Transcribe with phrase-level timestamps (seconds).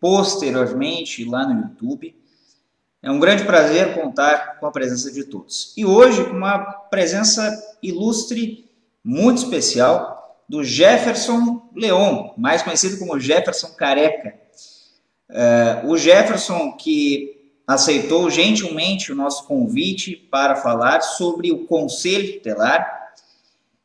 [0.00, 2.16] posteriormente lá no YouTube.
[3.02, 5.72] É um grande prazer contar com a presença de todos.
[5.76, 8.68] E hoje com uma presença ilustre,
[9.02, 14.34] muito especial, do Jefferson Leon, mais conhecido como Jefferson Careca.
[15.30, 23.14] Uh, o Jefferson que aceitou gentilmente o nosso convite para falar sobre o Conselho Tutelar,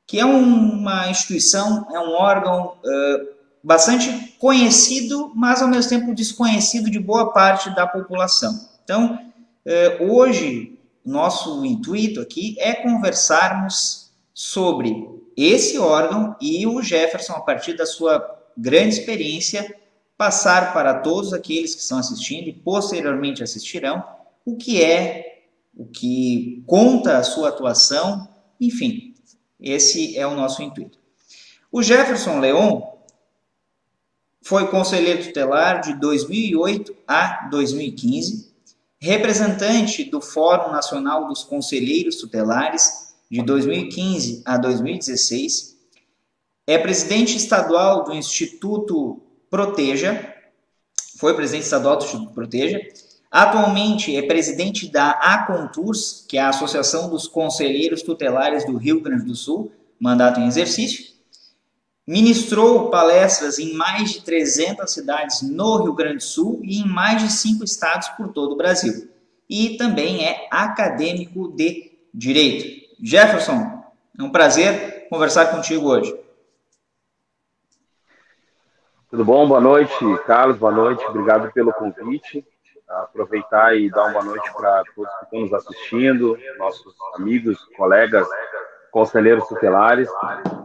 [0.07, 3.34] que é uma instituição, é um órgão uh,
[3.65, 8.69] bastante conhecido, mas ao mesmo tempo desconhecido de boa parte da população.
[8.83, 9.17] Então,
[9.65, 17.73] eh, hoje, nosso intuito aqui é conversarmos sobre esse órgão e o Jefferson, a partir
[17.73, 19.75] da sua grande experiência,
[20.15, 24.03] passar para todos aqueles que estão assistindo e posteriormente assistirão
[24.45, 25.41] o que é,
[25.75, 28.27] o que conta a sua atuação,
[28.61, 29.15] enfim,
[29.59, 30.99] esse é o nosso intuito.
[31.71, 32.94] O Jefferson Leon
[34.45, 38.53] foi conselheiro tutelar de 2008 a 2015,
[38.99, 45.75] representante do Fórum Nacional dos Conselheiros Tutelares de 2015 a 2016,
[46.67, 50.35] é presidente estadual do Instituto Proteja,
[51.17, 52.79] foi presidente estadual do Instituto Proteja,
[53.31, 59.25] atualmente é presidente da Aconturs, que é a Associação dos Conselheiros Tutelares do Rio Grande
[59.25, 61.14] do Sul, mandato em exercício,
[62.07, 67.23] Ministrou palestras em mais de 300 cidades no Rio Grande do Sul e em mais
[67.23, 69.09] de cinco estados por todo o Brasil.
[69.49, 72.85] E também é acadêmico de Direito.
[73.01, 73.83] Jefferson,
[74.17, 76.17] é um prazer conversar contigo hoje.
[79.09, 79.47] Tudo bom?
[79.47, 79.93] Boa noite,
[80.25, 80.57] Carlos.
[80.57, 81.03] Boa noite.
[81.05, 82.45] Obrigado pelo convite.
[82.87, 88.27] Aproveitar e dar uma boa noite para todos que estão nos assistindo, nossos amigos, colegas
[88.95, 90.07] conselheiros tutelares,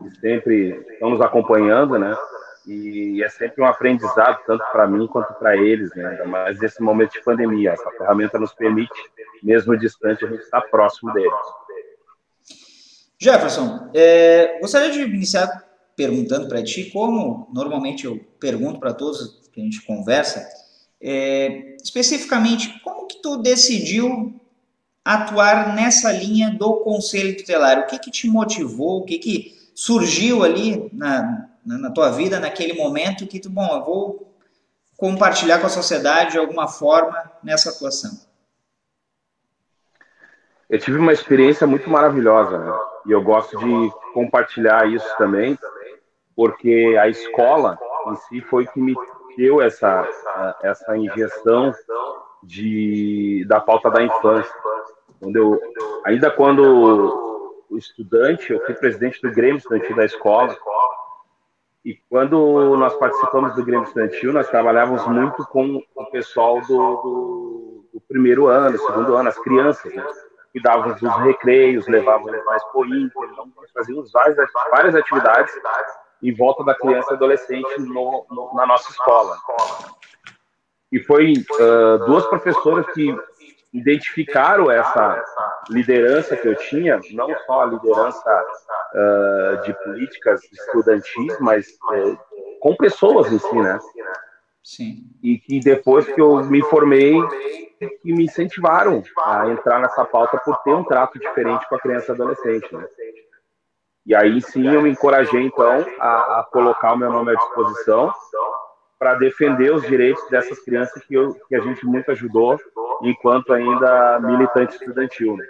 [0.04, 2.16] que sempre estão nos acompanhando, né?
[2.64, 6.22] E é sempre um aprendizado, tanto para mim quanto para eles, né?
[6.26, 7.72] Mais nesse momento de pandemia.
[7.72, 8.94] Essa ferramenta nos permite,
[9.42, 11.32] mesmo distante, a gente estar próximo deles.
[13.18, 15.48] Jefferson, é, gostaria de iniciar
[15.96, 20.48] perguntando para ti, como normalmente eu pergunto para todos que a gente conversa,
[21.02, 24.39] é, especificamente, como que tu decidiu
[25.04, 27.80] atuar nessa linha do conselho tutelar?
[27.80, 29.00] O que, que te motivou?
[29.00, 33.84] O que, que surgiu ali na, na, tua vida naquele momento que tu, bom, eu
[33.84, 34.34] vou
[34.96, 38.10] compartilhar com a sociedade de alguma forma nessa atuação?
[40.68, 42.72] Eu tive uma experiência muito maravilhosa, né?
[43.06, 45.58] E eu gosto de compartilhar isso também,
[46.36, 47.78] porque a escola
[48.08, 48.94] em si foi que me
[49.36, 50.06] deu essa,
[50.62, 51.72] essa injeção
[52.42, 54.54] de, da falta da infância.
[55.20, 55.60] Quando eu,
[56.04, 60.56] ainda quando estudante, eu fui presidente do Grêmio Estudantil da escola,
[61.84, 67.84] e quando nós participamos do Grêmio Estudantil, nós trabalhávamos muito com o pessoal do, do,
[67.94, 70.04] do primeiro ano, segundo ano, as crianças, né?
[70.52, 74.36] Cuidávamos dos recreios, levávamos mais para o então fazíamos várias,
[74.72, 75.54] várias atividades
[76.22, 79.36] em volta da criança e adolescente no, no, na nossa escola.
[80.90, 83.16] E foi uh, duas professoras que
[83.72, 85.22] identificaram essa
[85.70, 88.44] liderança que eu tinha, não só a liderança
[88.94, 92.18] uh, de políticas estudantis, mas uh,
[92.60, 93.78] com pessoas em si, né?
[94.62, 95.04] Sim.
[95.22, 97.14] E que depois que eu me formei,
[98.02, 102.12] que me incentivaram a entrar nessa pauta por ter um trato diferente com a criança
[102.12, 102.86] e adolescente, né?
[104.06, 108.12] E aí sim eu me encorajei então a, a colocar o meu nome à disposição
[109.00, 112.60] para defender os direitos dessas crianças que, eu, que a gente muito ajudou
[113.02, 115.38] enquanto ainda militante estudantil.
[115.38, 115.46] Né?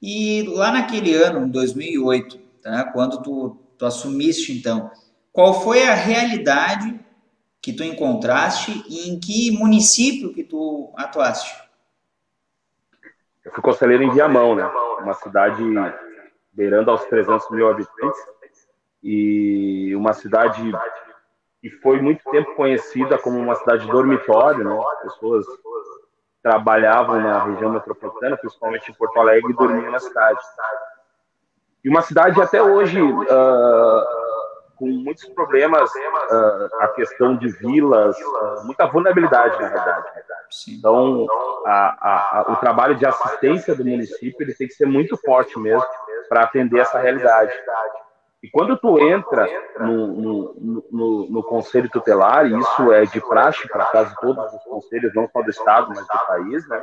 [0.00, 4.90] E lá naquele ano, em 2008, tá, quando tu, tu assumiste então,
[5.30, 6.98] qual foi a realidade
[7.60, 11.54] que tu encontraste e em que município que tu atuaste?
[13.44, 14.64] Eu fui conselheiro em Viamão, né?
[15.02, 15.62] Uma cidade
[16.50, 18.20] beirando aos 300 mil habitantes
[19.02, 20.62] e uma cidade
[21.68, 24.80] que foi muito tempo conhecida como uma cidade dormitório, né?
[25.04, 25.46] As pessoas
[26.40, 30.38] trabalhavam na região metropolitana, principalmente em Porto Alegre, e dormiam na cidade.
[31.84, 33.26] E uma cidade até hoje uh,
[34.76, 38.16] com muitos problemas, uh, a questão de vilas,
[38.64, 40.06] muita vulnerabilidade, na verdade.
[40.68, 41.26] Então,
[41.66, 45.84] a, a, o trabalho de assistência do município ele tem que ser muito forte mesmo
[46.28, 47.52] para atender essa realidade.
[48.46, 49.44] E quando tu entra
[49.80, 54.62] no, no, no, no, conselho tutelar, e isso é de praxe para quase todos os
[54.62, 56.80] conselhos, não só do Estado, mas do país, né?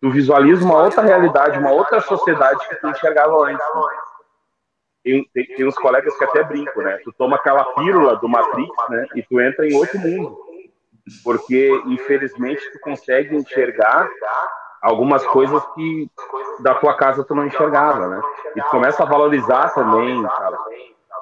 [0.00, 3.64] Tu visualiza uma outra realidade, uma outra sociedade que tu enxergava antes.
[3.64, 3.82] Né?
[5.04, 6.98] Tem, tem, tem, uns colegas que até brincam, né?
[7.04, 9.06] Tu toma aquela pílula do Matrix, né?
[9.14, 10.36] E tu entra em outro mundo.
[11.22, 14.10] Porque, infelizmente, tu consegue enxergar
[14.82, 16.10] algumas coisas que
[16.60, 18.20] da tua casa tu não enxergava, né?
[18.54, 20.56] E tu começa a valorizar também, cara,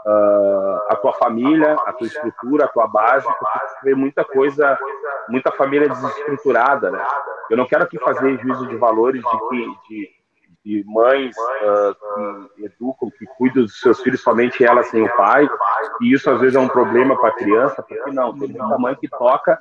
[0.06, 4.78] uh, a tua família, a tua estrutura, a tua base, porque tu vê muita coisa,
[5.28, 7.04] muita família desestruturada, né?
[7.50, 10.10] Eu não quero aqui fazer juízo de valores de que de,
[10.64, 15.48] de mães uh, que educam, que cuidam dos seus filhos somente elas sem o pai,
[16.00, 18.94] e isso às vezes é um problema para a criança, porque não, tem muita mãe
[18.94, 19.58] que toca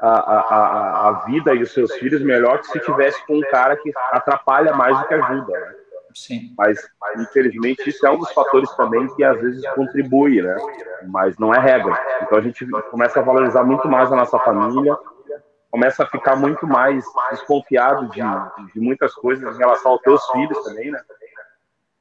[0.00, 3.76] a, a, a, vida e os seus filhos melhor que se tivesse com um cara
[3.76, 5.74] que atrapalha mais do que ajuda, né?
[6.14, 6.54] Sim.
[6.56, 6.78] Mas,
[7.18, 10.56] infelizmente, isso é um dos fatores também que às vezes contribui, né?
[11.08, 11.94] Mas não é regra.
[12.22, 14.96] Então a gente começa a valorizar muito mais a nossa família,
[15.70, 18.20] começa a ficar muito mais desconfiado de,
[18.72, 21.00] de muitas coisas em relação aos teus filhos também, né?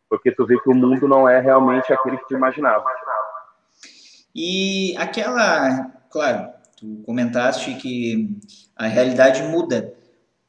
[0.09, 2.85] Porque tu vê que o mundo não é realmente aquele que tu imaginava.
[4.33, 8.37] E aquela, claro, tu comentaste que
[8.75, 9.93] a realidade muda,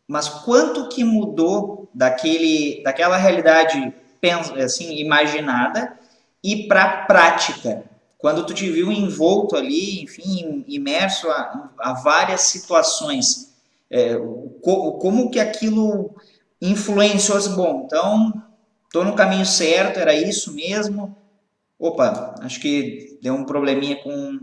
[0.07, 3.95] mas quanto que mudou daquele, daquela realidade
[4.63, 5.97] assim imaginada
[6.43, 7.85] e para prática?
[8.19, 13.55] Quando tu te viu envolto ali, enfim, imerso a, a várias situações,
[13.91, 14.17] é,
[14.63, 16.15] co, como que aquilo
[16.61, 17.39] influenciou?
[17.55, 18.43] Bom, então
[18.85, 21.17] estou no caminho certo, era isso mesmo.
[21.79, 24.41] Opa, acho que deu um probleminha com,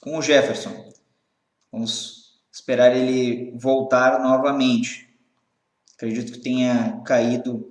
[0.00, 0.90] com o Jefferson.
[1.70, 5.06] Vamos esperar ele voltar novamente.
[5.94, 7.70] Acredito que tenha caído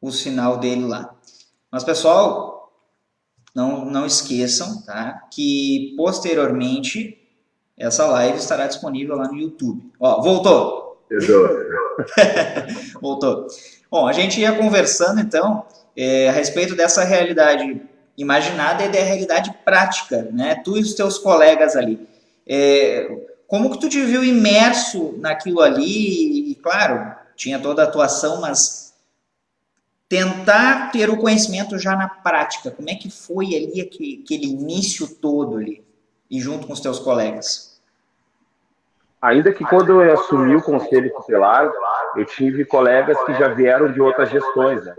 [0.00, 1.14] o sinal dele lá.
[1.70, 2.61] Mas, pessoal,
[3.54, 7.18] não, não esqueçam tá, que posteriormente
[7.76, 9.90] essa live estará disponível lá no YouTube.
[9.98, 11.06] Ó, voltou!
[13.00, 13.46] voltou.
[13.90, 15.66] Bom, a gente ia conversando então
[15.96, 17.82] é, a respeito dessa realidade
[18.16, 20.54] imaginada e da realidade prática, né?
[20.56, 22.08] Tu e os teus colegas ali.
[22.46, 23.10] É,
[23.46, 26.52] como que tu te viu imerso naquilo ali?
[26.52, 28.81] E, claro, tinha toda a atuação, mas
[30.12, 32.70] tentar ter o conhecimento já na prática.
[32.70, 35.82] Como é que foi ali aquele, aquele início todo ali,
[36.30, 37.80] e junto com os teus colegas?
[39.22, 41.72] Ainda que quando eu assumi o conselho tutelar,
[42.14, 44.94] eu tive colegas que já vieram de outras gestões, né?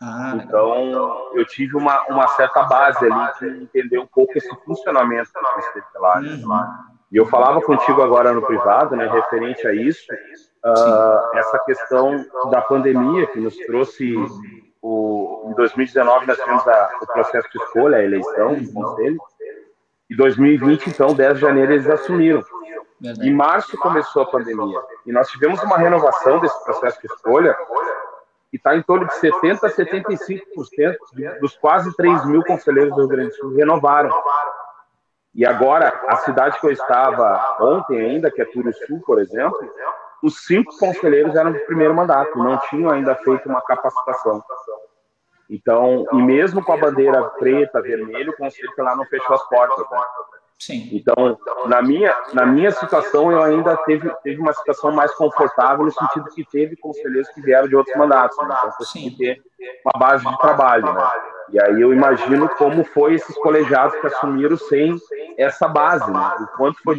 [0.00, 5.30] Ah, então, eu tive uma, uma certa base ali de entender um pouco esse funcionamento
[5.32, 6.22] do conselho tutelar.
[6.22, 6.92] Uhum.
[7.10, 10.06] E eu falava contigo agora no privado, né, referente a isso,
[10.64, 14.14] uh, essa questão da pandemia que nos trouxe
[14.82, 19.20] o, em 2019 nós tivemos a, o processo de escolha, a eleição do conselho,
[20.10, 22.44] e 2020, então, 10 de janeiro, eles assumiram.
[23.22, 27.56] Em março começou a pandemia, e nós tivemos uma renovação desse processo de escolha
[28.50, 30.96] que está em torno de 70% a 75%
[31.40, 34.10] dos quase 3 mil conselheiros do Rio Grande do Sul renovaram.
[35.34, 39.58] E agora, a cidade que eu estava ontem ainda, que é Turuçu, por exemplo,
[40.22, 44.42] os cinco conselheiros eram de primeiro mandato, não tinham ainda feito uma capacitação.
[45.50, 49.84] Então, e mesmo com a bandeira preta, vermelha, o conselho lá não fechou as portas.
[49.90, 50.00] Né?
[50.58, 50.88] Sim.
[50.92, 51.36] Então,
[51.66, 56.30] na minha, na minha situação, eu ainda teve, teve uma situação mais confortável, no sentido
[56.30, 58.38] que teve conselheiros que vieram de outros mandatos.
[58.38, 58.54] Né?
[58.56, 59.42] Então, consegui ter
[59.84, 60.92] uma base de trabalho.
[60.92, 61.10] Né?
[61.50, 64.96] E aí eu imagino como foi esses colegiados que assumiram sem
[65.36, 66.36] essa base, né?
[66.40, 66.96] o quanto foi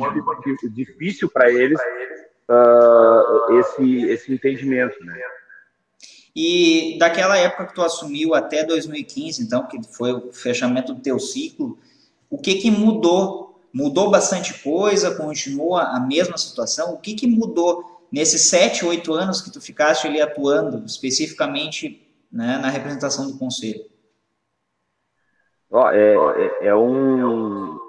[0.69, 1.79] difícil para eles
[2.49, 5.03] uh, esse, esse entendimento.
[5.03, 5.21] Né?
[6.35, 11.19] E daquela época que tu assumiu até 2015, então, que foi o fechamento do teu
[11.19, 11.77] ciclo,
[12.29, 13.61] o que que mudou?
[13.71, 15.15] Mudou bastante coisa?
[15.15, 16.93] Continua a mesma situação?
[16.93, 22.57] O que que mudou nesses sete, oito anos que tu ficaste ali atuando, especificamente né,
[22.59, 23.85] na representação do conselho?
[25.69, 26.13] Oh, é,
[26.61, 27.79] é, é, um.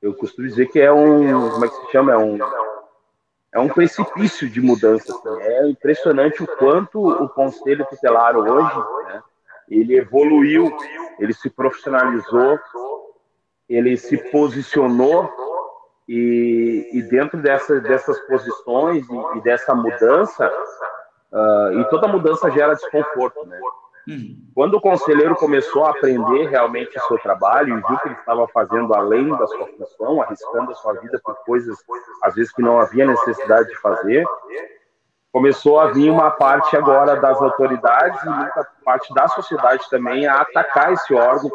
[0.00, 1.50] Eu costumo dizer que é um.
[1.50, 2.12] Como é que se chama?
[2.12, 2.36] É um
[3.52, 5.12] é um precipício de mudança.
[5.12, 5.42] Assim.
[5.42, 9.22] É impressionante o quanto o conselho tutelar hoje, né,
[9.68, 10.74] ele evoluiu,
[11.18, 12.58] ele se profissionalizou,
[13.68, 15.30] ele se posicionou
[16.08, 20.50] e, e dentro dessa, dessas posições e, e dessa mudança,
[21.32, 23.58] uh, e toda mudança gera desconforto, né?
[24.08, 24.36] Uhum.
[24.54, 28.48] Quando o conselheiro começou a aprender realmente o seu trabalho e viu que ele estava
[28.48, 31.76] fazendo além da sua função, arriscando a sua vida por coisas
[32.22, 34.24] às vezes que não havia necessidade de fazer,
[35.32, 40.40] começou a vir uma parte agora das autoridades e muita parte da sociedade também a
[40.40, 41.50] atacar esse órgão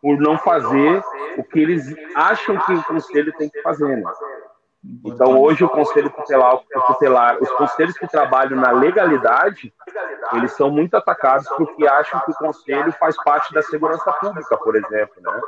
[0.00, 1.02] por não fazer
[1.36, 3.96] o que eles acham que o conselho tem que fazer.
[3.96, 4.04] Né?
[5.04, 9.72] Então, hoje, o Conselho Tutelar, tutelar, os conselhos que trabalham na legalidade,
[10.34, 14.76] eles são muito atacados porque acham que o Conselho faz parte da segurança pública, por
[14.76, 15.14] exemplo.
[15.20, 15.40] Né?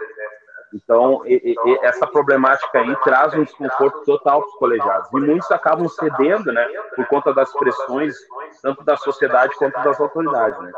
[0.75, 5.09] Então, e, e, essa problemática aí traz um desconforto total para os colegiados.
[5.13, 8.17] E muitos acabam cedendo, né, por conta das pressões,
[8.63, 10.61] tanto da sociedade quanto das autoridades.
[10.61, 10.73] Né?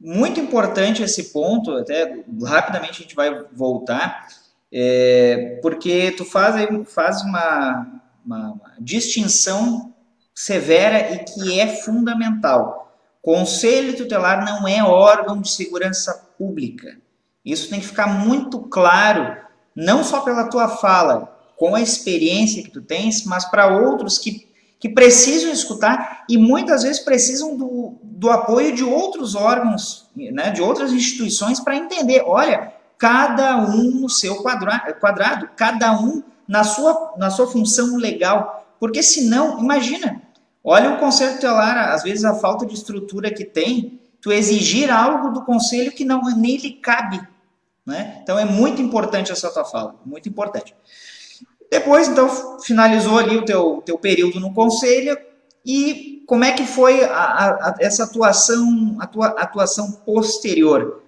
[0.00, 4.26] Muito importante esse ponto, até rapidamente a gente vai voltar
[4.72, 6.54] é, porque tu faz,
[6.86, 9.92] faz uma, uma, uma distinção
[10.34, 12.96] severa e que é fundamental.
[13.20, 16.96] Conselho tutelar não é órgão de segurança pública.
[17.44, 19.36] Isso tem que ficar muito claro,
[19.74, 24.48] não só pela tua fala, com a experiência que tu tens, mas para outros que,
[24.78, 30.62] que precisam escutar e muitas vezes precisam do, do apoio de outros órgãos, né, de
[30.62, 37.14] outras instituições para entender, olha, cada um no seu quadrado, quadrado, cada um na sua,
[37.16, 38.66] na sua função legal.
[38.78, 40.20] Porque senão, imagina,
[40.62, 45.30] olha o conselho tutelar, às vezes a falta de estrutura que tem, tu exigir algo
[45.30, 47.26] do conselho que não nem lhe cabe.
[47.86, 48.18] Né?
[48.22, 50.76] Então é muito importante essa tua fala, muito importante.
[51.70, 55.16] Depois, então, finalizou ali o teu, teu período no conselho
[55.64, 60.99] e como é que foi a, a, essa atuação, a tua atuação posterior?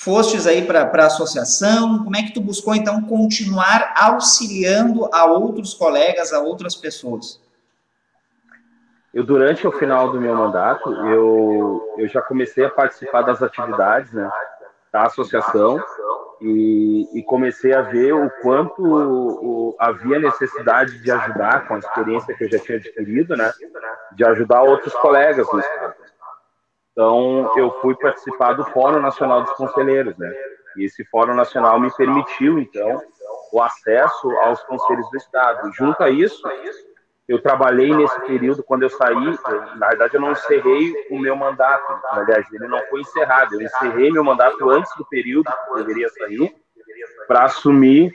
[0.00, 2.02] Fostes aí para a associação?
[2.02, 7.38] Como é que tu buscou, então, continuar auxiliando a outros colegas, a outras pessoas?
[9.12, 14.10] Eu, durante o final do meu mandato, eu, eu já comecei a participar das atividades
[14.12, 14.30] né,
[14.90, 15.82] da associação
[16.40, 22.34] e, e comecei a ver o quanto o, havia necessidade de ajudar, com a experiência
[22.34, 23.52] que eu já tinha adquirido, né,
[24.12, 26.09] de ajudar outros colegas no Estado.
[26.92, 30.32] Então, eu fui participar do Fórum Nacional dos Conselheiros, né?
[30.76, 33.00] E esse Fórum Nacional me permitiu, então,
[33.52, 35.72] o acesso aos conselhos do Estado.
[35.72, 36.42] Junto a isso,
[37.28, 39.38] eu trabalhei nesse período, quando eu saí,
[39.76, 42.00] na verdade, eu não encerrei o meu mandato.
[42.10, 43.54] Aliás, ele não foi encerrado.
[43.54, 46.54] Eu encerrei meu mandato antes do período que deveria sair,
[47.28, 48.12] para assumir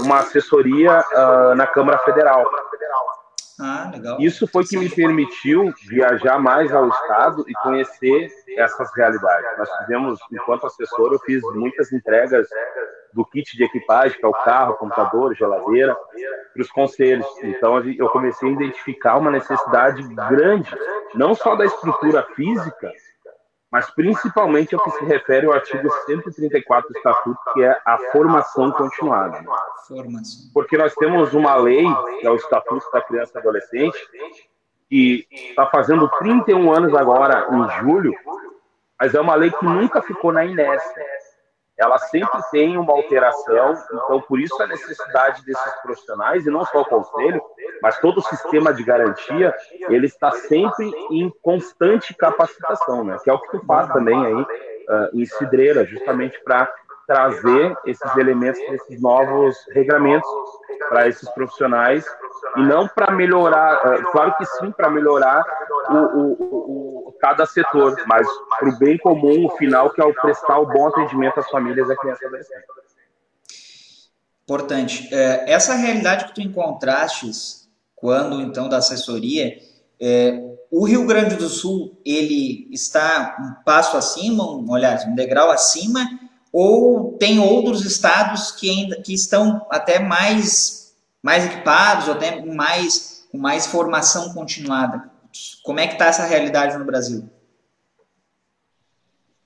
[0.00, 2.44] uma assessoria uh, na Câmara Federal.
[3.60, 4.20] Ah, legal.
[4.20, 9.58] Isso foi que me permitiu viajar mais ao estado e conhecer essas realidades.
[9.58, 12.46] Nós fizemos, enquanto assessor, eu fiz muitas entregas
[13.12, 15.96] do kit de equipagem, que é o carro, computador, geladeira,
[16.52, 17.26] para os conselhos.
[17.42, 20.70] Então eu comecei a identificar uma necessidade grande,
[21.14, 22.92] não só da estrutura física,
[23.70, 28.70] mas principalmente ao que se refere ao artigo 134 do Estatuto, que é a formação
[28.72, 29.44] continuada.
[29.86, 30.50] Formação.
[30.54, 31.84] Porque nós temos uma lei,
[32.20, 33.98] que é o Estatuto da Criança e Adolescente,
[34.88, 38.14] que está fazendo 31 anos agora, em julho,
[38.98, 41.04] mas é uma lei que nunca ficou na inércia
[41.78, 46.80] ela sempre tem uma alteração, então por isso a necessidade desses profissionais, e não só
[46.80, 47.40] o conselho,
[47.80, 49.54] mas todo o sistema de garantia,
[49.88, 53.16] ele está sempre em constante capacitação, né?
[53.22, 54.46] que é o que tu faz também aí uh,
[55.14, 56.68] em Cidreira, justamente para
[57.08, 60.28] trazer esses elementos, esses novos regramentos
[60.90, 62.04] para esses profissionais
[62.58, 65.42] e não para melhorar, uh, claro que sim, para melhorar
[65.88, 68.26] o, o, o, cada setor, mas
[68.58, 71.88] para o bem comum, o final, que é o prestar o bom atendimento às famílias
[71.88, 72.68] e às crianças e adolescentes.
[74.42, 75.14] Importante.
[75.14, 77.30] É, essa realidade que tu encontraste
[77.96, 79.58] quando, então, da assessoria,
[80.00, 85.50] é, o Rio Grande do Sul, ele está um passo acima, um, olhar, um degrau
[85.50, 86.00] acima,
[86.52, 93.26] ou tem outros estados que ainda que estão até mais, mais equipados, ou até mais,
[93.30, 95.10] com mais formação continuada?
[95.62, 97.28] Como é que está essa realidade no Brasil?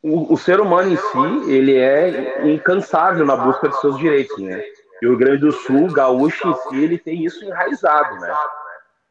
[0.02, 4.60] O, o, ser humano em si, ele é incansável na busca de seus direitos, né?
[5.00, 8.34] E o Rio Grande do Sul, gaúcho em si, ele tem isso enraizado, né?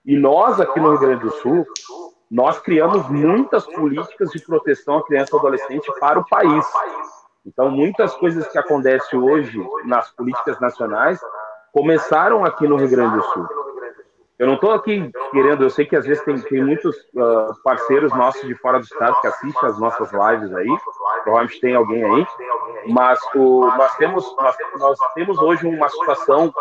[0.06, 1.66] E nós aqui no Rio Grande do Sul,
[2.30, 6.66] nós criamos muitas políticas de proteção à criança e adolescente para o país.
[7.46, 11.20] Então, muitas coisas que acontecem hoje nas políticas nacionais
[11.74, 13.48] começaram aqui no Rio Grande do Sul.
[14.38, 18.12] Eu não estou aqui querendo, eu sei que às vezes tem, tem muitos uh, parceiros
[18.12, 20.68] nossos de fora do estado que assistem as nossas lives aí,
[21.24, 22.28] provavelmente tem alguém aí,
[22.88, 26.52] mas o, nós, temos, nós, nós temos hoje uma situação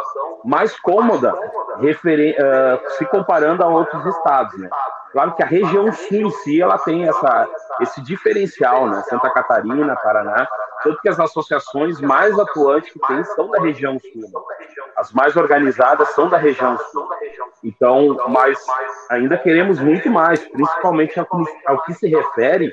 [0.44, 1.34] mais cômoda
[1.78, 4.68] referen, uh, se comparando a outros estados, né?
[5.12, 7.48] Claro que a região sul em si, ela tem essa,
[7.80, 9.02] esse diferencial, né?
[9.08, 10.48] Santa Catarina, Paraná,
[10.82, 14.22] tanto que as associações mais atuantes que tem são da região sul.
[14.22, 14.28] Né?
[14.96, 17.08] As mais organizadas são da região sul.
[17.62, 18.58] Então, mas
[19.10, 21.36] ainda queremos muito mais, principalmente ao que,
[21.66, 22.72] ao que se refere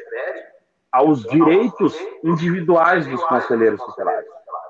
[0.92, 4.28] aos direitos individuais dos conselheiros tutelares.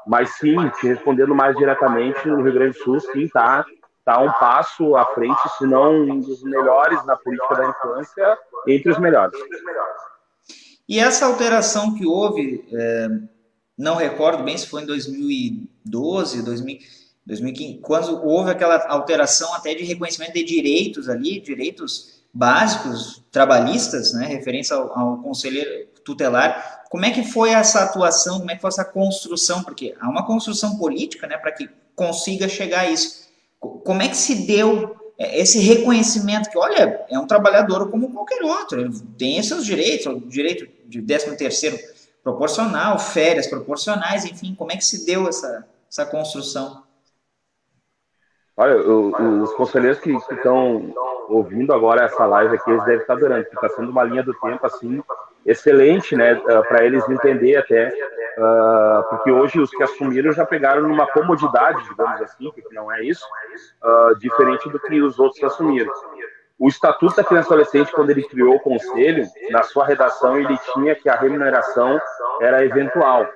[0.07, 3.65] Mas sim, te respondendo mais diretamente, no Rio Grande do Sul, sim, está
[4.07, 8.89] tá um passo à frente, se não um dos melhores na política da infância, entre
[8.89, 9.37] os melhores.
[10.87, 13.09] E essa alteração que houve, é,
[13.77, 20.35] não recordo bem se foi em 2012, 2015, quando houve aquela alteração até de reconhecimento
[20.35, 26.83] de direitos ali, direitos básicos trabalhistas, né, referentes ao, ao conselheiro tutelar.
[26.89, 28.37] Como é que foi essa atuação?
[28.37, 29.63] Como é que foi essa construção?
[29.63, 33.26] Porque há uma construção política, né, para que consiga chegar a isso.
[33.59, 38.43] Como é que se deu é, esse reconhecimento que, olha, é um trabalhador como qualquer
[38.43, 41.77] outro, ele tem seus direitos, o direito de 13 terceiro
[42.23, 46.83] proporcional, férias proporcionais, enfim, como é que se deu essa, essa construção?
[48.59, 50.91] Olha, os conselheiros que estão
[51.29, 54.33] ouvindo agora essa live aqui, eles devem estar adorando, porque está sendo uma linha do
[54.33, 55.03] tempo, assim,
[55.45, 60.81] excelente, né, uh, para eles entender até, uh, porque hoje os que assumiram já pegaram
[60.81, 63.23] numa comodidade, digamos assim, que não é isso,
[63.83, 65.91] uh, diferente do que os outros assumiram.
[66.57, 70.57] O Estatuto da Criança e Adolescente, quando ele criou o conselho, na sua redação ele
[70.73, 72.01] tinha que a remuneração
[72.41, 73.27] era eventual,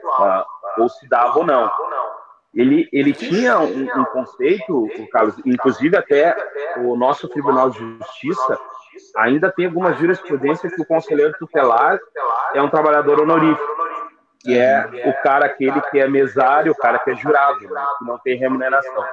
[0.80, 1.72] ou se dava ou não.
[2.54, 6.36] Ele, ele tinha um, um conceito, Carlos, inclusive até
[6.78, 8.60] o nosso Tribunal de Justiça
[9.16, 12.00] ainda tem algumas jurisprudências que o conselheiro tutelar
[12.54, 13.66] é um trabalhador honorífico,
[14.40, 18.06] que é o cara aquele que é mesário, o cara que é jurado, né, que
[18.06, 19.04] não tem remuneração.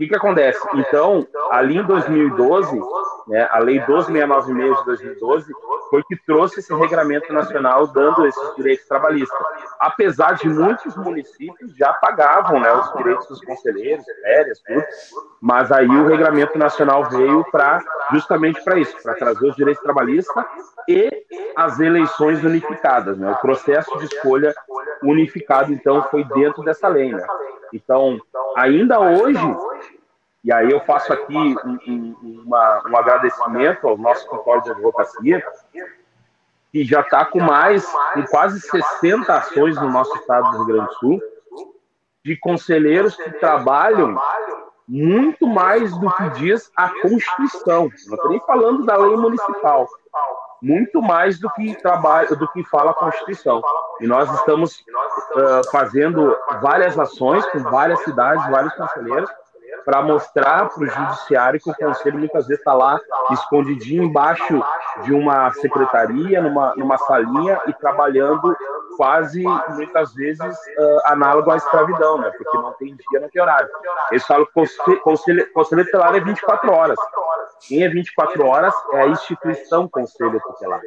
[0.00, 0.58] Que, que acontece?
[0.76, 2.80] Então, ali em 2012,
[3.28, 5.52] né, a Lei 12.696 de 2012
[5.90, 9.38] foi que trouxe esse regramento nacional dando esses direitos trabalhistas.
[9.78, 14.82] Apesar de muitos municípios já pagavam né, os direitos dos conselheiros, férias, tudo,
[15.38, 20.46] mas aí o regramento nacional veio para justamente para isso, para trazer os direitos trabalhistas
[20.88, 21.10] e
[21.54, 23.32] as eleições unificadas, né?
[23.32, 24.54] O processo de escolha
[25.02, 27.26] unificado então foi dentro dessa lei, né?
[27.72, 28.18] Então,
[28.56, 29.38] ainda hoje
[30.42, 35.44] e aí eu faço aqui um, um, uma, um agradecimento ao nosso escritório de advocacia,
[36.72, 40.88] que já está com mais, com quase 60 ações no nosso estado do Rio Grande
[40.88, 41.20] do Sul,
[42.24, 44.18] de conselheiros que trabalham
[44.88, 47.90] muito mais do que diz a Constituição.
[48.06, 49.86] Não estou nem falando da lei municipal.
[50.62, 53.62] Muito mais do que trabalho, do que fala a Constituição.
[54.00, 59.30] E nós estamos uh, fazendo várias ações com várias cidades, vários conselheiros,
[59.84, 64.62] para mostrar para o judiciário que o conselho muitas vezes está lá escondidinho embaixo
[65.02, 68.56] de uma secretaria, numa, numa salinha e trabalhando
[68.96, 72.30] quase muitas vezes uh, análogo à escravidão, né?
[72.36, 73.68] Porque não tem dia, não tem horário.
[74.10, 76.98] Eles falam que o conselho, conselho tutelar é 24 horas.
[77.66, 80.80] Quem é 24 horas é a instituição conselho tutelar.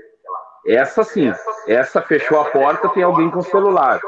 [0.65, 1.33] Essa sim,
[1.67, 3.99] essa fechou a porta, tem alguém com celular.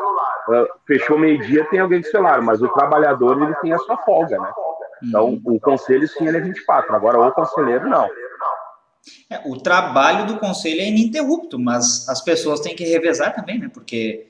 [0.47, 4.37] Uh, fechou meio-dia, tem alguém com celular, mas o trabalhador ele tem a sua folga,
[4.37, 4.51] né?
[5.03, 5.41] Então, uhum.
[5.55, 8.07] o conselho sim ele é 24, agora o conselheiro não.
[9.29, 13.69] É, o trabalho do conselho é ininterrupto, mas as pessoas têm que revezar também, né?
[13.73, 14.27] Porque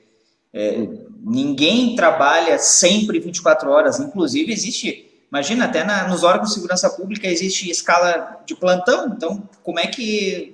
[0.52, 0.88] é,
[1.22, 4.00] ninguém trabalha sempre 24 horas.
[4.00, 9.08] Inclusive, existe, imagina, até na, nos órgãos de segurança pública existe escala de plantão.
[9.08, 10.52] Então, como é que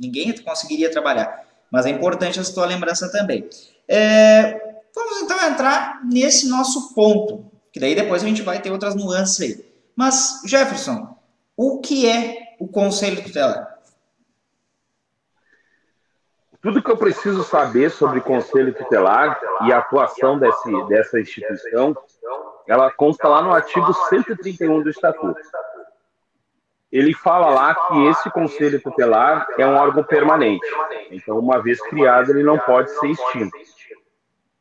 [0.00, 1.44] ninguém conseguiria trabalhar?
[1.70, 3.48] Mas é importante a tua lembrança também.
[3.88, 8.94] É, vamos então entrar nesse nosso ponto que daí depois a gente vai ter outras
[8.94, 9.64] nuances aí.
[9.94, 11.16] Mas, Jefferson,
[11.56, 13.78] o que é o Conselho Tutelar?
[16.60, 21.96] Tudo que eu preciso saber sobre Conselho Tutelar e a atuação desse, dessa instituição,
[22.66, 25.40] ela consta lá no artigo 131 do Estatuto.
[26.92, 30.66] Ele fala lá que esse Conselho Tutelar é um órgão permanente.
[31.10, 33.56] Então, uma vez criado, ele não pode ser extinto.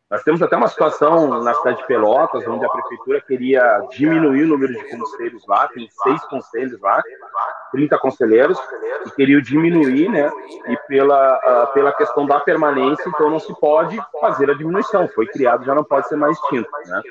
[0.10, 4.48] Nós temos até uma situação na cidade de Pelotas, onde a prefeitura queria diminuir o
[4.48, 7.04] número de conselheiros lá, tem seis conselhos lá,
[7.72, 8.60] 30 conselheiros,
[9.06, 10.32] e queriam diminuir, né?
[10.68, 15.08] E pela, uh, pela questão da permanência, então não se pode fazer a diminuição.
[15.10, 17.02] Foi criado, já não pode ser mais extinto, né?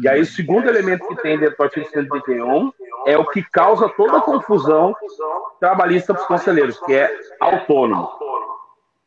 [0.00, 2.72] E aí o segundo elemento que tem dentro do artigo 131
[3.06, 4.94] é o que causa toda a confusão
[5.58, 8.08] trabalhista para os conselheiros, que é autônomo.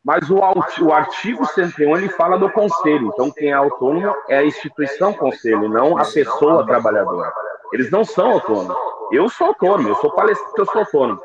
[0.03, 3.07] Mas o, o artigo 101 ele fala do conselho.
[3.13, 7.31] Então, quem é autônomo é a instituição conselho, não a pessoa trabalhadora.
[7.71, 8.75] Eles não são autônomos.
[9.11, 11.21] Eu sou autônomo, eu sou palestrante, eu sou autônomo.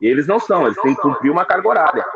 [0.00, 2.06] E eles não são, eles têm que cumprir uma carga horária.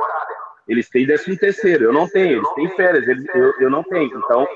[0.66, 4.18] Eles têm décimo terceiro, eu não tenho, eles têm férias, eles, eu, eu não tenho.
[4.18, 4.46] Então,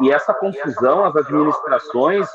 [0.00, 2.28] e essa confusão, as administrações,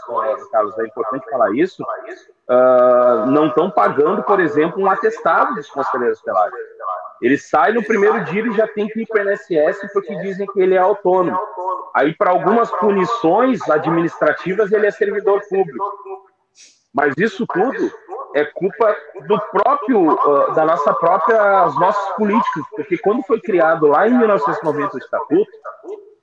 [0.51, 6.19] Carlos, é importante falar isso, uh, não estão pagando, por exemplo, um atestado dos conselheiros
[6.19, 6.55] tutelares.
[7.21, 10.45] Ele sai no primeiro dia e já tem que ir para o INSS porque dizem
[10.47, 11.39] que ele é autônomo.
[11.93, 15.83] Aí, para algumas punições administrativas, ele é servidor público.
[16.93, 17.91] Mas isso tudo
[18.35, 18.95] é culpa
[19.27, 24.17] do próprio, uh, da nossa própria, os nossos políticos, porque quando foi criado lá em
[24.17, 25.51] 1990 o Estatuto,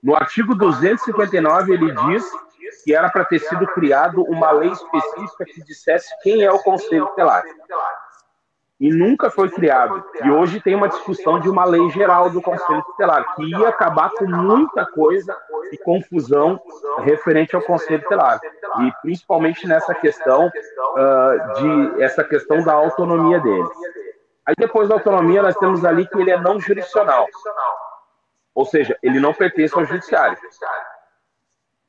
[0.03, 2.25] no artigo 259 ele diz
[2.85, 7.07] que era para ter sido criado uma lei específica que dissesse quem é o Conselho
[7.07, 7.45] Tutelar
[8.83, 10.05] e nunca foi criado.
[10.25, 14.11] E hoje tem uma discussão de uma lei geral do Conselho Tutelar, que ia acabar
[14.11, 15.37] com muita coisa
[15.71, 16.61] e confusão
[16.99, 18.40] referente ao Conselho Tutelar.
[18.81, 23.68] E principalmente nessa questão uh, de essa questão da autonomia dele.
[24.45, 27.29] Aí depois da autonomia nós temos ali que ele é não jurisdicional.
[28.53, 30.37] Ou seja, ele não pertence ao judiciário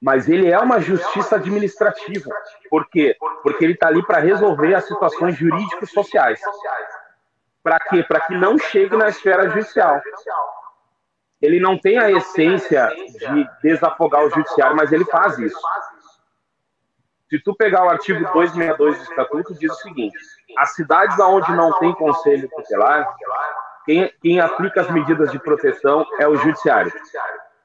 [0.04, 2.30] mas ele é uma justiça administrativa.
[2.70, 3.16] Por quê?
[3.42, 6.42] Porque ele está ali para resolver as situações jurídicos sociais.
[7.64, 8.04] Para quê?
[8.04, 10.02] Para que não chegue na esfera judicial.
[11.42, 15.58] Ele não tem a essência de desafogar o judiciário, mas ele faz isso.
[17.30, 20.18] Se tu pegar o artigo 262 do Estatuto, diz o seguinte:
[20.58, 23.08] as cidades onde não tem conselho tutelar,
[23.86, 26.92] quem, quem aplica as medidas de proteção é o judiciário.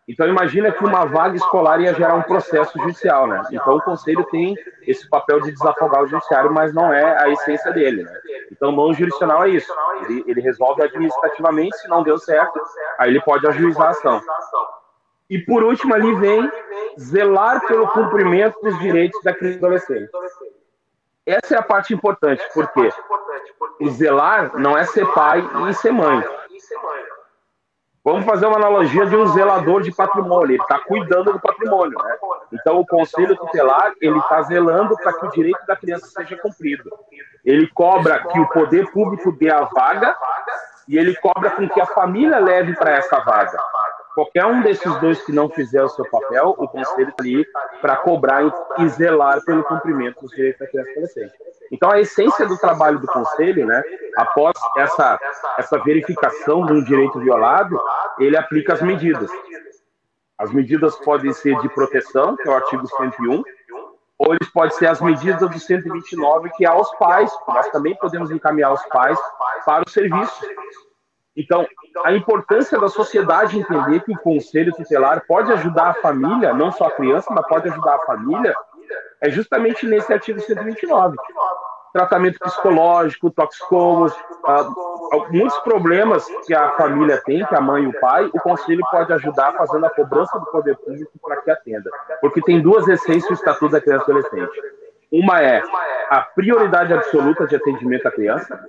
[0.09, 3.43] Então imagina que uma vaga escolar ia gerar um processo judicial, né?
[3.53, 7.71] Então o conselho tem esse papel de desafogar o judiciário, mas não é a essência
[7.73, 8.13] dele, né?
[8.51, 9.71] Então mão jurisdicional é isso.
[10.03, 12.59] Ele, ele resolve administrativamente, se não deu certo,
[12.99, 14.23] aí ele pode ajuizar a ação.
[15.29, 16.51] E por último ali vem
[16.99, 20.11] zelar pelo cumprimento dos direitos da criança e adolescente.
[21.27, 22.89] Essa é a parte importante, porque
[23.79, 26.25] o zelar não é ser pai e ser mãe.
[28.11, 30.55] Vamos fazer uma analogia de um zelador de patrimônio.
[30.55, 32.17] Ele está cuidando do patrimônio, né?
[32.55, 36.91] Então, o conselho tutelar ele está zelando para que o direito da criança seja cumprido.
[37.45, 40.17] Ele cobra que o poder público dê a vaga
[40.89, 43.59] e ele cobra com que a família leve para essa vaga.
[44.19, 47.47] Qualquer um desses dois que não fizer o seu papel, o conselho está ali
[47.81, 48.43] para cobrar
[48.81, 51.33] e zelar pelo cumprimento dos direitos da criança e adolescente.
[51.71, 53.81] Então, a essência do trabalho do conselho, né,
[54.17, 55.21] após essa,
[55.57, 57.81] essa verificação de um direito violado,
[58.19, 59.31] ele aplica as medidas.
[60.37, 63.45] As medidas podem ser de proteção, que é o artigo 101,
[64.19, 67.31] ou eles podem ser as medidas do 129, que é aos pais.
[67.47, 69.17] Nós também podemos encaminhar os pais
[69.65, 70.45] para o serviço.
[71.39, 71.65] Então,
[72.05, 76.87] a importância da sociedade entender que o conselho tutelar pode ajudar a família, não só
[76.87, 78.53] a criança, mas pode ajudar a família,
[79.23, 81.17] é justamente nesse artigo 129.
[81.93, 84.13] Tratamento psicológico, toxicomos,
[84.47, 84.69] ah,
[85.31, 89.13] muitos problemas que a família tem, que a mãe e o pai, o conselho pode
[89.13, 91.89] ajudar fazendo a cobrança do poder público para que atenda.
[92.21, 94.61] Porque tem duas essências do Estatuto da Criança e Adolescente.
[95.13, 95.63] Uma é
[96.11, 98.61] a prioridade absoluta de atendimento à criança,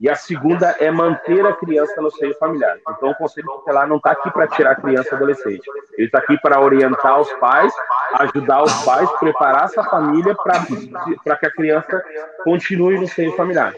[0.00, 2.78] e a segunda é manter a criança no seio familiar.
[2.88, 5.62] Então, o Conselho Tutelar não está aqui para tirar a criança e adolescente.
[5.98, 7.70] Ele está aqui para orientar os pais,
[8.14, 12.02] ajudar os pais, preparar essa família para que a criança
[12.42, 13.74] continue no seio familiar.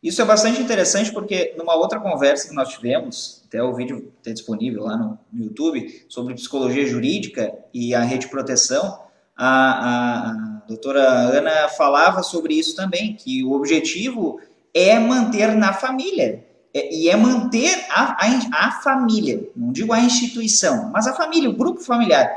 [0.00, 4.30] Isso é bastante interessante porque numa outra conversa que nós tivemos, até o vídeo está
[4.30, 9.00] disponível lá no, YouTube, sobre psicologia jurídica e a rede de proteção,
[9.36, 14.40] a, a, a doutora Ana falava sobre isso também, que o objetivo
[14.76, 16.44] é manter na família.
[16.74, 21.48] É, e é manter a, a, a família, não digo a instituição, mas a família,
[21.48, 22.30] o grupo familiar,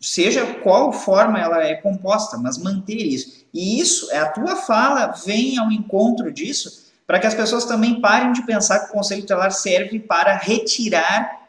[0.00, 3.44] seja qual forma ela é composta, mas manter isso.
[3.52, 8.32] E isso, a tua fala vem ao encontro disso, para que as pessoas também parem
[8.32, 11.42] de pensar que o conselho tutelar serve para retirar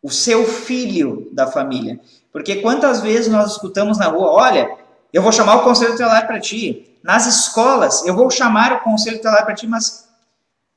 [0.00, 1.98] o seu filho da família.
[2.32, 4.70] Porque quantas vezes nós escutamos na rua, olha,
[5.12, 9.16] eu vou chamar o conselho tutelar para ti, nas escolas, eu vou chamar o conselho
[9.16, 10.08] tutelar para ti, mas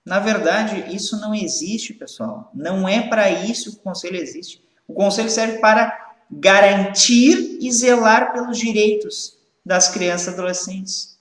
[0.04, 2.50] na verdade isso não existe, pessoal.
[2.54, 4.64] Não é para isso que o conselho existe.
[4.88, 11.18] O conselho serve para garantir e zelar pelos direitos das crianças e adolescentes.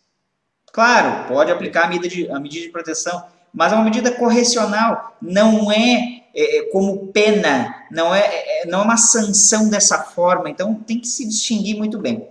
[0.73, 5.17] Claro, pode aplicar a medida de, a medida de proteção, mas é uma medida correcional,
[5.23, 10.51] não é, é, é como pena, não é, é, não é uma sanção dessa forma,
[10.51, 12.29] então tem que se distinguir muito bem.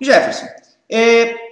[0.00, 0.46] Jefferson,
[0.88, 1.43] é,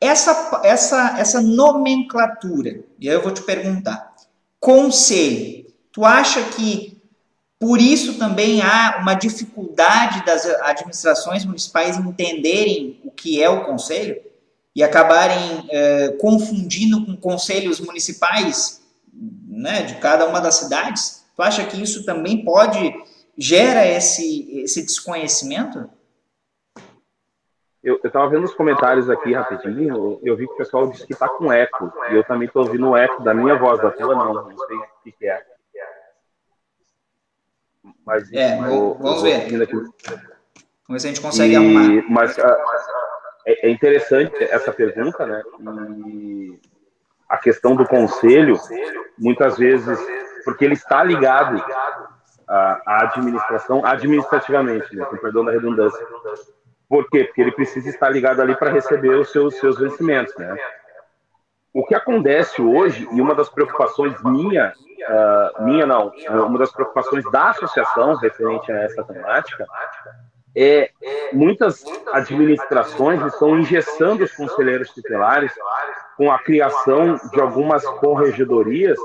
[0.00, 4.14] essa, essa, essa nomenclatura, e aí eu vou te perguntar,
[4.60, 7.00] conselho, tu acha que
[7.58, 14.20] por isso também há uma dificuldade das administrações municipais entenderem o que é o conselho?
[14.76, 18.82] e acabarem é, confundindo com conselhos municipais
[19.48, 21.24] né, de cada uma das cidades?
[21.34, 22.94] Tu acha que isso também pode
[23.38, 25.88] gera esse, esse desconhecimento?
[27.86, 31.28] Eu estava vendo os comentários aqui rapidinho, eu vi que o pessoal disse que está
[31.28, 34.34] com eco, e eu também estou ouvindo o eco da minha voz, da tua não,
[34.34, 35.40] não sei o que, que é.
[38.04, 39.48] Mas, é, eu, vamos ver.
[39.48, 39.88] Vamos
[40.88, 42.04] ver se a gente consegue e, arrumar.
[42.10, 42.56] Mas uh,
[43.46, 45.40] é, é, interessante essa pergunta, né?
[46.08, 46.60] E
[47.28, 48.58] a questão do conselho,
[49.16, 49.96] muitas vezes,
[50.44, 51.64] porque ele está ligado
[52.48, 55.04] à, à administração, administrativamente, né?
[55.04, 56.04] Com perdão da redundância
[56.88, 57.24] por quê?
[57.24, 60.56] Porque ele precisa estar ligado ali para receber os seus, seus vencimentos, né?
[61.72, 67.22] O que acontece hoje, e uma das preocupações minha, uh, minha não, uma das preocupações
[67.30, 69.66] da associação referente a essa temática,
[70.56, 70.90] é
[71.34, 75.52] muitas administrações estão engessando os conselheiros tutelares
[76.16, 78.98] com a criação de algumas corregedorias,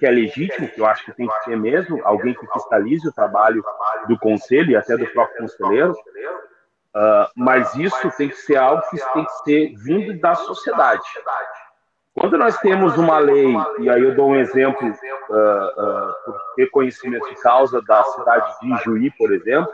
[0.00, 3.12] que é legítimo, que eu acho que tem que ter mesmo, alguém que fiscalize o
[3.12, 3.64] trabalho
[4.08, 5.94] do conselho e até do próprio conselheiro,
[6.96, 11.04] Uh, mas isso tem que ser algo que tem que ser vindo da sociedade.
[12.14, 17.28] Quando nós temos uma lei, e aí eu dou um exemplo uh, uh, por reconhecimento
[17.28, 19.70] de causa da cidade de Juí, por exemplo,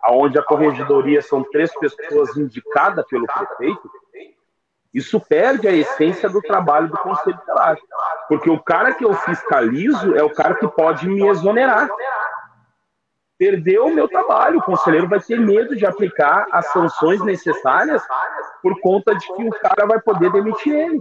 [0.00, 3.90] aonde a corregedoria são três pessoas indicadas pelo prefeito,
[4.94, 7.76] isso perde a essência do trabalho do conselho tutelar,
[8.26, 11.90] porque o cara que eu fiscalizo é o cara que pode me exonerar
[13.44, 14.58] perdeu o meu trabalho.
[14.58, 18.02] O conselheiro vai ter medo de aplicar as sanções necessárias
[18.62, 21.00] por conta de que o cara vai poder demitir ele.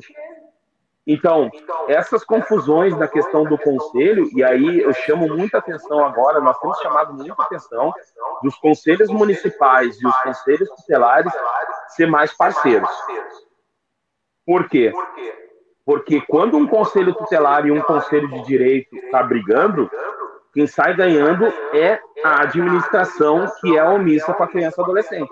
[1.08, 1.49] Então,
[1.88, 6.77] essas confusões na questão do conselho, e aí eu chamo muita atenção agora, nós temos
[6.79, 7.93] chamado muita atenção
[8.41, 11.32] dos conselhos municipais e os conselhos tutelares
[11.89, 12.89] ser mais parceiros.
[14.45, 14.91] Por quê?
[15.86, 19.89] Porque quando um conselho tutelar e um conselho de direito está brigando,
[20.54, 25.30] quem sai ganhando é a administração que é omissa com a criança e adolescente.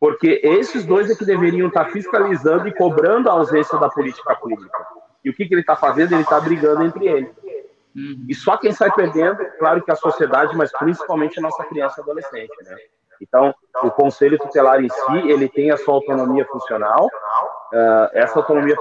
[0.00, 4.86] Porque esses dois é que deveriam estar fiscalizando e cobrando a ausência da política pública.
[5.24, 6.12] E o que, que ele está fazendo?
[6.12, 7.30] Ele está brigando entre eles.
[7.94, 8.26] Uhum.
[8.28, 12.02] E só quem sai perdendo, claro que a sociedade, mas principalmente a nossa criança e
[12.02, 12.52] adolescente.
[12.62, 12.76] Né?
[13.20, 17.06] Então, o conselho tutelar em si, ele tem a sua autonomia funcional.
[17.06, 18.76] Uh, essa autonomia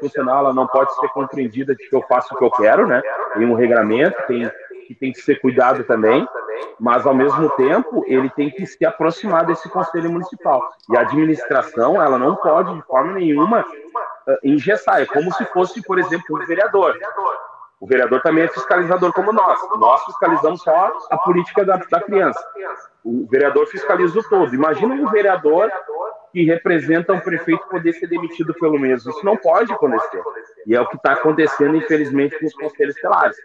[0.00, 3.02] funcional ela não pode ser compreendida de que eu faço o que eu quero, né?
[3.34, 4.50] Tem um regramento, tem
[4.88, 6.26] que tem que ser cuidado também,
[6.80, 10.62] mas ao mesmo tempo ele tem que se aproximar desse conselho municipal.
[10.90, 15.02] E a administração, ela não pode de forma nenhuma uh, engessar.
[15.02, 16.96] É como se fosse, por exemplo, um vereador.
[17.80, 19.58] O vereador também é fiscalizador como nós.
[19.78, 22.44] Nós fiscalizamos só a política da, da criança.
[23.04, 24.52] O vereador fiscaliza o todo.
[24.54, 25.70] Imagina um vereador
[26.32, 29.10] que representa um prefeito poder ser demitido pelo mesmo.
[29.10, 30.22] Isso não pode acontecer.
[30.66, 33.36] E é o que está acontecendo, infelizmente, com os conselhos estelares.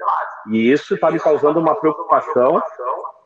[0.48, 2.62] E isso está me causando uma preocupação,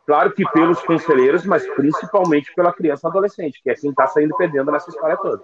[0.06, 4.36] claro que pelos conselheiros, mas principalmente pela criança e adolescente, que é quem está saindo
[4.36, 5.42] perdendo nessa história toda.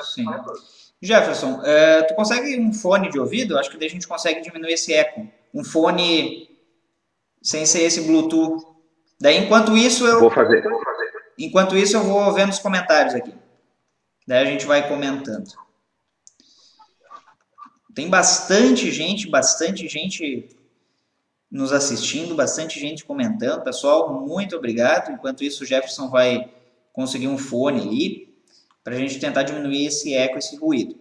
[0.00, 0.26] Sim.
[1.04, 3.58] Jefferson, é, tu consegue um fone de ouvido?
[3.58, 5.28] Acho que daí a gente consegue diminuir esse eco.
[5.52, 6.48] Um fone
[7.42, 8.64] sem ser esse Bluetooth.
[9.20, 10.20] Daí, enquanto isso, eu.
[10.20, 10.64] Vou fazer.
[11.38, 13.34] Enquanto isso, eu vou vendo os comentários aqui.
[14.26, 15.50] Daí a gente vai comentando.
[17.94, 20.48] Tem bastante gente, bastante gente
[21.50, 23.62] nos assistindo, bastante gente comentando.
[23.62, 25.12] Pessoal, muito obrigado.
[25.12, 26.50] Enquanto isso, o Jefferson vai
[26.92, 28.33] conseguir um fone ali
[28.84, 30.94] para a gente tentar diminuir esse eco, esse ruído.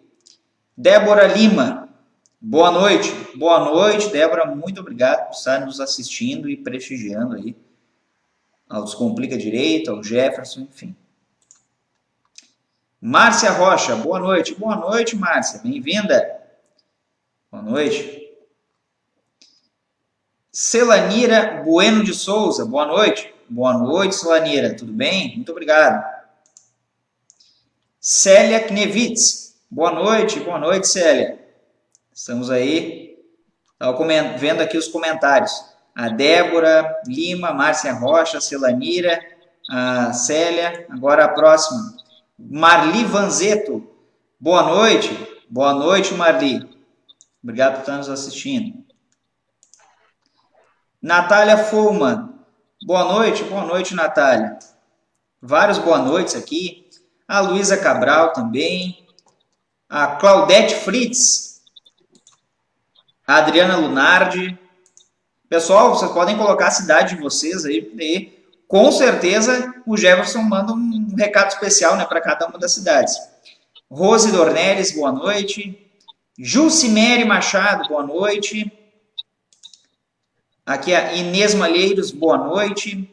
[0.75, 1.89] Débora Lima,
[2.39, 3.11] boa noite.
[3.35, 4.45] Boa noite, Débora.
[4.45, 7.55] Muito obrigado por estar nos assistindo e prestigiando aí
[8.69, 10.95] ao Descomplica Direito, ao Jefferson, enfim.
[12.99, 14.55] Márcia Rocha, boa noite.
[14.55, 15.59] Boa noite, Márcia.
[15.61, 16.41] Bem-vinda.
[17.51, 18.23] Boa noite.
[20.49, 23.33] Celanira Bueno de Souza, boa noite.
[23.49, 24.73] Boa noite, Celanira.
[24.73, 25.35] Tudo bem?
[25.35, 26.12] Muito obrigado.
[28.05, 29.55] Célia Knevitz.
[29.71, 31.39] Boa noite, boa noite, Célia.
[32.13, 33.17] Estamos aí.
[34.37, 35.53] Vendo aqui os comentários.
[35.95, 39.25] A Débora Lima, Márcia Rocha, Celanira,
[39.69, 40.85] a Célia.
[40.89, 41.95] Agora a próxima.
[42.37, 43.89] Marli Vanzeto.
[44.37, 45.17] Boa noite.
[45.49, 46.69] Boa noite, Marli.
[47.41, 48.83] Obrigado por estar nos assistindo.
[51.01, 52.33] Natália Fulman.
[52.85, 54.59] Boa noite, boa noite, Natália.
[55.41, 56.82] Vários boa noites aqui
[57.33, 59.07] a Luísa Cabral também,
[59.89, 61.63] a Claudete Fritz,
[63.25, 64.55] a Adriana Lunardi.
[65.49, 70.73] Pessoal, vocês podem colocar a cidade de vocês aí, e com certeza o Jefferson manda
[70.73, 73.17] um recado especial né, para cada uma das cidades.
[73.89, 75.91] Rose Dornelles, boa noite.
[76.37, 78.71] Jucimere Machado, boa noite.
[80.63, 83.09] Aqui a Inês Malheiros, boa noite.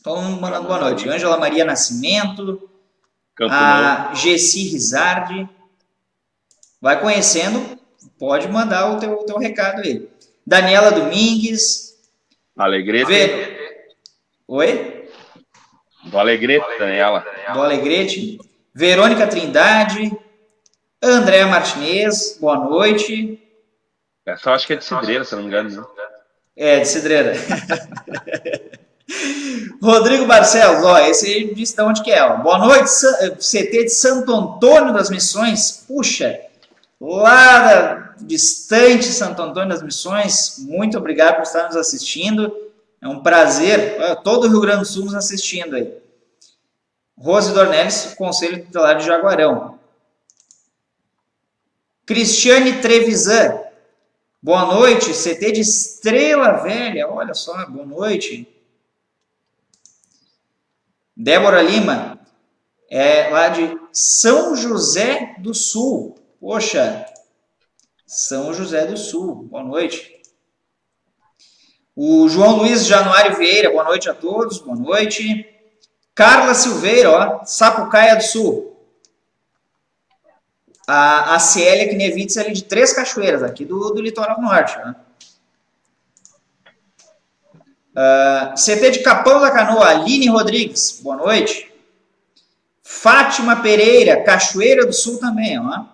[0.00, 1.08] Todo mundo mandando boa noite.
[1.08, 2.68] Ângela Maria Nascimento.
[3.34, 5.48] Campo a Gessi Rizardi.
[6.80, 7.78] Vai conhecendo,
[8.18, 10.08] pode mandar o teu, o teu recado aí.
[10.46, 11.96] Daniela Domingues.
[12.56, 13.06] Alegrete.
[13.06, 13.96] Ver...
[14.48, 15.08] Oi?
[16.04, 17.24] Do Alegrete, Daniela.
[17.52, 18.38] Do Alegrete.
[18.74, 20.10] Verônica Trindade.
[21.00, 23.40] André Martinez, boa noite.
[24.24, 25.68] Essa eu acho que é de Cidreira, se não me engano.
[25.68, 25.86] Né?
[26.56, 27.32] É, de Cidreira.
[29.82, 32.22] Rodrigo Barcelos, ó, esse aí disse de onde que é.
[32.22, 32.36] Ó.
[32.38, 32.88] Boa noite,
[33.38, 35.84] CT de Santo Antônio das Missões.
[35.86, 36.40] Puxa,
[37.00, 40.56] lá da distante Santo Antônio das Missões.
[40.60, 42.54] Muito obrigado por estar nos assistindo.
[43.00, 43.96] É um prazer.
[44.22, 45.92] Todo o Rio Grande do Sul nos assistindo aí.
[47.18, 49.78] Rose Dornelles, Conselho Tutelar de Jaguarão.
[52.06, 53.60] Cristiane Trevisan.
[54.40, 57.08] Boa noite, CT de Estrela Velha.
[57.08, 58.48] Olha só, boa noite.
[61.16, 62.18] Débora Lima,
[62.90, 66.18] é lá de São José do Sul.
[66.40, 67.06] Poxa,
[68.06, 69.34] São José do Sul.
[69.44, 70.20] Boa noite.
[71.94, 75.46] O João Luiz Januário Vieira, boa noite a todos, boa noite.
[76.14, 78.76] Carla Silveira, ó, Sapucaia do Sul.
[80.86, 84.76] A, a Célia Knevitz ali de Três Cachoeiras, aqui do, do litoral norte.
[84.78, 84.96] Né?
[87.92, 91.70] Uh, ah, CT de Capão da Canoa, Aline Rodrigues, boa noite.
[92.82, 95.84] Fátima Pereira, Cachoeira do Sul também, ó.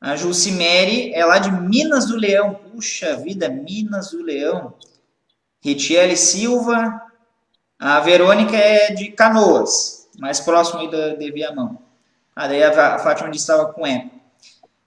[0.00, 2.54] A Jucimere é lá de Minas do Leão.
[2.54, 4.74] Puxa vida, Minas do Leão.
[5.60, 7.02] Ritiele Silva.
[7.78, 11.78] A Verônica é de Canoas, mais próximo aí da, de Viamão.
[12.34, 14.10] Ah, daí a Fátima disse estava com eco.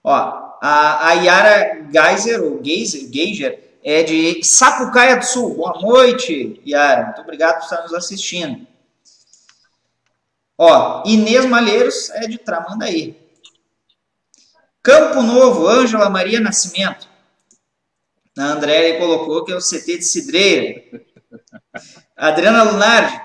[0.02, 0.12] Ó,
[0.60, 5.54] a, a Yara Geiser, ou Geiser, Geiger, é de Sapucaia do Sul.
[5.54, 7.04] Boa noite, Yara.
[7.04, 8.66] Muito obrigado por estar nos assistindo.
[10.58, 13.16] Ó, Inês Malheiros é de Tramandaí.
[14.82, 17.08] Campo Novo, Ângela Maria Nascimento.
[18.36, 20.82] A André colocou que é o CT de Cidreira.
[22.16, 23.20] Adriana Lunardi,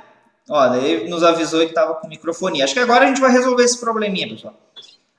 [0.48, 2.66] ó, daí nos avisou que estava com microfonia.
[2.66, 4.56] Acho que agora a gente vai resolver esse probleminha, pessoal.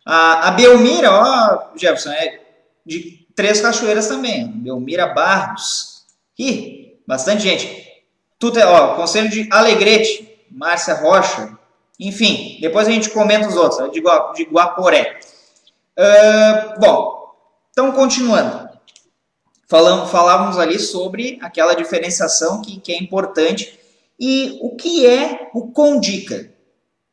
[0.07, 2.41] A, a Belmira, ó, Jefferson, é
[2.87, 4.47] de Três Cachoeiras também.
[4.47, 6.05] Belmira Barros.
[6.39, 7.83] Ih, bastante gente.
[8.39, 11.57] Tudo é, ó, Conselho de Alegrete, Márcia Rocha.
[11.99, 14.01] Enfim, depois a gente comenta os outros, de,
[14.35, 15.21] de Guaporé.
[15.97, 17.35] Uh, bom,
[17.71, 18.69] então continuando.
[19.69, 23.79] Falamos, falávamos ali sobre aquela diferenciação que, que é importante.
[24.19, 26.51] E o que é o Condica?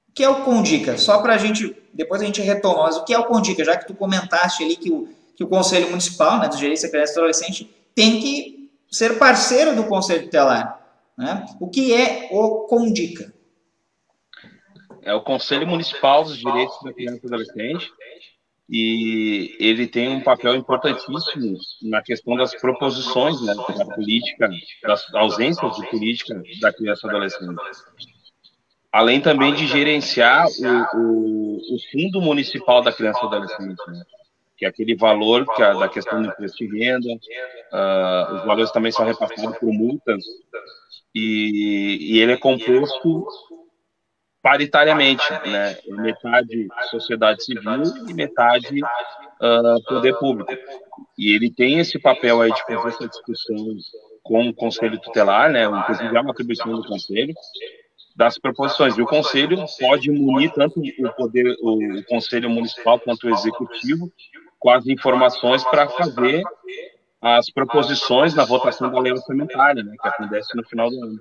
[0.09, 0.97] O que é o Condica?
[0.97, 3.63] Só para a gente, depois a gente retoma, mas o que é o Condica?
[3.63, 5.07] Já que tu comentaste ali que o,
[5.39, 9.85] que o Conselho Municipal, né, do Gerência Criança e Adolescente, tem que ser parceiro do
[9.85, 10.85] Conselho Tutelar.
[11.17, 11.45] Né?
[11.61, 13.33] O que é o CONDICA?
[15.01, 17.89] É o Conselho Municipal dos Direitos da Criança e Adolescente
[18.69, 24.49] e ele tem um papel importantíssimo na questão das proposições né, da política,
[24.83, 27.55] das ausências de política da criança e adolescente.
[28.91, 33.81] Além também de gerenciar o, o, o Fundo Municipal da Criança e Adolescente.
[33.87, 34.03] Né?
[34.59, 38.71] Que é aquele valor que a, da questão do imposto de renda, uh, os valores
[38.71, 40.21] também são repassados por multas,
[41.15, 43.25] e, e ele é composto
[44.41, 45.77] paritariamente, né?
[45.87, 50.51] Metade sociedade civil e metade uh, poder público.
[51.17, 53.57] E ele tem esse papel aí de fazer essa discussão
[54.23, 55.65] com o Conselho Tutelar, né?
[55.65, 57.33] Inclusive é uma atribuição do Conselho,
[58.15, 58.97] das proposições.
[58.97, 64.11] E o Conselho pode munir tanto o poder, o Conselho Municipal quanto o Executivo
[64.59, 66.43] com as informações para fazer
[67.21, 71.19] as proposições na votação da lei orçamentária, né, que acontece no final do ano.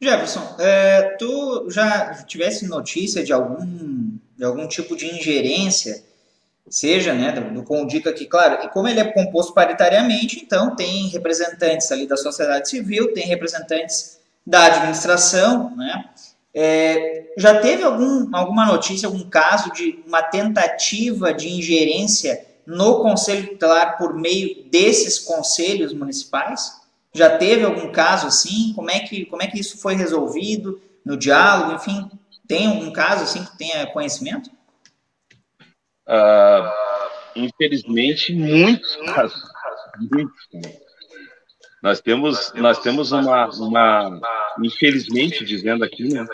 [0.00, 6.02] Jefferson, é, tu já tivesse notícia de algum, de algum tipo de ingerência,
[6.68, 11.08] seja né, do, do Condica, que, claro, e como ele é composto paritariamente, então tem
[11.08, 16.04] representantes ali da sociedade civil, tem representantes da administração, né,
[16.54, 23.48] é, já teve algum, alguma notícia, algum caso de uma tentativa de ingerência no Conselho
[23.48, 26.80] Tutelar por meio desses conselhos municipais?
[27.12, 28.72] Já teve algum caso assim?
[28.74, 31.74] Como é que, como é que isso foi resolvido no diálogo?
[31.74, 32.10] Enfim,
[32.46, 34.50] tem algum caso assim que tenha conhecimento?
[36.08, 36.68] Uh,
[37.36, 39.42] infelizmente, muitos casos.
[40.10, 40.48] Muitos.
[41.82, 44.20] Nós temos, nós temos uma, uma,
[44.62, 46.26] infelizmente, dizendo aqui, né,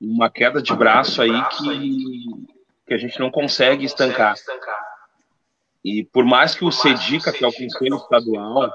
[0.00, 2.24] uma queda de braço aí que,
[2.86, 4.34] que a gente não consegue estancar.
[5.84, 8.72] E por mais que o CEDICA, que é o Conselho Estadual,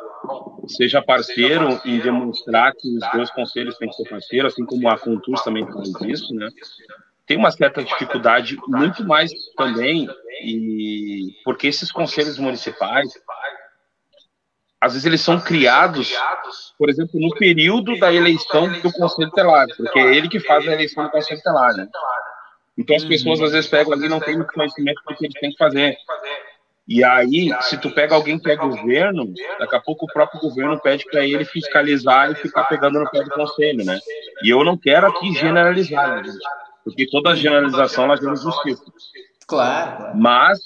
[0.68, 4.97] seja parceiro em demonstrar que os dois conselhos têm que ser parceiros, assim como a
[4.97, 6.49] Contus também faz isso, né?
[7.28, 10.08] Tem uma certa dificuldade, muito mais também,
[10.43, 13.14] e porque esses conselhos municipais,
[14.82, 16.11] às vezes eles são criados,
[16.77, 20.73] por exemplo, no período da eleição do Conselho Telar, porque é ele que faz a
[20.73, 21.88] eleição do Conselho Telar, né?
[22.75, 25.39] Então as pessoas às vezes pegam ali e não têm muito conhecimento do que eles
[25.39, 25.95] têm que fazer.
[26.88, 30.79] E aí, se tu pega alguém que é governo, daqui a pouco o próprio governo
[30.82, 33.99] pede para ele fiscalizar e ficar pegando no pé do conselho, né?
[34.43, 36.39] E eu não quero aqui generalizar, né, gente?
[36.84, 38.84] Porque toda generalização ela gera justiça.
[39.52, 40.18] Claro, claro.
[40.18, 40.60] Mas,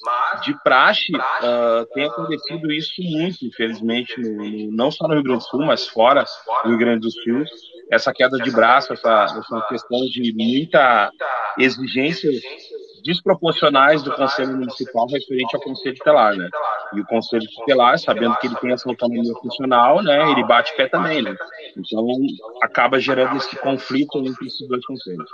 [0.44, 5.50] de praxe, uh, tem acontecido isso muito, infelizmente, no, não só no Rio Grande do
[5.50, 6.24] Sul, mas fora
[6.64, 7.44] do Rio Grande do Sul.
[7.92, 11.10] Essa queda de braço, essa, essa questão de muita
[11.58, 12.30] exigência
[13.04, 16.50] desproporcionais do Conselho Municipal referente ao Conselho Tutelar, né?
[16.94, 20.88] E o Conselho Tutelar, sabendo que ele tem essa autonomia funcional, né, ele bate pé
[20.88, 21.36] também, né?
[21.78, 22.08] Então,
[22.62, 25.30] acaba gerando esse conflito entre esses dois conselhos.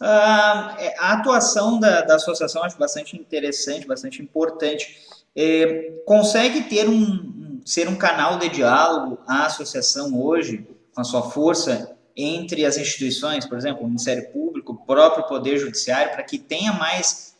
[0.00, 4.98] Uh, a atuação da, da associação acho bastante interessante, bastante importante.
[5.34, 11.30] É, consegue ter um, ser um canal de diálogo a associação hoje, com a sua
[11.30, 16.38] força entre as instituições, por exemplo, o Ministério Público, o próprio Poder Judiciário, para que
[16.38, 17.34] tenha mais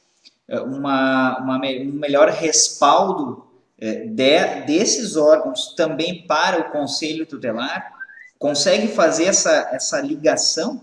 [0.49, 3.47] é, uma, uma, um melhor respaldo
[3.79, 7.95] é, de, desses órgãos também para o Conselho Tutelar?
[8.39, 10.83] Consegue fazer essa, essa ligação?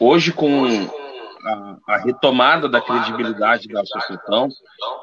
[0.00, 0.64] Hoje, com
[1.44, 4.48] a, a, retomada da credibilidade da associação,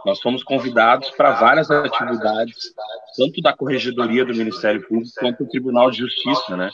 [0.05, 2.73] nós fomos convidados para várias atividades,
[3.17, 6.69] tanto da Corregedoria do Ministério Público quanto do Tribunal de Justiça, né?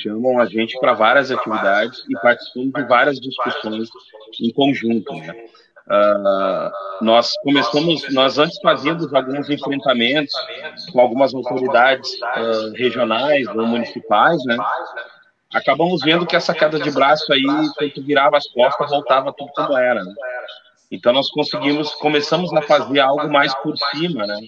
[0.00, 3.88] Chamam a gente para várias atividades e participamos de várias discussões
[4.40, 5.32] em conjunto, né?
[5.84, 10.32] Uh, nós começamos, nós antes fazíamos alguns enfrentamentos
[10.92, 14.56] com algumas autoridades uh, regionais ou municipais, né?
[15.52, 17.44] Acabamos vendo que essa queda de braço aí,
[17.76, 20.02] quando virava as costas, voltava tudo como era.
[20.04, 20.14] Né?
[20.90, 24.38] Então nós conseguimos, começamos a fazer algo mais por cima, né?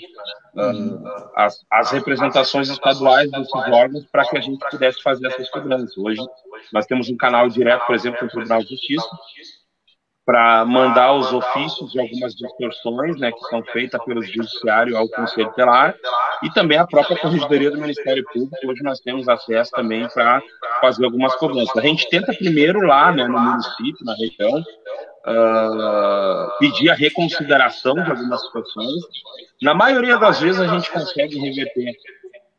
[0.54, 1.02] Uh,
[1.34, 5.96] as, as, representações estaduais desses órgãos para que a gente pudesse fazer essas cobranças.
[5.96, 6.20] Hoje
[6.72, 9.08] nós temos um canal direto, por exemplo, no Tribunal de Justiça,
[10.26, 15.52] para mandar os ofícios de algumas distorções né, que são feitas pelo Judiciário ao Conselho
[15.52, 15.94] Telar
[16.42, 18.56] e também a própria Corregedoria do Ministério Público.
[18.66, 20.42] Hoje nós temos acesso também para
[20.80, 21.76] fazer algumas cobranças.
[21.76, 24.60] A gente tenta primeiro lá né, no município, na região,
[25.26, 29.02] uh, pedir a reconsideração de algumas situações.
[29.60, 31.94] Na maioria das vezes a gente consegue reverter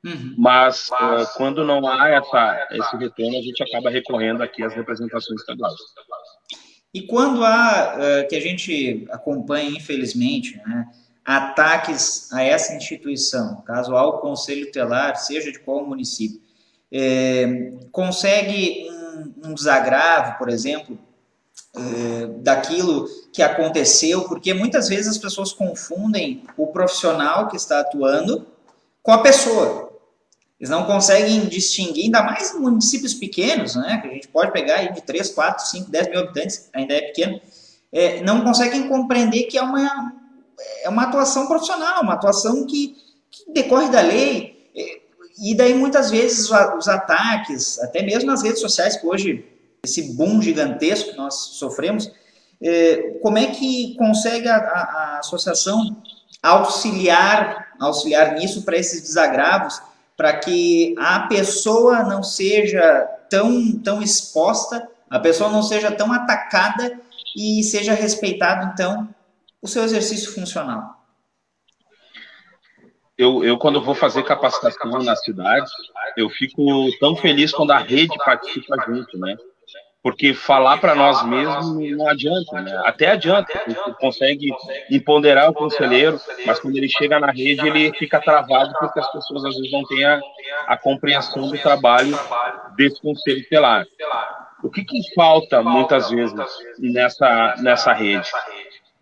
[0.06, 0.36] Uhum.
[0.38, 5.42] Mas uh, quando não há essa, esse retorno, a gente acaba recorrendo aqui às representações
[5.42, 5.74] estaduais.
[6.96, 10.88] E quando há, uh, que a gente acompanha, infelizmente, né,
[11.26, 16.40] ataques a essa instituição, caso ao Conselho Telar, seja de qual município,
[16.90, 20.98] é, consegue um, um, desagravo, por exemplo,
[21.76, 28.48] é, daquilo que aconteceu, porque muitas vezes as pessoas confundem o profissional que está atuando
[29.04, 29.85] com a pessoa.
[30.60, 34.76] Eles não conseguem distinguir, ainda mais em municípios pequenos, né, que a gente pode pegar
[34.76, 37.42] aí de 3, 4, 5, 10 mil habitantes, ainda é pequeno,
[37.92, 40.14] é, não conseguem compreender que é uma,
[40.84, 42.96] é uma atuação profissional, uma atuação que,
[43.30, 44.70] que decorre da lei.
[44.76, 45.02] É,
[45.42, 49.46] e daí muitas vezes os ataques, até mesmo nas redes sociais, que hoje,
[49.84, 52.10] esse boom gigantesco que nós sofremos,
[52.62, 54.82] é, como é que consegue a, a,
[55.16, 56.02] a associação
[56.42, 59.82] auxiliar, auxiliar nisso para esses desagravos?
[60.16, 67.00] Para que a pessoa não seja tão, tão exposta, a pessoa não seja tão atacada
[67.36, 69.10] e seja respeitado, então,
[69.62, 70.96] o seu exercício funcional?
[73.18, 75.70] Eu, eu, quando vou fazer capacitação na cidade,
[76.18, 79.36] eu fico tão feliz quando a rede participa junto, né?
[80.06, 82.80] Porque falar para nós mesmos não adianta, né?
[82.86, 84.52] Até adianta, tu consegue
[84.92, 89.44] empoderar o conselheiro, mas quando ele chega na rede ele fica travado porque as pessoas
[89.46, 90.20] às vezes não têm a,
[90.68, 92.16] a compreensão do trabalho
[92.76, 93.84] desse conselho telar.
[94.64, 96.36] O que, que falta muitas vezes
[96.78, 98.30] nessa nessa rede?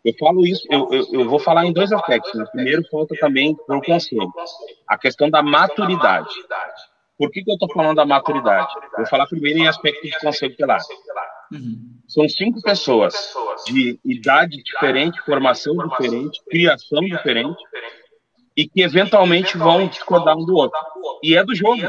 [0.06, 2.34] Eu falo isso, eu, eu, eu, vou falar em dois aspectos.
[2.34, 2.46] Né?
[2.50, 4.32] Primeiro, falta também para o conselho
[4.88, 6.30] a questão da maturidade.
[7.18, 8.74] Por que, que eu estou falando da maturidade?
[8.98, 10.82] Vou falar primeiro em aspecto de conceito telar.
[11.52, 11.94] Uhum.
[12.08, 13.14] São cinco pessoas
[13.66, 17.62] de idade diferente, formação diferente, criação diferente,
[18.58, 20.80] e que eventualmente vão discordar um do outro.
[21.22, 21.82] E é do jogo.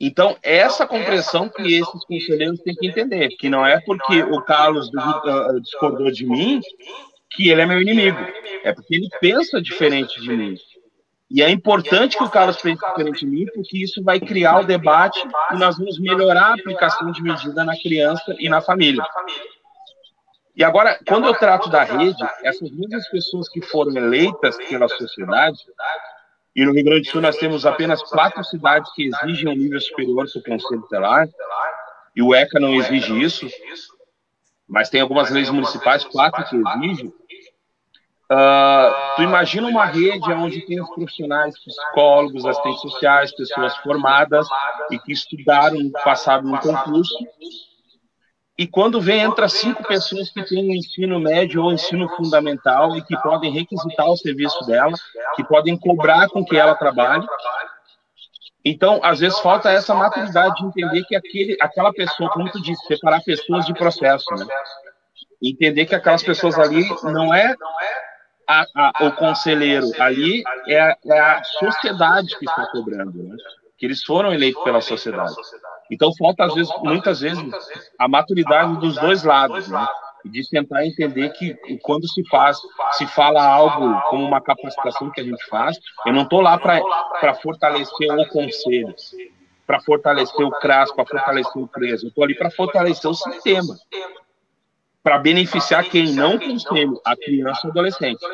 [0.00, 4.88] Então, essa compreensão que esses conselheiros têm que entender, que não é porque o Carlos
[4.88, 6.60] uh, discordou de mim
[7.30, 8.18] que ele é meu inimigo,
[8.62, 10.56] é porque ele pensa diferente de mim.
[11.34, 14.64] E é importante que o Carlos pense diferente de mim, porque isso vai criar o
[14.64, 15.18] debate
[15.52, 19.04] e nós vamos melhorar a aplicação de medida na criança e na família.
[20.54, 25.58] E agora, quando eu trato da rede, essas mesmas pessoas que foram eleitas pela sociedade,
[26.54, 29.80] e no Rio Grande do Sul nós temos apenas quatro cidades que exigem um nível
[29.80, 31.28] superior para o Conselho Tutelar,
[32.14, 33.48] e o ECA não exige isso,
[34.68, 37.12] mas tem algumas leis municipais, quatro que exigem.
[38.32, 44.48] Uh, tu imagina uma rede onde tem os profissionais, psicólogos, assistentes sociais, pessoas formadas
[44.90, 47.14] e que estudaram, passaram no concurso,
[48.56, 53.16] e quando vem, entra cinco pessoas que têm ensino médio ou ensino fundamental e que
[53.20, 54.92] podem requisitar o serviço dela,
[55.34, 57.26] que podem cobrar com que ela trabalhe.
[58.64, 62.86] Então, às vezes falta essa maturidade de entender que aquele, aquela pessoa, como tu disse,
[62.86, 64.46] separar pessoas de processo, né?
[65.42, 67.56] Entender que aquelas pessoas ali não é
[68.48, 73.36] a, a, o conselheiro, ali é a, é a sociedade que está cobrando, né?
[73.76, 75.34] Que eles foram eleitos pela sociedade.
[75.90, 77.42] Então falta às vezes, muitas vezes,
[77.98, 79.86] a maturidade dos dois lados, né?
[80.24, 82.58] de tentar entender que quando se faz,
[82.92, 87.34] se fala algo como uma capacitação que a gente faz, eu não estou lá para
[87.34, 88.94] fortalecer o conselho,
[89.66, 93.76] para fortalecer o CRAS, para fortalecer o CRES, eu estou ali para fortalecer o sistema,
[95.04, 98.24] para beneficiar quem não conselho, a criança e o adolescente.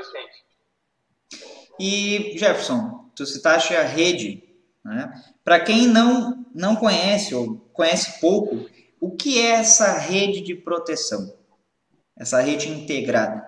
[1.81, 4.45] E Jefferson, tu citaste a rede,
[4.85, 5.13] né?
[5.43, 11.35] Para quem não, não conhece ou conhece pouco, o que é essa rede de proteção?
[12.17, 13.45] Essa rede integrada?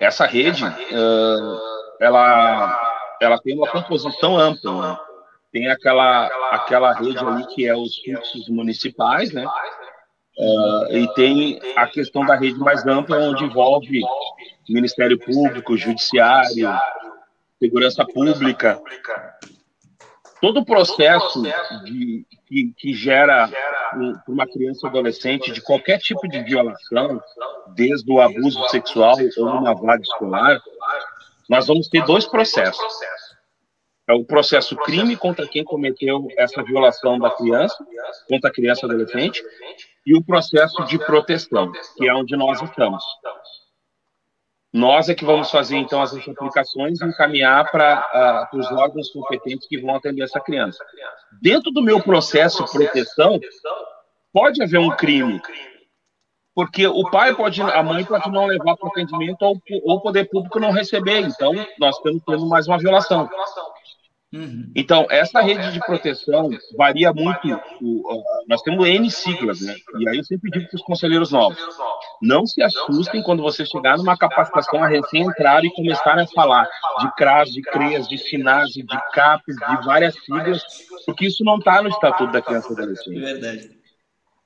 [0.00, 1.60] Essa rede, uh,
[2.00, 4.92] ela, ela tem uma composição ampla.
[4.92, 4.98] Né?
[5.52, 9.44] Tem aquela, aquela rede ali que é os fluxos municipais, né?
[10.38, 14.00] Uh, e tem a questão da rede mais ampla, onde envolve
[14.68, 16.70] Ministério Público, Judiciário,
[17.58, 18.80] Segurança Pública,
[20.40, 21.42] todo o processo
[21.84, 27.22] de, que, que gera para uma criança ou adolescente de qualquer tipo de violação,
[27.74, 30.60] desde o abuso sexual ou uma vaga escolar,
[31.48, 32.82] nós vamos ter dois processos.
[34.08, 37.76] É o processo crime contra quem cometeu essa violação da criança,
[38.28, 39.42] contra a criança ou adolescente,
[40.06, 43.04] e o processo de proteção, que é onde nós estamos.
[44.72, 49.68] Nós é que vamos fazer, então, as aplicações e encaminhar para uh, os órgãos competentes
[49.68, 50.82] que vão atender essa criança.
[51.42, 53.38] Dentro do meu processo de proteção,
[54.32, 55.42] pode haver um crime.
[56.54, 60.28] Porque o pai pode, a mãe pode não levar para o atendimento ou, o poder
[60.30, 61.20] público não receber.
[61.20, 63.28] Então, nós estamos tendo mais uma violação.
[64.32, 64.70] Uhum.
[64.74, 67.48] Então, essa rede de proteção varia muito.
[67.82, 69.74] O, nós temos N siglas, né?
[69.98, 71.58] E aí eu sempre digo para os conselheiros novos:
[72.22, 76.66] não se assustem quando você chegar numa capacitação a recém-entrar e começarem a falar
[77.00, 80.62] de CRAS, de CREAS, de SINASE, de CAPES, de várias siglas,
[81.04, 83.18] porque isso não está no Estatuto da Criança e Adolescente.
[83.18, 83.81] É verdade.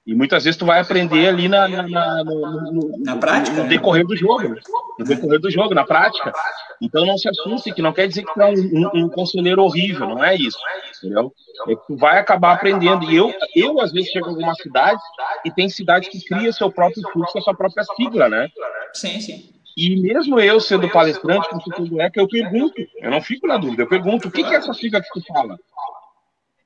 [0.06, 3.64] E muitas vezes tu vai aprender ali na, na, na, no, no, na prática, no
[3.64, 3.68] né?
[3.68, 4.60] decorrer do jogo, né?
[4.98, 6.32] no decorrer do jogo, na prática.
[6.80, 9.62] Então não se assuste, que não quer dizer que tu é um, um, um conselheiro
[9.62, 10.58] horrível, não é isso,
[10.98, 11.32] entendeu?
[11.66, 13.10] É que tu vai acabar aprendendo.
[13.10, 15.02] E eu, eu às vezes chego em algumas cidades
[15.44, 18.48] e tem cidades que cria seu próprio fluxo, a sua própria sigla, né?
[18.92, 19.50] Sim, sim.
[19.76, 23.58] E mesmo eu sendo palestrante, como tudo é, que eu pergunto, eu não fico na
[23.58, 25.58] dúvida, eu pergunto, o que, que é essa sigla que tu fala?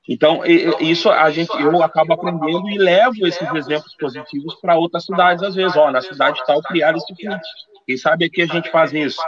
[0.09, 0.41] Então,
[0.79, 5.53] isso a gente, eu acabo aprendendo e levo esses exemplos positivos para outras cidades, às
[5.53, 5.77] vezes.
[5.77, 7.51] Ó, na cidade tal, criar esse fluxo.
[7.85, 9.21] Quem sabe aqui a gente faz isso.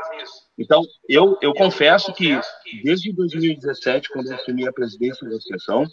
[0.57, 2.39] Então, eu, eu confesso que,
[2.83, 5.85] desde 2017, quando eu assumi a presidência da associação,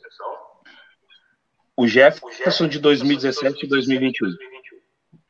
[1.77, 4.29] o Jefferson de 2017 e 2021,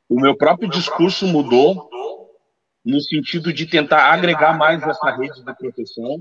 [0.09, 1.88] o meu próprio discurso mudou
[2.84, 6.18] no sentido de tentar agregar mais essa rede de proteção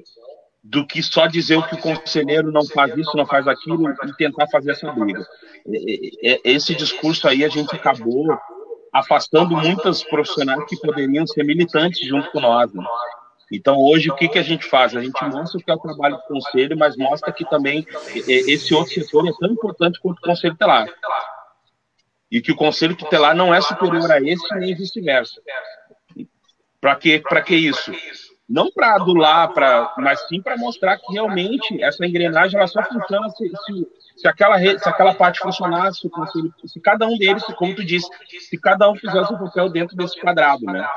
[0.64, 4.14] do que só dizer o que o conselheiro não faz isso, não faz aquilo e
[4.18, 5.26] tentar fazer essa briga.
[6.44, 8.26] Esse discurso aí a gente acabou
[8.94, 12.74] afastando muitos profissionais que poderiam ser militantes junto com nós.
[12.74, 12.84] Né?
[13.52, 14.96] Então, hoje, o que, que a gente faz?
[14.96, 17.86] A gente mostra o que é o trabalho do conselho, mas mostra que também
[18.28, 20.88] esse outro setor é tão importante quanto o conselho tutelar.
[22.30, 25.42] E que o conselho tutelar não é superior a esse, nem vice-versa.
[26.80, 27.92] Para que, que isso?
[28.50, 33.30] Não para adular, pra, mas sim para mostrar que realmente essa engrenagem ela só funciona
[33.30, 33.88] se, se,
[34.18, 38.10] se, aquela, se aquela parte funcionasse, se, se cada um deles, como tu disse,
[38.50, 40.88] se cada um fizesse o papel dentro desse quadrado, né?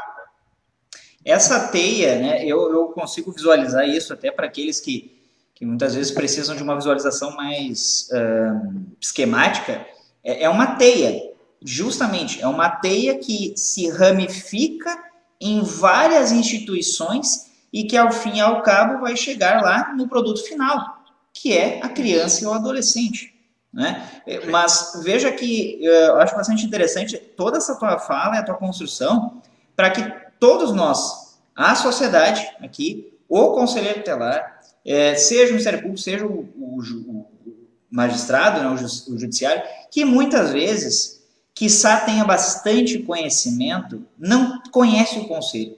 [1.24, 5.22] Essa teia, né, eu, eu consigo visualizar isso até para aqueles que,
[5.54, 9.86] que muitas vezes precisam de uma visualização mais uh, esquemática,
[10.24, 11.30] é, é uma teia.
[11.64, 15.11] Justamente, é uma teia que se ramifica
[15.42, 20.42] em várias instituições e que, ao fim e ao cabo, vai chegar lá no produto
[20.44, 23.32] final, que é a criança e o adolescente.
[23.72, 24.06] Né?
[24.26, 28.56] É, mas veja que eu acho bastante interessante toda essa tua fala e a tua
[28.56, 29.40] construção
[29.74, 30.02] para que
[30.38, 36.40] todos nós, a sociedade aqui, o conselheiro tutelar, é, seja o Ministério Público, seja o,
[36.56, 37.26] o, o
[37.90, 41.21] magistrado, né, o, o, judiciário, que muitas vezes,
[41.54, 45.76] quiçá tenha bastante conhecimento, não conhece o conselho.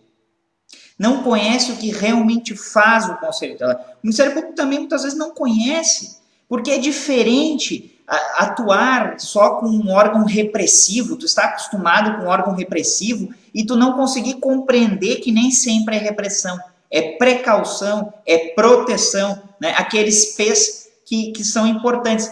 [0.98, 3.56] Não conhece o que realmente faz o conselho.
[3.56, 6.18] O Ministério Público também muitas vezes não conhece,
[6.48, 7.90] porque é diferente
[8.36, 13.76] atuar só com um órgão repressivo, tu está acostumado com um órgão repressivo e tu
[13.76, 16.58] não conseguir compreender que nem sempre é repressão
[16.94, 19.74] é precaução, é proteção, né?
[19.76, 22.30] aqueles P's que, que são importantes.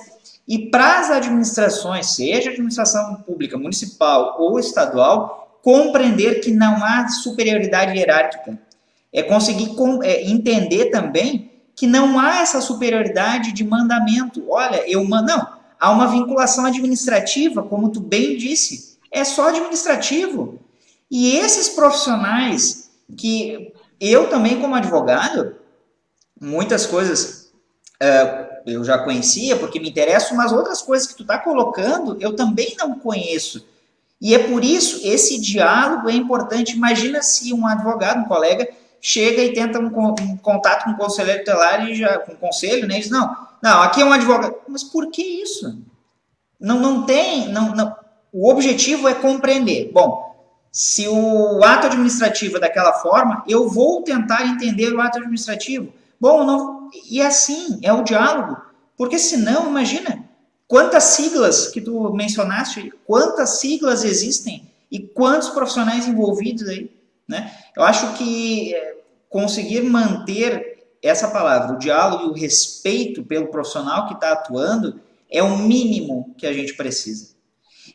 [0.52, 7.96] E para as administrações, seja administração pública, municipal ou estadual, compreender que não há superioridade
[7.96, 8.60] hierárquica.
[9.10, 14.44] É conseguir é, entender também que não há essa superioridade de mandamento.
[14.46, 15.28] Olha, eu mando.
[15.28, 15.48] Não,
[15.80, 18.98] há uma vinculação administrativa, como tu bem disse.
[19.10, 20.60] É só administrativo.
[21.10, 25.56] E esses profissionais que eu também, como advogado,
[26.38, 27.50] muitas coisas
[28.66, 32.74] eu já conhecia porque me interessam, mas outras coisas que tu está colocando eu também
[32.78, 33.66] não conheço.
[34.20, 36.76] E é por isso esse diálogo é importante.
[36.76, 38.68] Imagina se um advogado, um colega,
[39.00, 42.86] chega e tenta um, um contato com o conselheiro tutelar e já com o conselho,
[42.86, 43.00] né?
[43.00, 44.54] Diz, não, não, aqui é um advogado.
[44.68, 45.76] Mas por que isso?
[46.60, 47.96] Não, não tem, não, não.
[48.32, 49.90] O objetivo é compreender.
[49.92, 50.32] Bom,
[50.70, 55.92] se o ato administrativo é daquela forma, eu vou tentar entender o ato administrativo.
[56.22, 58.56] Bom, não, e assim, é o diálogo.
[58.96, 60.24] Porque senão, imagina,
[60.68, 66.92] quantas siglas que tu mencionaste, quantas siglas existem e quantos profissionais envolvidos aí,
[67.26, 67.52] né?
[67.76, 68.98] Eu acho que é,
[69.28, 75.42] conseguir manter essa palavra, o diálogo e o respeito pelo profissional que está atuando, é
[75.42, 77.34] o mínimo que a gente precisa.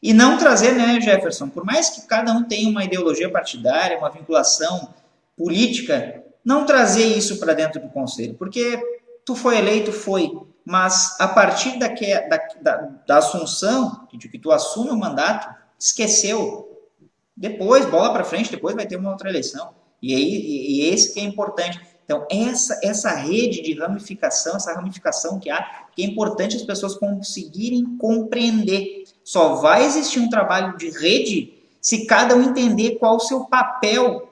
[0.03, 4.09] E não trazer, né, Jefferson, por mais que cada um tenha uma ideologia partidária, uma
[4.09, 4.93] vinculação
[5.37, 8.81] política, não trazer isso para dentro do conselho, porque
[9.25, 10.31] tu foi eleito, foi,
[10.63, 12.75] mas a partir da, que, da, da,
[13.05, 16.87] da assunção, de que tu assume o mandato, esqueceu.
[17.35, 19.73] Depois, bola para frente, depois vai ter uma outra eleição.
[20.01, 21.81] E, aí, e, e esse que é importante.
[22.05, 25.61] Então, essa, essa rede de ramificação, essa ramificação que há,
[25.93, 29.03] que é importante as pessoas conseguirem compreender.
[29.21, 34.26] Só vai existir um trabalho de rede se cada um entender qual o seu papel,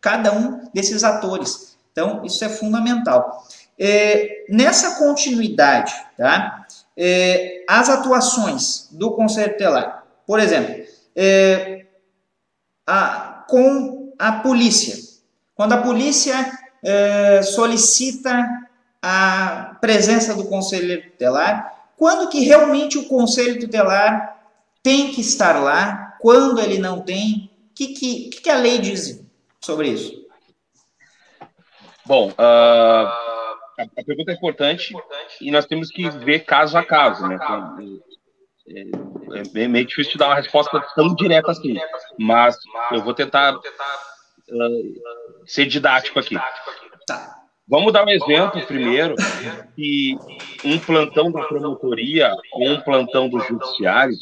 [0.00, 1.76] cada um desses atores.
[1.92, 3.44] Então, isso é fundamental.
[3.78, 6.66] É, nessa continuidade, tá?
[6.96, 10.84] É, as atuações do Conselho Tutelar, por exemplo,
[11.16, 11.86] é,
[12.86, 14.96] a, com a polícia.
[15.54, 18.46] Quando a polícia é, solicita
[19.02, 24.38] a presença do conselheiro tutelar, quando que realmente o conselho tutelar
[24.82, 29.22] tem que estar lá, quando ele não tem, o que, que, que, a lei diz
[29.60, 30.26] sobre isso?
[32.06, 34.94] Bom, uh, a, pergunta é importante
[35.40, 37.38] e nós temos que ver caso a caso, né?
[38.68, 41.78] É, é, é meio difícil de dar uma resposta tão direta assim,
[42.18, 42.56] mas
[42.92, 43.60] eu vou tentar uh,
[45.46, 46.36] ser didático aqui.
[47.06, 47.36] Tá.
[47.68, 49.14] Vamos dar um exemplo primeiro
[49.76, 50.18] que
[50.64, 54.16] um plantão da promotoria ou um plantão do judiciário,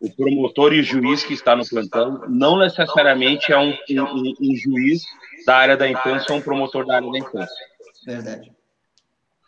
[0.00, 4.56] o promotor e o juiz que está no plantão não necessariamente é um, um, um
[4.56, 5.02] juiz
[5.46, 7.66] da área da infância ou um promotor da área da infância.
[8.06, 8.56] Verdade.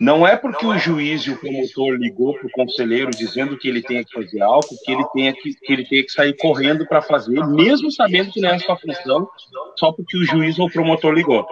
[0.01, 3.82] Não é porque o juiz e o promotor ligou para o conselheiro dizendo que ele
[3.82, 7.03] tem que fazer algo, que ele tenha que, que, ele tenha que sair correndo para
[7.03, 9.28] fazer, mesmo sabendo que não é a sua função,
[9.76, 11.44] só porque o juiz ou o promotor ligou.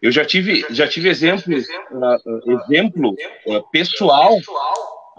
[0.00, 3.14] Eu já tive, já tive exemplos, uh, exemplo
[3.46, 4.38] uh, pessoal,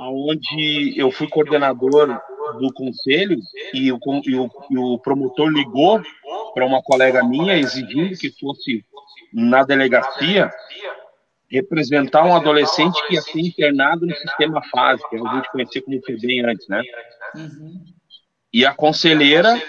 [0.09, 2.19] onde eu fui coordenador
[2.59, 3.39] do conselho
[3.73, 6.01] e o, e o, e o promotor ligou
[6.53, 8.83] para uma colega minha exigindo que fosse
[9.33, 10.51] na delegacia
[11.49, 16.01] representar um adolescente que ia ser internado no sistema fase, que a gente conhecia como
[16.01, 16.81] FEBEM antes, né?
[17.35, 17.83] Uhum.
[18.53, 19.61] E a conselheira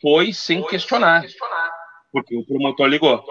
[0.00, 1.24] foi sem questionar,
[2.12, 3.24] porque o promotor ligou.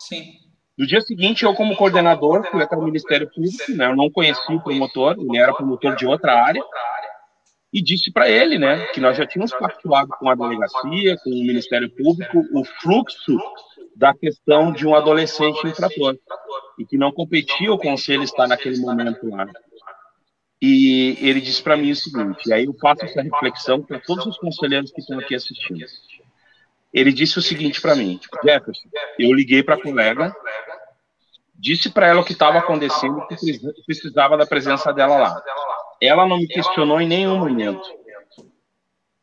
[0.00, 0.45] Sim.
[0.78, 3.86] No dia seguinte, eu, como coordenador, fui até o Ministério Público, né?
[3.86, 6.62] Eu não conhecia o promotor, ele era promotor de outra área,
[7.72, 11.46] e disse para ele, né, que nós já tínhamos pactuado com a delegacia, com o
[11.46, 13.36] Ministério Público, o fluxo
[13.94, 16.16] da questão de um adolescente infrator
[16.78, 19.46] e que não competia o conselho estar naquele momento lá.
[20.60, 24.24] E ele disse para mim o seguinte, e aí eu faço essa reflexão para todos
[24.24, 25.84] os conselheiros que estão aqui assistindo.
[26.96, 28.88] Ele disse o seguinte para mim, Jefferson,
[29.18, 30.34] eu liguei para a colega,
[31.54, 33.36] disse para ela o que estava acontecendo, que
[33.84, 35.42] precisava da presença dela lá.
[36.00, 37.86] Ela não me questionou em nenhum momento.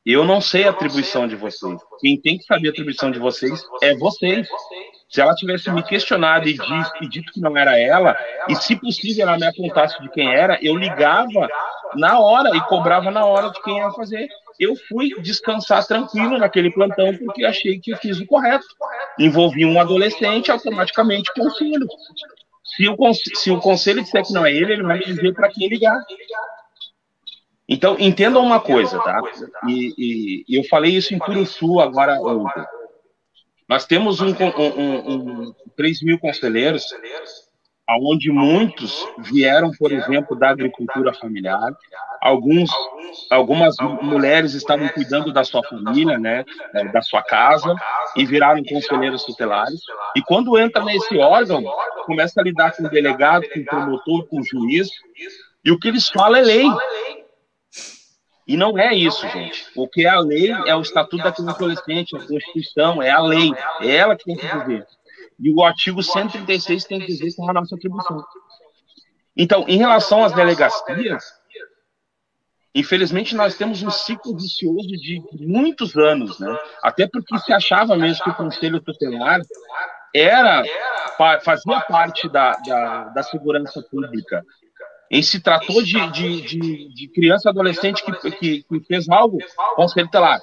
[0.06, 1.82] Eu não sei a atribuição de vocês.
[2.00, 4.48] Quem tem que saber a atribuição de vocês é vocês.
[5.14, 8.18] Se ela tivesse me questionado e, diz, e dito que não era ela,
[8.50, 11.48] e se possível ela me apontasse de quem era, eu ligava
[11.96, 14.28] na hora e cobrava na hora de quem ia fazer.
[14.60, 18.66] Eu fui descansar tranquilo naquele plantão porque achei que eu fiz o correto.
[19.20, 21.88] Envolvi um adolescente, automaticamente conselho.
[22.64, 25.70] Se o, se o conselho disser que não é ele, ele vai dizer para quem
[25.70, 26.04] ligar.
[27.70, 29.22] Então, entendam uma coisa, tá?
[29.68, 32.66] E, e, eu falei isso em Curuçu agora ontem.
[33.74, 36.86] Nós temos um, um, um, 3 mil conselheiros,
[37.90, 41.76] onde muitos vieram, por exemplo, da agricultura familiar.
[42.22, 42.70] Alguns,
[43.32, 46.46] algumas mulheres estavam cuidando da sua família, né,
[46.76, 47.76] é, da sua casa,
[48.16, 49.80] e viraram conselheiros tutelares.
[50.16, 51.64] E quando entra nesse órgão,
[52.06, 54.88] começa a lidar com o delegado, com o promotor, com o juiz,
[55.66, 56.68] e o que eles falam é lei.
[58.48, 59.66] E não é isso, gente.
[59.76, 63.22] O que é a lei é o Estatuto da Criança Adolescente, a Constituição, é a
[63.22, 63.52] lei.
[63.82, 64.86] É ela que tem que dizer.
[65.40, 68.24] E o artigo 136 tem que dizer com a nossa atribuição.
[69.36, 71.24] Então, em relação às delegacias,
[72.76, 76.56] infelizmente nós temos um ciclo vicioso de muitos anos, né?
[76.84, 79.42] Até porque se achava mesmo que o Conselho Tutelar
[80.14, 80.64] era
[81.44, 84.44] fazia parte da, da, da segurança pública,
[85.14, 89.38] em se tratou de, de, de, de criança adolescente que, que, que, fez algo,
[90.06, 90.42] tutelar.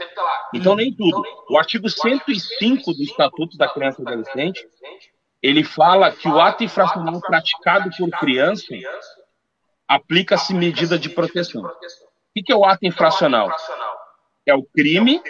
[0.55, 1.25] Então, nem tudo.
[1.51, 4.65] O artigo 105 do Estatuto da Criança e Adolescente,
[5.43, 8.73] ele fala que o ato infracional praticado por criança
[9.89, 11.65] aplica-se medida de proteção.
[11.65, 11.73] O
[12.33, 13.51] que é o ato infracional?
[14.47, 15.21] É o crime,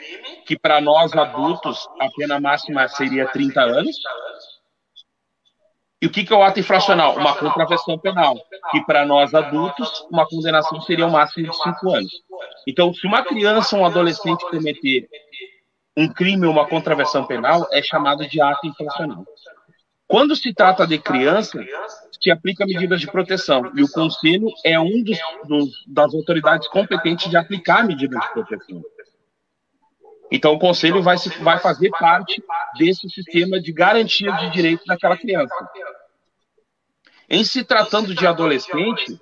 [0.46, 3.96] que para nós adultos a pena máxima seria 30 anos,
[6.02, 7.16] e o que, que é o ato infracional?
[7.16, 8.34] Uma contravenção penal,
[8.70, 12.10] que para nós adultos, uma condenação seria o máximo de cinco anos.
[12.66, 15.08] Então, se uma criança ou um adolescente cometer
[15.96, 19.24] um crime ou uma contravenção penal, é chamado de ato infracional.
[20.06, 21.62] Quando se trata de criança,
[22.20, 27.30] se aplica medidas de proteção, e o Conselho é um dos, dos, das autoridades competentes
[27.30, 28.82] de aplicar medidas de proteção.
[30.30, 32.42] Então, o Conselho vai, vai fazer parte
[32.78, 35.54] desse sistema de garantia de direitos daquela criança.
[37.28, 39.18] Em se tratando de adolescente,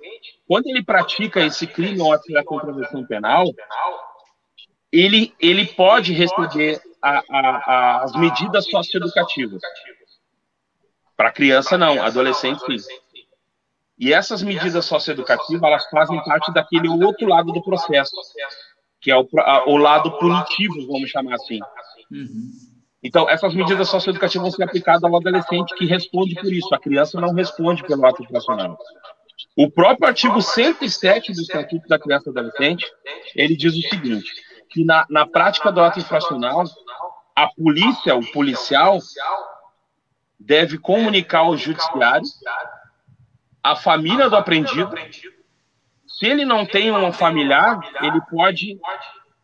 [0.47, 3.45] quando ele pratica esse crime ou a contravenção penal,
[4.91, 9.61] ele, ele pode receber a, a, a, as medidas socioeducativas.
[11.15, 12.93] Para criança, não, adolescente, sim.
[13.97, 18.15] E essas medidas socioeducativas, elas fazem parte daquele outro lado do processo,
[19.01, 19.27] que é o,
[19.67, 21.59] o lado punitivo, vamos chamar assim.
[22.11, 22.51] Uhum.
[23.01, 26.73] Então, essas medidas socioeducativas vão ser aplicadas ao adolescente que responde por isso.
[26.73, 28.77] A criança não responde pelo ato infracional.
[29.55, 32.85] O próprio artigo 107 do Estatuto da Criança e Adolescente,
[33.35, 34.29] ele diz o seguinte,
[34.69, 36.63] que na, na prática do ato infracional,
[37.35, 38.99] a polícia, o policial,
[40.37, 42.27] deve comunicar ao judiciário,
[43.63, 44.93] a família do apreendido.
[46.19, 48.77] Se ele não tem um familiar, ele pode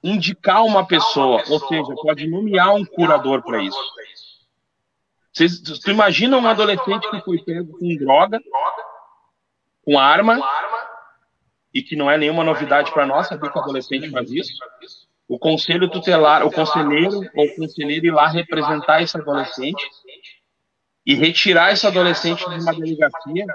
[0.04, 3.80] indicar uma pessoa, ou seja, pode nomear um curador para isso.
[5.32, 8.42] Vocês, tu imagina um adolescente que foi pego com droga,
[9.86, 10.38] com arma,
[11.74, 14.52] e que não é nenhuma novidade para nós saber que o adolescente faz isso.
[15.30, 19.82] O conselho tutelar, o conselheiro ou o conselheiro ir lá representar esse adolescente
[21.06, 23.46] e retirar esse adolescente de uma delegacia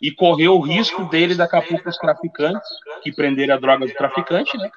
[0.00, 2.68] e correr o risco dele daqui a pouco os traficantes
[3.02, 4.70] que prenderam a droga do traficante, né?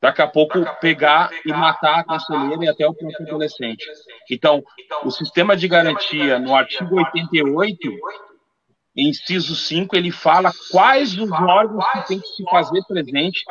[0.00, 3.84] daqui a pouco pegar e matar a conselheira e até o próprio adolescente.
[4.30, 4.62] Então,
[5.04, 7.78] o sistema de garantia no artigo 88,
[8.96, 13.44] inciso 5, ele fala quais os órgãos que tem que se fazer presente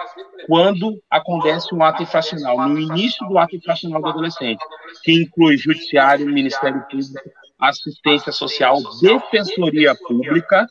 [0.47, 4.63] quando acontece um ato infracional, no início do ato infracional do adolescente,
[5.03, 7.29] que inclui judiciário, Ministério Público,
[7.59, 10.67] assistência social, defensoria pública,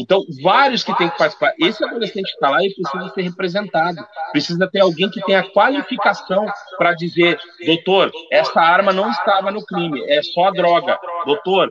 [0.00, 1.52] então, vários que têm que participar.
[1.58, 3.98] Esse adolescente está lá e precisa ser representado.
[4.32, 6.46] Precisa ter alguém que tenha qualificação
[6.78, 10.98] para dizer: doutor, essa arma não estava no crime, é só droga.
[11.26, 11.68] Doutor,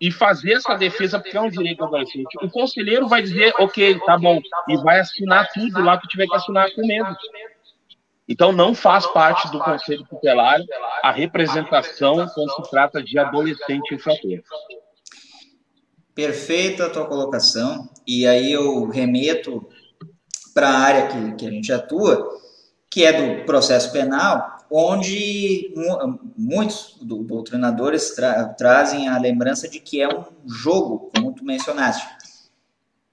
[0.00, 2.36] e fazer essa defesa, porque é um direito do adolescente.
[2.42, 6.34] O conselheiro vai dizer: ok, tá bom, e vai assinar tudo lá que tiver que
[6.34, 7.16] assinar com medo.
[8.32, 10.58] Então, não faz parte do Conselho Tutelar
[11.02, 14.40] a representação quando se trata de adolescente infrator.
[16.14, 19.68] Perfeita a tua colocação, e aí eu remeto
[20.54, 22.26] para a área que, que a gente atua,
[22.88, 25.74] que é do processo penal, onde
[26.34, 32.06] muitos doutrinadores tra trazem a lembrança de que é um jogo, como tu mencionaste.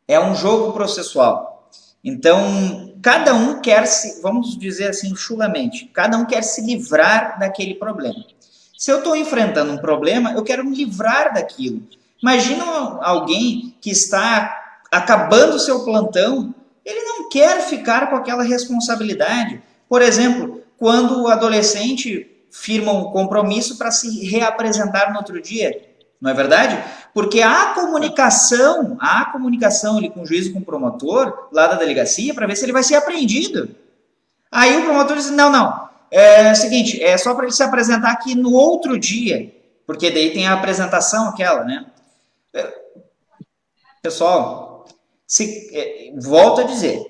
[0.07, 1.70] É um jogo processual.
[2.01, 7.76] Então, cada um quer se, vamos dizer assim, chulamente, cada um quer se livrar daquele
[7.76, 8.26] problema.
[8.78, 11.82] Se eu estou enfrentando um problema, eu quero me livrar daquilo.
[12.22, 12.64] Imagina
[13.02, 14.56] alguém que está
[14.91, 19.62] acabando o seu plantão, ele não quer ficar com aquela responsabilidade.
[19.88, 25.89] Por exemplo, quando o adolescente firma um compromisso para se reapresentar no outro dia,
[26.22, 26.84] não é verdade?
[27.13, 32.34] Porque a comunicação, a comunicação ali com o juiz com o promotor, lá da delegacia,
[32.34, 33.74] para ver se ele vai ser apreendido.
[34.51, 38.11] Aí o promotor diz: não, não, é o seguinte, é só para ele se apresentar
[38.11, 39.53] aqui no outro dia,
[39.86, 41.86] porque daí tem a apresentação aquela, né?
[44.01, 44.86] Pessoal,
[45.28, 47.05] se, é, volto a dizer,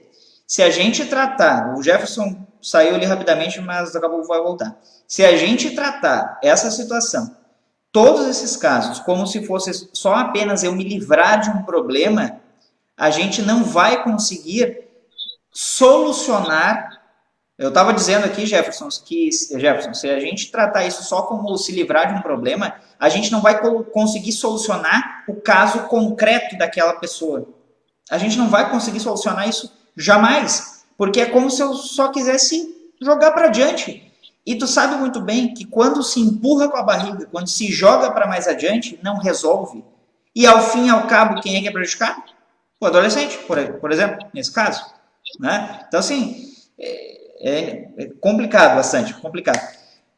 [0.46, 4.78] se a gente tratar, o Jefferson saiu ali rapidamente, mas daqui a pouco vai voltar.
[5.08, 7.39] Se a gente tratar essa situação,
[7.92, 12.40] todos esses casos, como se fosse só apenas eu me livrar de um problema,
[12.96, 14.90] a gente não vai conseguir
[15.52, 17.00] solucionar.
[17.58, 21.72] Eu estava dizendo aqui, Jefferson, que Jefferson, se a gente tratar isso só como se
[21.72, 23.60] livrar de um problema, a gente não vai
[23.92, 27.48] conseguir solucionar o caso concreto daquela pessoa.
[28.10, 32.94] A gente não vai conseguir solucionar isso jamais, porque é como se eu só quisesse
[33.02, 34.09] jogar para diante.
[34.50, 38.10] E tu sabe muito bem que quando se empurra com a barriga, quando se joga
[38.10, 39.86] para mais adiante, não resolve.
[40.36, 42.24] E ao fim e ao cabo, quem é que é prejudicado?
[42.82, 44.84] O adolescente, por, exemplo, nesse caso.
[45.40, 45.86] Né?
[45.88, 49.62] Então, assim, é, é complicado, bastante complicado.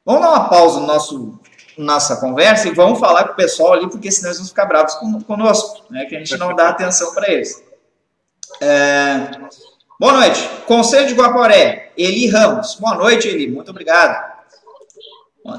[0.06, 1.38] Vamos dar uma pausa no nosso
[1.78, 4.94] nossa conversa e vamos falar com o pessoal ali, porque senão eles vão ficar bravos
[5.26, 6.06] conosco, né?
[6.06, 7.62] que a gente não dá atenção para eles.
[8.62, 9.30] É...
[10.02, 10.50] Boa noite.
[10.66, 12.74] Conselho de Guaporé, Eli Ramos.
[12.74, 13.48] Boa noite, Eli.
[13.48, 14.34] Muito obrigado.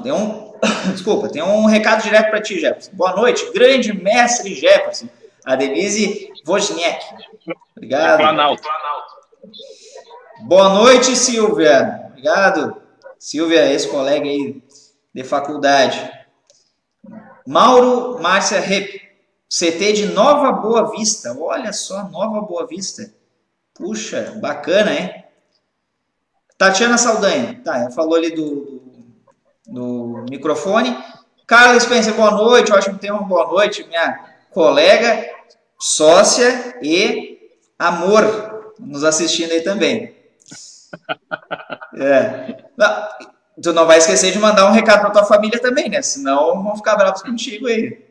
[0.03, 0.51] Tem um...
[0.91, 2.91] Desculpa, tem um recado direto para ti, Jefferson.
[2.91, 5.07] Boa noite, grande mestre Jefferson.
[5.45, 7.05] A Denise Wozniak.
[7.77, 8.17] Obrigado.
[8.17, 8.67] Planalto.
[10.41, 12.09] Boa noite, Silvia.
[12.09, 12.81] Obrigado.
[13.17, 14.61] Silvia, esse colega aí
[15.15, 16.11] de faculdade.
[17.47, 19.03] Mauro Márcia Rep,
[19.47, 21.33] CT de Nova Boa Vista.
[21.39, 23.22] Olha só, Nova Boa Vista.
[23.73, 25.23] Puxa, bacana, hein?
[26.57, 27.59] Tatiana Saldanha.
[27.63, 28.81] Tá, falou ali do,
[29.65, 30.95] do, microfone.
[31.47, 32.71] Carla Spencer, boa noite.
[32.71, 33.83] Ótimo tema, boa noite.
[33.87, 35.27] Minha colega,
[35.79, 40.15] sócia e amor nos assistindo aí também.
[41.95, 42.63] É.
[42.77, 43.09] Não,
[43.61, 46.01] tu não vai esquecer de mandar um recado para tua família também, né?
[46.01, 48.05] Senão vão ficar bravos contigo aí.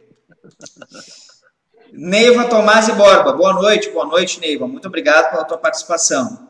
[1.95, 4.66] Neiva Tomás e Borba, boa noite, boa noite, Neiva.
[4.66, 6.49] Muito obrigado pela tua participação.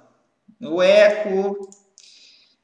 [0.61, 1.68] O Eco.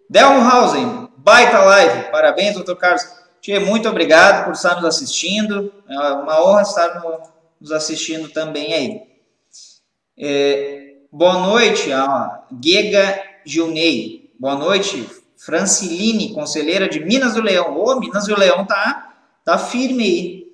[0.09, 2.11] Delmo baita live.
[2.13, 3.05] Parabéns, doutor Carlos.
[3.41, 5.73] Tia, muito obrigado por estar nos assistindo.
[5.89, 7.21] É uma honra estar no,
[7.61, 9.03] nos assistindo também aí.
[10.17, 14.33] É, boa noite, a Gega Gilney.
[14.39, 15.05] Boa noite,
[15.37, 17.77] Franciline, conselheira de Minas do Leão.
[17.77, 20.48] Ô, Minas do Leão tá, tá firme aí.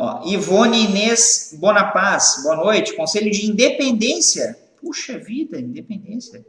[0.00, 2.94] Ó, Ivone Inês Bonapaz, boa noite.
[2.94, 4.56] Conselho de Independência.
[4.80, 6.46] Puxa vida, Independência.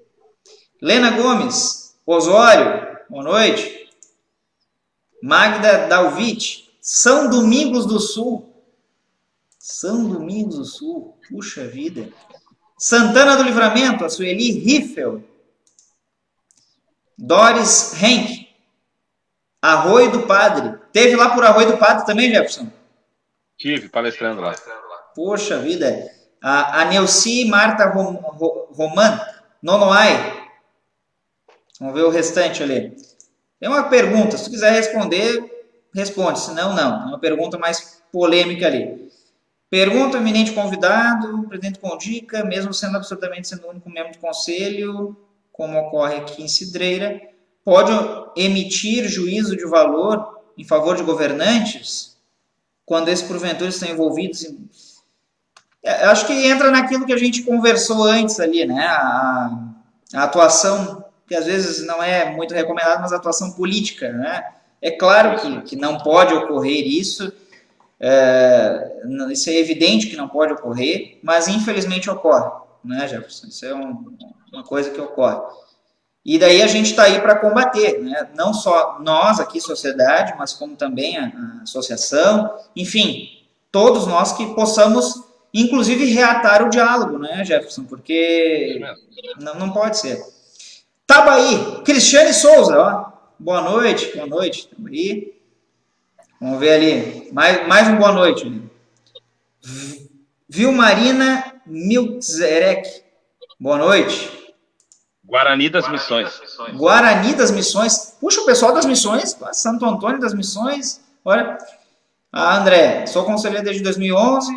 [0.79, 3.89] Lena Gomes, Osório, boa noite.
[5.23, 8.53] Magda Dalvit, São Domingos do Sul.
[9.57, 12.07] São Domingos do Sul, puxa vida.
[12.77, 15.23] Santana do Livramento, a Sueli Riffel,
[17.17, 18.47] Doris Henk,
[19.59, 20.77] Arroio do Padre.
[20.93, 22.78] Teve lá por Arroio do Padre também, Jefferson?
[23.59, 24.55] Tive, palestrando lá.
[25.13, 26.09] Poxa vida.
[26.41, 28.13] A, a Neuci Marta Rom,
[28.71, 29.19] Roman,
[29.61, 30.47] Nonoai.
[31.77, 32.95] Vamos ver o restante ali.
[33.59, 35.43] Tem uma pergunta, se tu quiser responder,
[35.93, 37.03] responde, senão não.
[37.03, 39.11] É uma pergunta mais polêmica ali.
[39.69, 45.17] Pergunta eminente convidado, presidente com dica, mesmo sendo absolutamente sendo o único membro do conselho,
[45.51, 47.21] como ocorre aqui em Cidreira,
[47.65, 47.91] pode
[48.37, 52.08] emitir juízo de valor em favor de governantes
[52.89, 54.67] quando esses porventura estão envolvidos em...
[55.83, 58.83] É, acho que entra naquilo que a gente conversou antes ali, né?
[58.83, 59.57] A,
[60.15, 64.43] a atuação, que às vezes não é muito recomendada, mas a atuação política, né?
[64.81, 67.31] É claro que, que não pode ocorrer isso,
[67.99, 68.91] é,
[69.31, 72.49] isso é evidente que não pode ocorrer, mas infelizmente ocorre,
[72.83, 73.47] né, Jefferson?
[73.47, 74.17] Isso é um,
[74.51, 75.41] uma coisa que ocorre.
[76.25, 78.29] E daí a gente está aí para combater, né?
[78.35, 83.29] não só nós aqui, sociedade, mas como também a, a, associação, enfim,
[83.71, 87.85] todos nós que possamos, inclusive, reatar o diálogo, né, Jefferson?
[87.85, 88.81] Porque
[89.39, 90.21] não, não pode ser.
[91.07, 93.11] Tabaí, Cristiane Souza, ó.
[93.39, 95.33] boa noite, boa noite, Tabaí.
[96.39, 98.61] Vamos ver ali, mais, mais um boa noite.
[100.47, 103.03] Vilmarina Miltzerek,
[103.59, 104.38] boa noite.
[105.29, 106.41] Guarani das Missões.
[106.73, 108.15] Guarani das Missões.
[108.19, 110.99] Puxa, o pessoal das Missões, Santo Antônio das Missões.
[111.23, 111.57] Olha.
[112.31, 114.53] Ah, André, sou conselheiro desde 2011,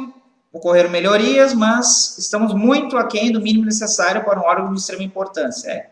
[0.52, 5.70] ocorreram melhorias, mas estamos muito aquém do mínimo necessário para um órgão de extrema importância.
[5.70, 5.90] É.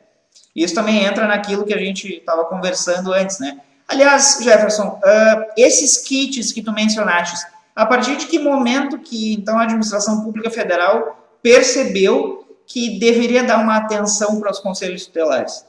[0.54, 3.60] Isso também entra naquilo que a gente estava conversando antes, né?
[3.88, 9.58] Aliás, Jefferson, uh, esses kits que tu mencionaste, a partir de que momento que então
[9.58, 12.39] a administração pública federal percebeu
[12.70, 15.66] que deveria dar uma atenção para os conselhos tutelares?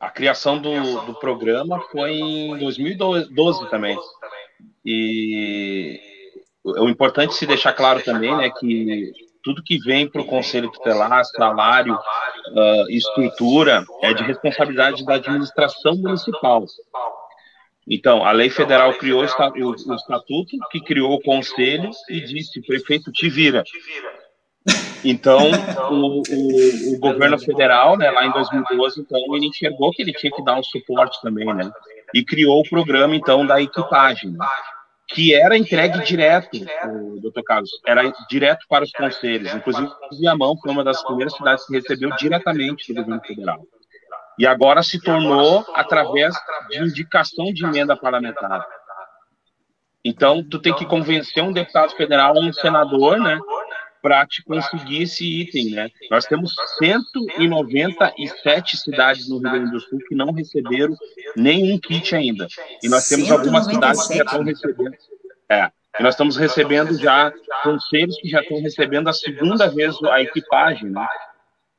[0.00, 3.96] A criação do, do programa foi em 2012 também.
[4.84, 6.00] E
[6.64, 9.12] o importante se deixar claro também, né, que
[9.44, 15.94] tudo que vem para o conselho tutelar, salário, uh, estrutura, é de responsabilidade da administração
[15.94, 16.64] municipal.
[17.86, 23.28] Então, a lei federal criou o estatuto, que criou o conselho e disse: prefeito, te
[23.28, 23.62] vira.
[25.04, 25.50] Então,
[25.90, 30.30] o, o, o, governo federal, né, lá em 2012, então, ele enxergou que ele tinha
[30.30, 31.70] que dar um suporte também, né?
[32.14, 34.38] E criou o programa, então, da equipagem, né,
[35.08, 39.54] que era entregue direto, o doutor Carlos, era direto para os conselhos.
[39.54, 43.60] Inclusive, Viamão foi uma das primeiras cidades que recebeu diretamente do governo federal.
[44.38, 46.34] E agora se tornou através
[46.70, 48.64] de indicação de emenda parlamentar.
[50.04, 53.38] Então, tu tem que convencer um deputado federal ou um senador, né,
[54.02, 55.88] para te conseguir esse item, né?
[56.10, 60.94] Nós temos 197 cidades no Rio Grande do Sul que não receberam
[61.36, 62.48] nenhum kit ainda.
[62.82, 64.96] E nós temos algumas cidades que já estão recebendo.
[65.48, 65.70] É.
[65.98, 67.32] E nós estamos recebendo já
[67.62, 71.06] conselhos que já estão recebendo a segunda vez a equipagem, né?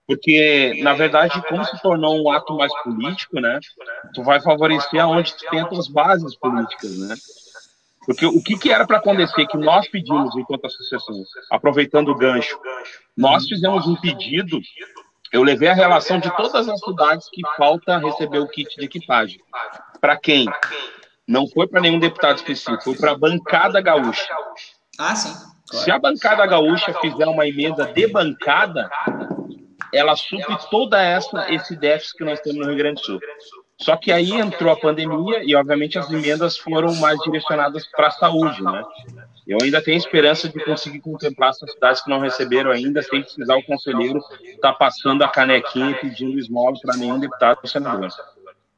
[0.07, 3.59] Porque, na verdade, como se tornou um ato mais político, né?
[4.13, 7.15] Tu vai favorecer aonde tu tem as bases políticas, né?
[8.05, 11.15] Porque o que, que era para acontecer que nós pedimos enquanto associação,
[11.49, 12.59] aproveitando o gancho,
[13.15, 14.59] nós fizemos um pedido,
[15.31, 19.39] eu levei a relação de todas as cidades que falta receber o kit de equipagem.
[20.01, 20.45] Para quem?
[21.27, 24.27] Não foi para nenhum deputado específico, foi para a bancada gaúcha.
[24.99, 25.33] Ah, sim.
[25.71, 28.89] Se a bancada gaúcha fizer uma emenda de bancada,
[29.93, 33.19] ela supre toda essa esse déficit que nós temos no Rio Grande do Sul.
[33.79, 38.11] Só que aí entrou a pandemia e, obviamente, as emendas foram mais direcionadas para a
[38.11, 38.83] saúde, né?
[39.45, 43.57] Eu ainda tenho esperança de conseguir contemplar essas cidades que não receberam ainda, sem precisar
[43.57, 48.09] o conselheiro estar tá passando a canequinha e pedindo esmola para nenhum deputado ou senador.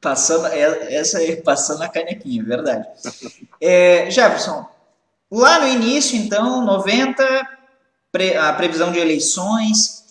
[0.00, 2.86] Passando, é, essa aí, passando a canequinha, verdade.
[3.58, 4.68] É, Jefferson,
[5.30, 7.24] lá no início, então, 90,
[8.38, 10.05] a previsão de eleições,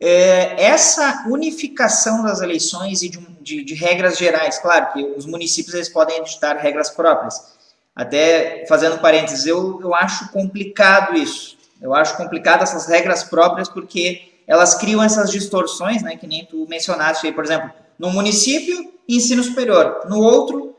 [0.00, 5.74] é, essa unificação das eleições e de, de, de, regras gerais, claro que os municípios
[5.74, 7.56] eles podem editar regras próprias.
[7.94, 11.58] Até fazendo parênteses, eu, eu acho complicado isso.
[11.82, 16.66] Eu acho complicado essas regras próprias porque elas criam essas distorções, né, que nem tu
[16.68, 20.76] mencionaste aí, por exemplo, no município, ensino superior, no outro,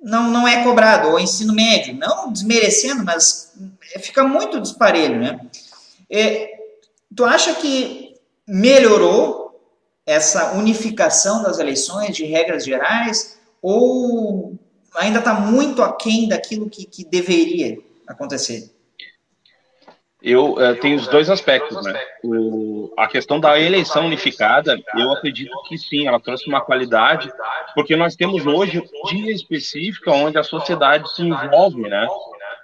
[0.00, 3.52] não, não é cobrado, ou ensino médio, não desmerecendo, mas
[4.00, 5.40] fica muito disparelho, né?
[6.08, 6.50] É,
[7.14, 8.07] tu acha que
[8.48, 9.48] melhorou
[10.06, 14.58] essa unificação das eleições de regras gerais ou
[14.96, 18.72] ainda está muito aquém daquilo que, que deveria acontecer?
[20.20, 22.00] Eu uh, tenho os dois aspectos, né?
[22.24, 27.30] O, a questão da eleição unificada, eu acredito que sim, ela trouxe uma qualidade,
[27.72, 32.08] porque nós temos hoje um dia específico onde a sociedade se envolve, né?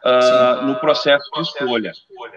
[0.05, 1.93] Uh, no processo de escolha.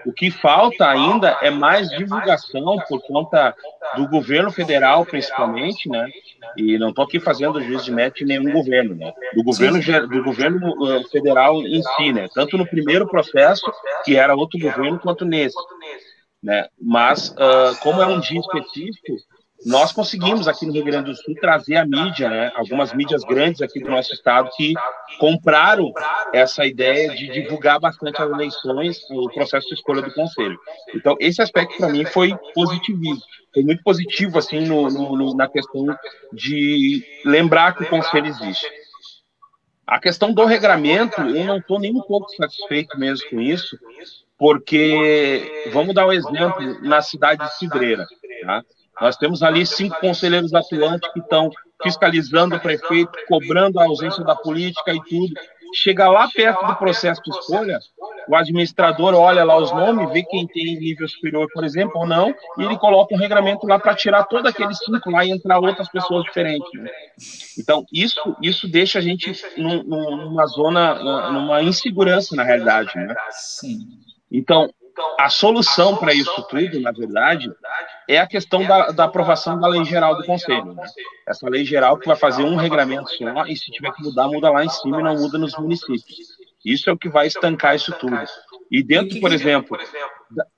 [0.06, 3.54] O que falta ainda é mais divulgação por conta
[3.96, 6.08] do governo federal, principalmente, né?
[6.56, 9.12] E não estou aqui fazendo juízo de mérito de nenhum governo, né?
[9.34, 12.28] Do governo, do governo uh, federal em si, né?
[12.34, 13.70] Tanto no primeiro processo,
[14.04, 15.56] que era outro governo, quanto nesse.
[16.42, 16.66] Né?
[16.80, 19.16] Mas, uh, como é um dia específico,
[19.66, 23.60] nós conseguimos aqui no Rio Grande do Sul trazer a mídia, né, algumas mídias grandes
[23.60, 24.72] aqui do nosso estado que
[25.18, 25.92] compraram
[26.32, 30.58] essa ideia de divulgar bastante as eleições, o processo de escolha do conselho.
[30.94, 33.00] Então esse aspecto para mim foi positivo,
[33.52, 35.86] foi muito positivo assim no, no, na questão
[36.32, 38.66] de lembrar que o conselho existe.
[39.84, 43.76] A questão do regramento, eu não estou nem um pouco satisfeito mesmo com isso,
[44.36, 48.06] porque vamos dar um exemplo na cidade de Cidreira.
[48.42, 48.62] Tá?
[49.00, 51.50] Nós temos ali cinco conselheiros atuantes que estão
[51.82, 55.34] fiscalizando o prefeito, cobrando a ausência da política e tudo.
[55.74, 57.78] Chega lá perto do processo de escolha,
[58.26, 62.34] o administrador olha lá os nomes, vê quem tem nível superior, por exemplo, ou não,
[62.58, 65.88] e ele coloca um regramento lá para tirar todos aqueles cinco lá e entrar outras
[65.88, 66.68] pessoas diferentes.
[66.74, 66.90] Né?
[67.58, 72.90] Então, isso, isso deixa a gente num, numa zona, numa insegurança, na realidade.
[72.96, 73.14] Né?
[74.32, 74.70] Então,
[75.18, 77.50] a solução para isso tudo, na verdade,
[78.08, 80.74] é a questão da, da, aprovação da lei geral do Conselho.
[80.74, 80.84] Né?
[81.26, 84.50] Essa lei geral que vai fazer um regramento só, e se tiver que mudar, muda
[84.50, 86.38] lá em cima e não muda nos municípios.
[86.64, 88.18] Isso é o que vai estancar isso tudo.
[88.70, 89.78] E dentro, por exemplo,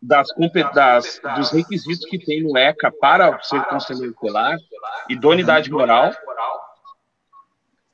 [0.03, 0.29] das,
[0.75, 4.59] das, dos requisitos que tem no ECA para ser conselheiro tutelar,
[5.09, 6.11] idoneidade moral,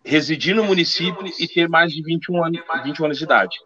[0.06, 3.56] residir no município e ter mais de 21 anos, 21 anos de idade.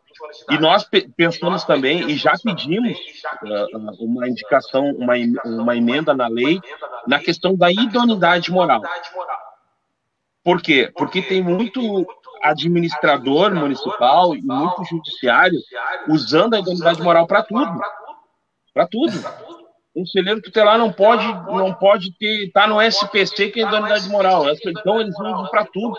[0.51, 5.15] E nós pensamos também, e já pedimos uh, uma indicação, uma,
[5.45, 6.59] uma emenda na lei,
[7.07, 8.83] na questão da idoneidade moral.
[10.43, 10.91] Por quê?
[10.97, 12.07] Porque tem muito
[12.43, 15.59] administrador municipal e muito judiciário
[16.09, 17.81] usando a idoneidade moral para tudo.
[18.73, 19.13] Para tudo.
[19.95, 24.45] O conselheiro tutelar não pode, não pode ter, tá no SPC que é idoneidade moral.
[24.49, 25.99] Então eles usam para tudo.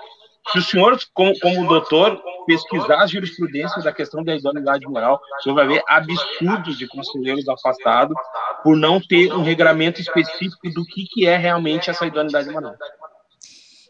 [0.51, 5.43] Se o senhor, como, como doutor, pesquisar a jurisprudência da questão da idoneidade moral, o
[5.43, 8.17] senhor vai ver absurdos de conselheiros afastados
[8.63, 12.75] por não ter um regramento específico do que, que é realmente essa idoneidade moral.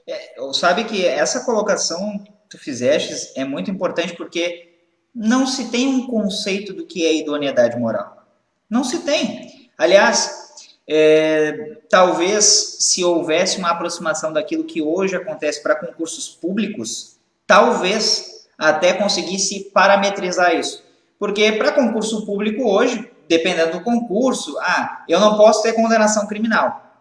[0.08, 4.72] É, sabe que essa colocação que tu fizeste é muito importante porque
[5.14, 8.26] não se tem um conceito do que é idoneidade moral.
[8.70, 9.70] Não se tem.
[9.78, 10.41] Aliás,
[10.88, 17.18] é, talvez se houvesse uma aproximação daquilo que hoje acontece para concursos públicos,
[17.48, 20.84] talvez até conseguisse parametrizar isso.
[21.18, 26.92] Porque para concurso público hoje, dependendo do concurso, ah, eu não posso ter condenação criminal.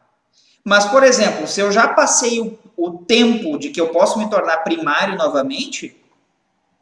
[0.65, 4.29] Mas, por exemplo, se eu já passei o, o tempo de que eu posso me
[4.29, 5.97] tornar primário novamente,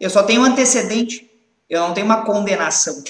[0.01, 1.31] eu só tenho antecedente,
[1.69, 3.03] eu não tenho uma condenação.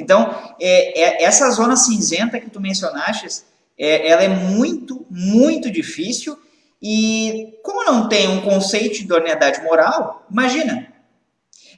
[0.00, 3.42] Então, é, é, essa zona cinzenta que tu mencionaste,
[3.78, 6.38] é, ela é muito, muito difícil
[6.80, 10.86] e como não tem um conceito de idoneidade moral, imagina.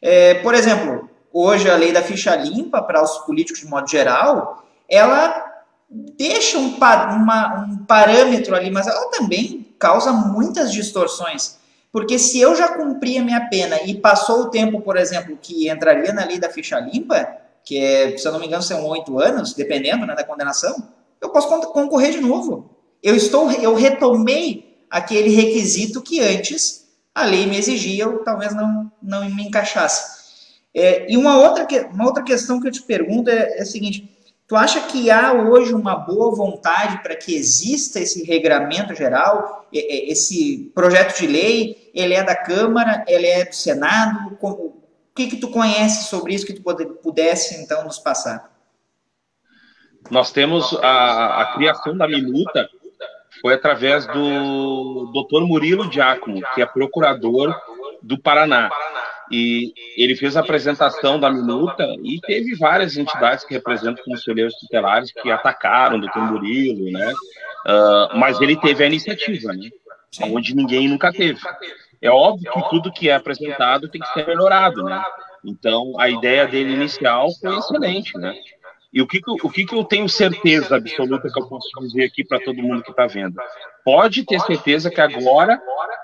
[0.03, 4.65] É, por exemplo, hoje a lei da ficha limpa para os políticos de modo geral,
[4.89, 5.47] ela
[5.91, 11.59] deixa um, uma, um parâmetro ali, mas ela também causa muitas distorções.
[11.93, 15.69] Porque se eu já cumpri a minha pena e passou o tempo, por exemplo, que
[15.69, 17.29] entraria na lei da ficha limpa,
[17.71, 20.89] que é, se eu não me engano, são oito anos, dependendo né, da condenação,
[21.21, 22.69] eu posso concorrer de novo.
[23.01, 28.91] Eu estou, eu retomei aquele requisito que antes a lei me exigia, eu talvez não,
[29.01, 30.19] não me encaixasse.
[30.75, 34.11] É, e uma outra, uma outra questão que eu te pergunto é, é a seguinte:
[34.49, 40.73] tu acha que há hoje uma boa vontade para que exista esse regramento geral, esse
[40.75, 41.93] projeto de lei?
[41.95, 44.37] Ele é da Câmara, ele é do Senado?
[44.41, 44.80] Como,
[45.11, 46.63] o que, que tu conhece sobre isso que tu
[47.03, 48.51] pudesse, então, nos passar?
[50.11, 52.69] Nós temos a, a criação da minuta
[53.41, 55.41] foi através do Dr.
[55.47, 57.55] Murilo Giacomo, que é procurador
[58.03, 58.71] do Paraná.
[59.31, 65.13] E ele fez a apresentação da minuta e teve várias entidades que representam conselheiros tutelares
[65.13, 66.19] que atacaram o Dr.
[66.19, 67.13] Murilo, né?
[67.13, 69.71] Uh, mas ele teve a iniciativa, né?
[70.23, 71.41] Onde ninguém nunca teve.
[72.03, 75.03] É óbvio que tudo que é apresentado tem que ser melhorado, né?
[75.45, 78.35] Então, a ideia dele inicial foi excelente, né?
[78.93, 82.05] E o que, que, o que, que eu tenho certeza absoluta que eu posso dizer
[82.05, 83.37] aqui para todo mundo que está vendo?
[83.85, 85.63] Pode ter certeza que agora,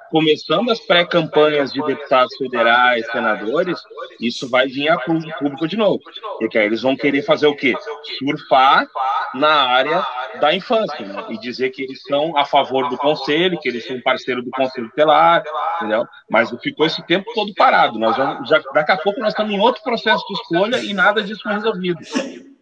[0.08, 3.80] começando as pré-campanhas de deputados federais, senadores,
[4.20, 6.00] isso vai vir a público de novo.
[6.38, 7.74] Porque aí eles vão querer fazer o quê?
[8.18, 8.86] Surfar
[9.34, 10.06] na área
[10.40, 11.26] da infância, né?
[11.30, 14.88] E dizer que eles são a favor do conselho, que eles são parceiro do conselho
[14.88, 15.42] tutelar,
[15.76, 16.06] entendeu?
[16.30, 17.98] Mas ficou esse tempo todo parado.
[17.98, 21.22] Nós vamos, já, daqui a pouco nós estamos em outro processo de escolha e nada
[21.22, 21.98] disso foi resolvido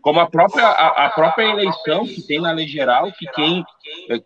[0.04, 3.64] como a própria, a, a, própria eleição que tem na lei geral, que quem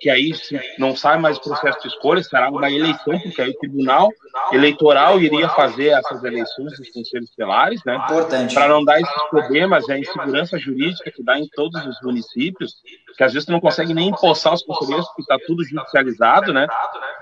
[0.01, 0.33] que aí
[0.77, 4.09] não sai mais o processo de escolha, será uma eleição, porque aí o Tribunal
[4.53, 7.95] Eleitoral iria fazer essas eleições dos conselhos estelares, né?
[7.95, 8.55] Importante.
[8.55, 12.75] Para não dar esses problemas, a insegurança jurídica que dá em todos os municípios,
[13.17, 16.67] que às vezes tu não consegue nem empossar os conselheiros, porque está tudo judicializado, né?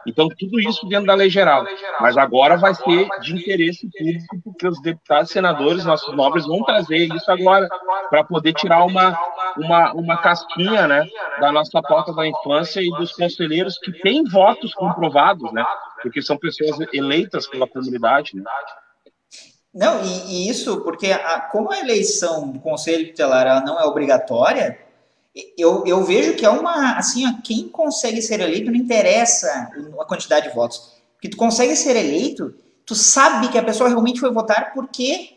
[0.07, 1.65] Então, tudo isso dentro da lei geral.
[2.01, 7.13] Mas agora vai ser de interesse público, porque os deputados senadores, nossos nobres, vão trazer
[7.13, 7.69] isso agora,
[8.11, 9.19] para poder tirar uma,
[9.57, 11.07] uma, uma casquinha, né?
[11.41, 15.65] Da nossa porta da infância e dos conselheiros que têm votos comprovados, né?
[16.03, 18.45] Porque são pessoas eleitas pela comunidade, né?
[19.75, 24.86] Não, e, e isso porque a, como a eleição do Conselho Tutelar não é obrigatória,
[25.57, 30.05] eu, eu vejo que é uma, assim, ó, quem consegue ser eleito não interessa a
[30.05, 30.93] quantidade de votos.
[31.15, 32.55] Porque tu consegue ser eleito,
[32.87, 35.37] tu sabe que a pessoa realmente foi votar porque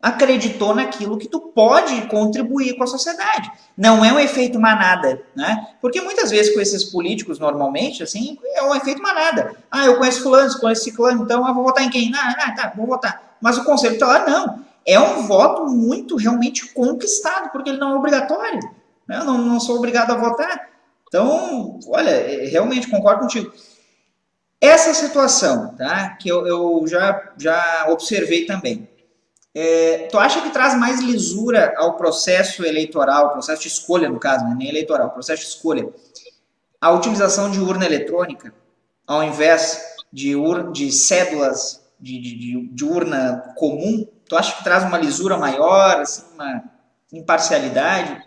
[0.00, 3.50] acreditou naquilo que tu pode contribuir com a sociedade.
[3.76, 5.66] Não é um efeito manada, né?
[5.80, 9.56] Porque muitas vezes com esses políticos, normalmente, assim, é um efeito manada.
[9.70, 12.12] Ah, eu conheço fulano, conheço ciclano, então eu vou votar em quem?
[12.14, 13.36] Ah, ah, tá, vou votar.
[13.40, 14.64] Mas o conselho tá lá, não.
[14.86, 18.60] É um voto muito realmente conquistado, porque ele não é obrigatório.
[19.08, 20.68] Eu não, não sou obrigado a votar.
[21.08, 23.52] Então, olha, é, realmente concordo contigo.
[24.60, 26.16] Essa situação, tá?
[26.16, 28.88] Que eu, eu já, já observei também.
[29.54, 34.44] É, tu acha que traz mais lisura ao processo eleitoral, processo de escolha, no caso,
[34.44, 34.54] né?
[34.54, 35.88] nem eleitoral, processo de escolha,
[36.78, 38.52] a utilização de urna eletrônica,
[39.06, 39.80] ao invés
[40.12, 44.06] de, ur de cédulas de, de, de, urna comum?
[44.28, 46.62] Tu acha que traz uma lisura maior, assim, uma
[47.12, 48.22] imparcialidade?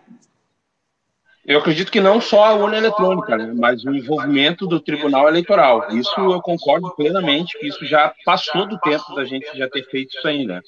[1.50, 5.88] Eu acredito que não só a urna eletrônica, né, mas o envolvimento do Tribunal Eleitoral.
[5.90, 10.16] Isso eu concordo plenamente, que isso já passou do tempo da gente já ter feito
[10.16, 10.62] isso aí, né?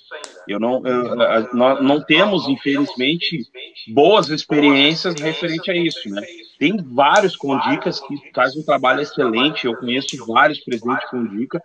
[0.48, 3.46] Eu não, eu, nós não temos, infelizmente,
[3.94, 6.24] boas experiências referente a isso, né?
[6.58, 9.68] Tem vários condicas que fazem um trabalho excelente.
[9.68, 11.62] Eu conheço vários presidentes condica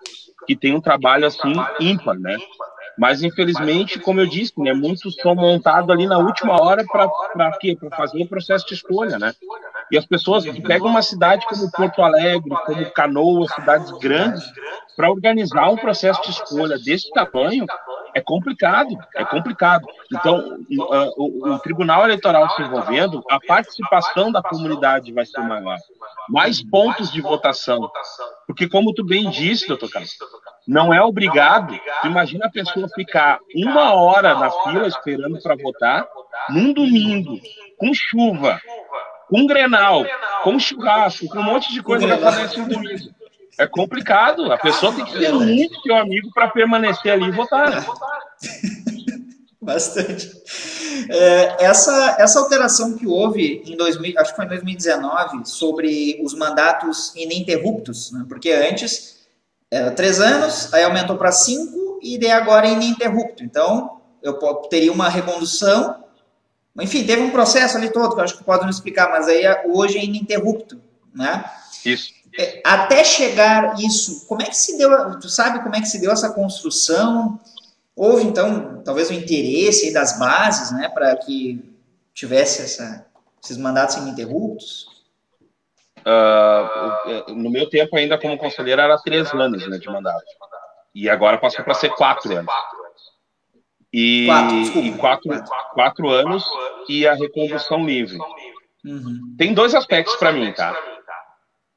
[0.47, 2.37] que têm um trabalho assim ímpar, né?
[2.99, 7.77] Mas, infelizmente, como eu disse, né, muitos são montados ali na última hora para quê?
[7.79, 9.35] Para fazer o processo de escolha, né?
[9.91, 14.45] E as pessoas pegam uma cidade como Porto Alegre, como Canoa, cidades grandes,
[14.97, 17.67] para organizar um processo de escolha desse tamanho,
[18.15, 19.87] é complicado, é complicado.
[20.11, 20.59] Então,
[21.19, 25.77] o, o, Tribunal Eleitoral se envolvendo, a participação da comunidade vai ser maior.
[26.31, 27.91] Mais pontos de votação.
[28.47, 30.17] Porque, como tu bem disse, doutor Carlos,
[30.67, 31.79] não é obrigado.
[32.05, 36.09] Imagina a pessoa ficar uma hora na fila esperando para votar,
[36.49, 37.39] num domingo,
[37.79, 38.59] com chuva,
[39.29, 40.05] com grenal,
[40.43, 43.16] com churrasco, com um monte de coisa para fazer no domingo.
[43.59, 44.53] É complicado.
[44.53, 47.71] A pessoa tem que ser muito seu amigo para permanecer ali e votar.
[47.71, 47.87] Né?
[49.61, 50.31] Bastante.
[51.09, 56.35] É, essa, essa alteração que houve em 2000, acho que foi em 2019, sobre os
[56.35, 58.25] mandatos ininterruptos, né?
[58.29, 59.27] porque antes
[59.71, 63.43] era três anos, aí aumentou para cinco e daí agora é ininterrupto.
[63.43, 64.35] Então, eu
[64.71, 66.05] teria uma recondução.
[66.79, 69.43] Enfim, teve um processo ali todo, que eu acho que pode não explicar, mas aí
[69.67, 70.81] hoje é ininterrupto,
[71.15, 71.45] né?
[71.85, 72.16] Isso.
[72.39, 76.01] É, até chegar isso, como é que se deu, tu sabe como é que se
[76.01, 77.41] deu essa construção?
[77.95, 81.65] Houve, então, talvez o um interesse das bases, né, para que
[82.13, 83.07] tivesse essa,
[83.43, 84.87] esses mandatos ininterruptos?
[86.07, 90.25] Uh, no meu tempo, ainda como conselheiro, era três anos né, de mandato.
[90.95, 92.53] E agora passou para ser quatro anos.
[93.93, 96.45] E quatro, e quatro, quatro anos
[96.89, 98.19] e a recondução livre.
[98.85, 99.35] Uhum.
[99.39, 100.77] Tem dois aspectos para mim, tá?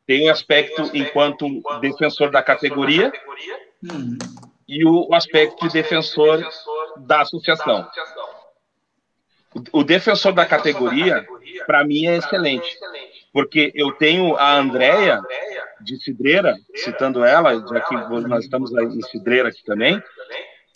[0.10, 3.14] Tem um aspecto enquanto defensor da categoria
[4.68, 6.44] e o aspecto de defensor
[6.98, 7.88] da associação.
[9.54, 11.24] O, o defensor da categoria,
[11.68, 12.76] para mim, é excelente
[13.32, 15.22] porque eu tenho a Andréia
[15.80, 17.96] de Cidreira, citando ela, já que
[18.28, 20.02] nós estamos em Cidreira aqui também.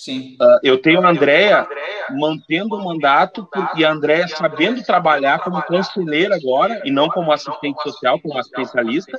[0.03, 0.35] Sim.
[0.41, 1.65] Uh, eu tenho a Andréia
[2.09, 3.47] mantendo o mandato
[3.77, 9.17] e a Andréia sabendo trabalhar como conselheira agora, e não como assistente social, como assistencialista,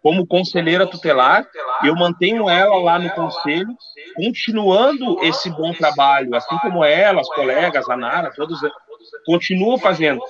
[0.00, 1.44] como conselheira tutelar.
[1.82, 3.74] Eu mantenho ela lá no conselho,
[4.14, 8.60] continuando esse bom trabalho, assim como ela, as colegas, a Nara, todos
[9.26, 10.22] continua fazendo.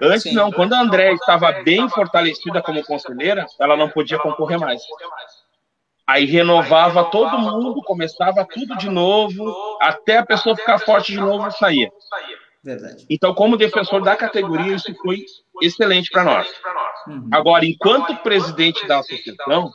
[0.00, 4.80] Antes não, quando a André estava bem fortalecida como conselheira, ela não podia concorrer mais.
[6.08, 11.46] Aí renovava todo mundo, começava tudo de novo, até a pessoa ficar forte de novo
[11.46, 11.92] e saía.
[12.64, 13.04] Verdade.
[13.10, 15.26] Então, como defensor da categoria, isso foi
[15.60, 16.48] excelente para nós.
[17.06, 17.28] Uhum.
[17.30, 19.70] Agora, enquanto presidente da associação,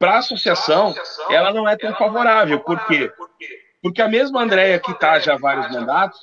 [0.00, 0.92] para a associação,
[1.28, 2.58] ela não é tão favorável.
[2.58, 3.12] Por quê?
[3.80, 6.18] Porque a mesma Andréia que está já há vários mandatos,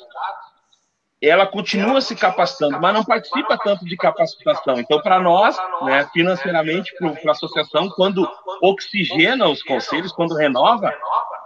[1.22, 4.80] ela continua se capacitando, mas não participa tanto de capacitação.
[4.80, 8.30] Então, para nós, né, financeiramente, para a associação, quando
[8.62, 10.94] oxigena os conselhos, quando renova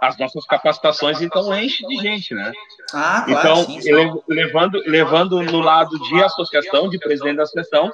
[0.02, 2.52] as nossas capacitações, então enche de gente, né?
[2.92, 3.80] Ah, claro, então, sim.
[4.28, 7.90] levando, levando no lado de associação, de presidente da associação,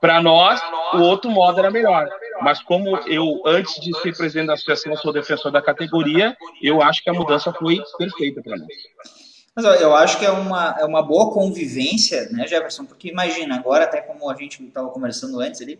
[0.00, 0.62] para nós,
[0.94, 2.08] o outro modo era melhor.
[2.40, 7.02] Mas como eu, antes de ser presidente da associação, sou defensor da categoria, eu acho
[7.02, 9.29] que a mudança foi perfeita para nós.
[9.54, 12.84] Mas ó, eu acho que é uma, é uma boa convivência, né, Jefferson?
[12.84, 15.78] Porque imagina, agora, até como a gente estava conversando antes ali,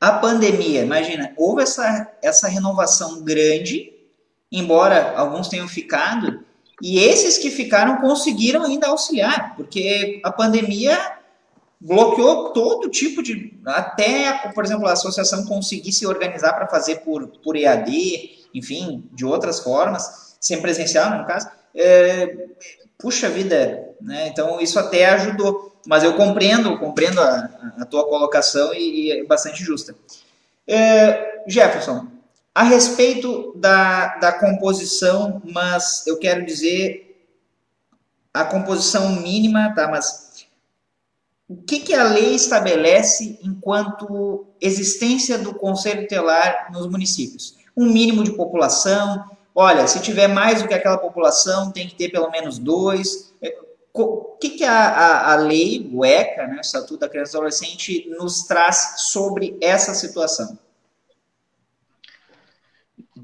[0.00, 3.92] a pandemia, imagina, houve essa, essa renovação grande,
[4.50, 6.44] embora alguns tenham ficado,
[6.82, 11.18] e esses que ficaram conseguiram ainda auxiliar, porque a pandemia
[11.78, 13.58] bloqueou todo tipo de.
[13.66, 19.24] Até, por exemplo, a associação conseguir se organizar para fazer por, por EAD, enfim, de
[19.24, 21.48] outras formas, sem presencial, no caso.
[21.74, 22.48] É,
[22.98, 24.28] puxa vida, né?
[24.28, 25.70] Então isso até ajudou.
[25.86, 29.94] Mas eu compreendo, compreendo a, a tua colocação e, e, é bastante justa.
[30.66, 32.06] É, Jefferson,
[32.54, 37.24] a respeito da, da composição, mas eu quero dizer
[38.32, 39.88] a composição mínima, tá?
[39.88, 40.46] Mas
[41.48, 47.56] o que, que a lei estabelece enquanto existência do conselho telar nos municípios?
[47.76, 49.24] Um mínimo de população.
[49.54, 53.34] Olha, se tiver mais do que aquela população, tem que ter pelo menos dois.
[53.42, 53.56] É,
[53.92, 57.38] o que, que a, a, a lei, o ECA, né, o Estatuto da Criança e
[57.38, 60.58] Adolescente, nos traz sobre essa situação?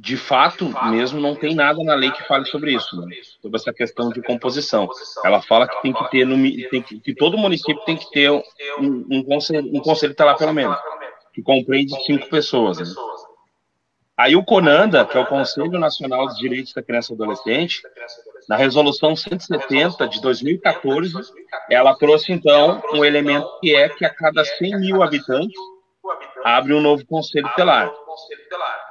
[0.07, 3.17] de fato, mesmo não tem nada na lei que fale sobre isso, né?
[3.43, 4.89] sobre essa questão de composição.
[5.25, 6.37] Ela fala que tem que ter, no,
[6.71, 10.35] tem que, que todo município tem que ter um, um conselho, um conselho tá lá
[10.35, 10.77] pelo menos,
[11.35, 12.79] que compreende cinco pessoas.
[12.79, 12.85] Né?
[14.17, 17.83] Aí o CONANDA, que é o Conselho Nacional dos Direitos da Criança e Adolescente,
[18.49, 21.13] na resolução 170 de 2014,
[21.71, 25.61] ela trouxe então um elemento que é que a cada 100 mil habitantes
[26.45, 27.93] abre um novo conselho telar.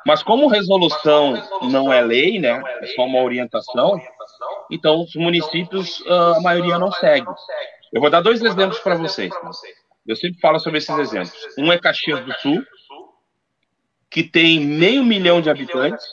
[0.06, 1.34] Mas como resolução
[1.64, 4.00] não é lei, né, é só uma orientação,
[4.70, 7.26] então os municípios, ah, a maioria não segue.
[7.92, 9.32] Eu vou dar dois exemplos para vocês.
[9.32, 9.52] Tá?
[10.06, 11.34] Eu sempre falo sobre esses exemplos.
[11.58, 12.64] Um é Caxias do Sul,
[14.16, 16.06] que tem meio milhão de habitantes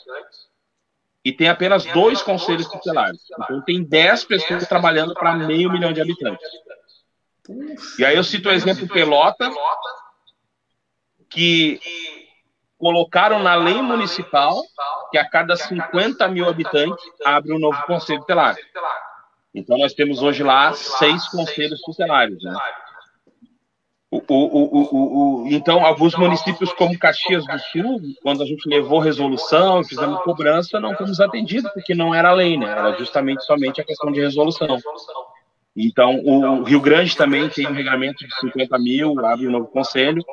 [1.23, 3.21] e tem apenas dois conselhos tutelares.
[3.39, 6.45] Então tem dez pessoas trabalhando para meio milhão de habitantes.
[7.97, 9.55] E aí eu cito o exemplo Pelotas,
[11.29, 11.79] que
[12.77, 14.61] colocaram na lei municipal
[15.09, 18.57] que a cada 50 mil habitantes abre um novo conselho tutelar.
[19.55, 22.53] Então nós temos hoje lá seis conselhos tutelares, né?
[24.13, 29.81] O, o, o, então, alguns municípios como Caxias do Sul, quando a gente levou resolução
[29.81, 32.69] e fizemos cobrança, não fomos atendidos, porque não era lei, né?
[32.69, 34.77] Era justamente somente a questão de resolução.
[35.75, 40.23] Então, o Rio Grande também tem um regulamento de 50 mil, abre um novo conselho,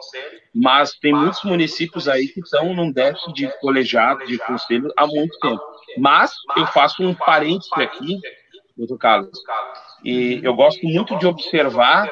[0.54, 5.38] mas tem muitos municípios aí que estão num déficit de colegiado, de conselho, há muito
[5.38, 5.62] tempo.
[5.96, 8.18] Mas eu faço um parênteses aqui,
[8.76, 9.38] doutor Carlos,
[10.04, 12.10] e eu gosto muito de observar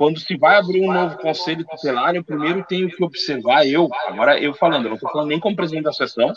[0.00, 4.40] quando se vai abrir um novo conselho tutelar, eu primeiro tenho que observar, eu, agora
[4.40, 6.32] eu falando, eu não estou falando nem como presidente da sessão,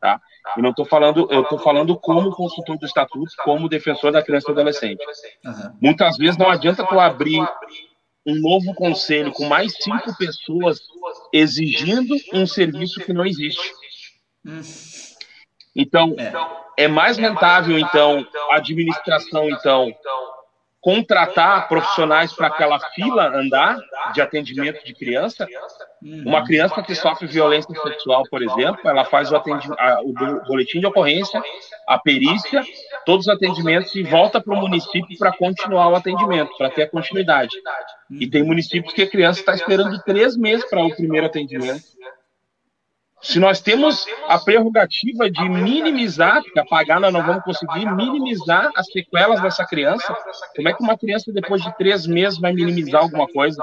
[0.00, 0.20] tá?
[0.56, 4.50] E não estou falando, eu estou falando como consultor do estatuto, como defensor da criança
[4.50, 5.04] e adolescente.
[5.44, 5.78] Uhum.
[5.80, 7.48] Muitas vezes não adianta tu abrir
[8.26, 10.80] um novo conselho com mais cinco pessoas
[11.32, 13.72] exigindo um serviço que não existe.
[14.44, 14.62] Hum.
[15.76, 19.94] Então, é, é mais rentável, então, a administração, então,
[20.86, 23.76] contratar profissionais para aquela fila andar
[24.14, 25.44] de atendimento de criança.
[26.00, 30.12] Uma criança que sofre violência sexual, por exemplo, ela faz o, a, o
[30.46, 31.42] boletim de ocorrência,
[31.88, 32.62] a perícia,
[33.04, 36.88] todos os atendimentos e volta para o município para continuar o atendimento, para ter a
[36.88, 37.56] continuidade.
[38.08, 41.82] E tem municípios que a criança está esperando três meses para o primeiro atendimento.
[43.26, 48.86] Se nós temos a prerrogativa de minimizar, porque apagar nós não vamos conseguir, minimizar as
[48.86, 50.16] sequelas dessa criança,
[50.54, 53.60] como é que uma criança depois de três meses vai minimizar alguma coisa?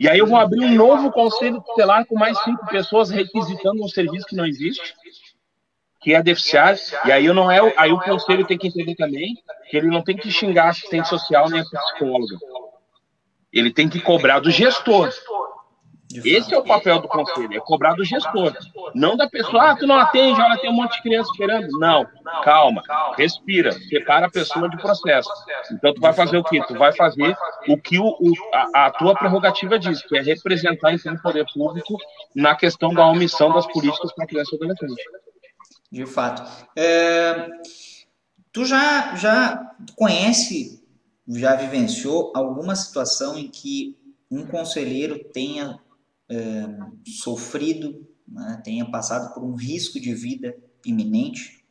[0.00, 3.88] E aí eu vou abrir um novo conselho tutelar com mais cinco pessoas requisitando um
[3.88, 4.96] serviço que não existe,
[6.00, 6.80] que é deficiário.
[7.04, 9.36] E aí eu não é, aí o conselho tem que entender também
[9.70, 12.36] que ele não tem que xingar assistente social nem a psicóloga.
[13.52, 15.08] Ele tem que cobrar do gestor.
[16.24, 18.54] Esse é o papel do conselho, é cobrar do gestor,
[18.94, 21.68] não da pessoa, ah, tu não atende, olha, tem um monte de criança esperando.
[21.78, 22.06] Não,
[22.42, 22.82] calma,
[23.16, 25.30] respira, separa a pessoa de processo.
[25.72, 26.62] Então tu vai fazer o quê?
[26.66, 27.36] Tu vai fazer
[27.68, 31.46] o que o, o a, a, tua prerrogativa diz, que é representar então o poder
[31.52, 31.96] público
[32.34, 35.02] na questão da omissão das políticas para a criança e adolescente.
[35.90, 36.42] De fato.
[36.76, 37.48] É,
[38.52, 40.82] tu já, já conhece,
[41.28, 43.96] já vivenciou alguma situação em que
[44.30, 45.78] um conselheiro tenha
[46.32, 46.66] é,
[47.22, 51.62] sofrido, né, tenha passado por um risco de vida iminente.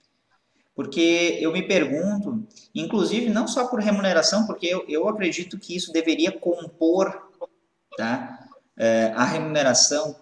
[0.76, 5.92] Porque eu me pergunto, inclusive não só por remuneração, porque eu, eu acredito que isso
[5.92, 7.30] deveria compor
[7.98, 8.48] tá,
[8.78, 10.16] é, a remuneração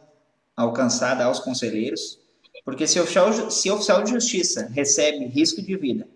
[0.56, 2.20] alcançada aos conselheiros,
[2.66, 6.08] porque se oficial, se oficial de justiça recebe risco de vida,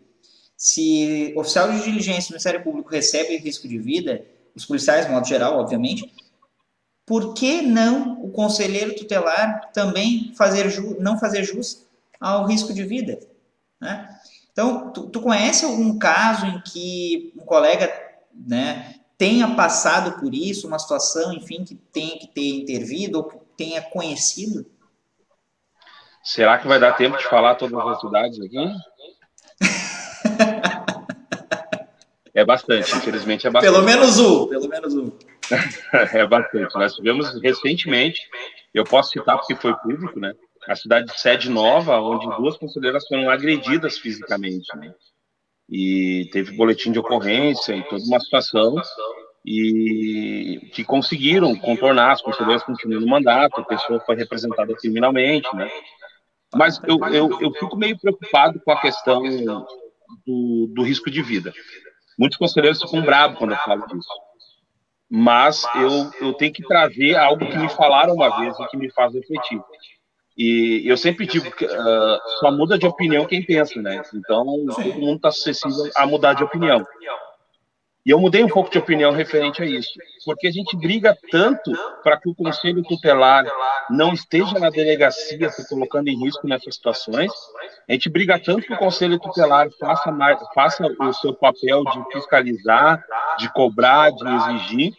[0.58, 4.26] se oficial de diligência do Ministério Público recebe risco de vida,
[4.56, 6.12] os policiais, de modo geral, obviamente,
[7.06, 10.66] por que não o conselheiro tutelar também fazer
[11.00, 11.86] não fazer jus
[12.20, 13.20] ao risco de vida?
[13.80, 14.10] Né?
[14.52, 17.92] Então, tu, tu, conhece algum caso em que um colega
[18.34, 23.38] né, tenha passado por isso, uma situação, enfim, que tenha que ter intervido ou que
[23.58, 24.66] tenha conhecido?
[26.24, 28.58] Será que vai dar tempo de falar todas as cidades aqui?
[32.36, 33.72] É bastante, infelizmente é bastante.
[33.72, 35.12] Pelo menos um, pelo menos um.
[36.14, 36.74] é bastante.
[36.76, 38.22] Nós tivemos recentemente,
[38.74, 40.34] eu posso citar porque foi público, né?
[40.68, 44.94] A cidade de Sede Nova, onde duas conselheiras foram agredidas fisicamente, né?
[45.70, 48.76] E teve boletim de ocorrência e toda uma situação
[49.46, 55.70] e que conseguiram contornar, as conselheiras continuam no mandato, a pessoa foi representada criminalmente, né?
[56.56, 59.22] Mas eu, eu, eu fico meio preocupado com a questão
[60.26, 61.52] do, do risco de vida.
[62.18, 64.08] Muitos conselheiros ficam bravos quando eu falo disso.
[65.10, 68.92] Mas eu, eu tenho que trazer algo que me falaram uma vez e que me
[68.92, 69.62] faz refletir.
[70.36, 74.02] E eu sempre digo que uh, só muda de opinião quem pensa, né?
[74.16, 76.84] Então, todo mundo está suscetível a mudar de opinião.
[78.06, 79.94] E eu mudei um pouco de opinião referente a isso,
[80.26, 81.72] porque a gente briga tanto
[82.04, 83.46] para que o Conselho Tutelar
[83.90, 87.32] não esteja na delegacia se colocando em risco nessas situações,
[87.88, 92.04] a gente briga tanto que o Conselho Tutelar faça, mais, faça o seu papel de
[92.12, 93.02] fiscalizar,
[93.40, 94.94] de cobrar, de exigir,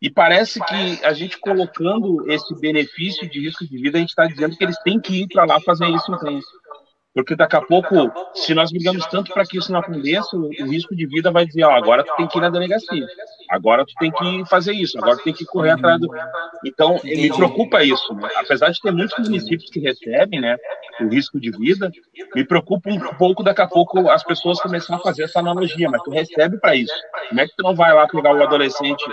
[0.00, 4.26] e parece que a gente colocando esse benefício de risco de vida, a gente está
[4.26, 6.40] dizendo que eles têm que ir para lá fazer isso então.
[7.18, 10.94] Porque daqui a pouco, se nós brigamos tanto para que isso não aconteça, o, risco
[10.94, 13.04] de vida vai dizer, ó, agora tu tem que ir na delegacia,
[13.50, 16.08] agora tu tem que fazer isso, agora tu tem que correr atrás do...
[16.64, 18.28] Então, me preocupa isso, né?
[18.36, 20.56] apesar de ter muitos municípios que recebem, né,
[21.00, 21.90] o risco de vida,
[22.36, 26.00] me preocupa um pouco daqui a pouco as pessoas começarem a fazer essa analogia, mas
[26.04, 26.94] tu recebe para isso.
[27.30, 29.04] Como é que tu não vai lá pegar o adolescente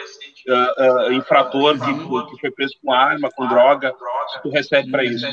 [0.47, 1.93] uh, uh, infrator que,
[2.29, 3.93] que, foi preso com arma, com droga,
[4.33, 5.25] se tu recebe para isso.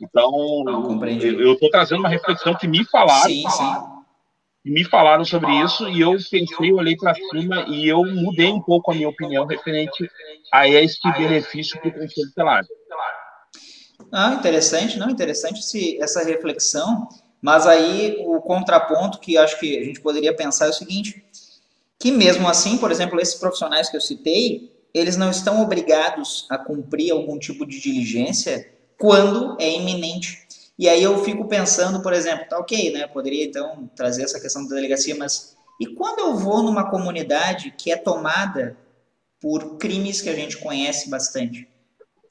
[0.00, 0.30] Então,
[1.20, 3.30] eu estou trazendo uma reflexão que me falaram.
[3.30, 3.94] Sim, sim.
[4.64, 8.90] Me falaram sobre isso e eu pensei, olhei para cima e eu mudei um pouco
[8.90, 10.08] a minha opinião referente
[10.52, 12.64] a este benefício para o Conselho Tutelar.
[14.10, 17.08] Ah, interessante, não, interessante esse, essa reflexão,
[17.42, 21.22] mas aí o contraponto que acho que a gente poderia pensar é o seguinte,
[21.98, 26.56] que mesmo assim, por exemplo, esses profissionais que eu citei, eles não estão obrigados a
[26.56, 30.43] cumprir algum tipo de diligência quando é iminente.
[30.78, 33.06] E aí eu fico pensando, por exemplo, tá ok, né?
[33.06, 37.90] Poderia então trazer essa questão da delegacia, mas e quando eu vou numa comunidade que
[37.92, 38.76] é tomada
[39.40, 41.68] por crimes que a gente conhece bastante,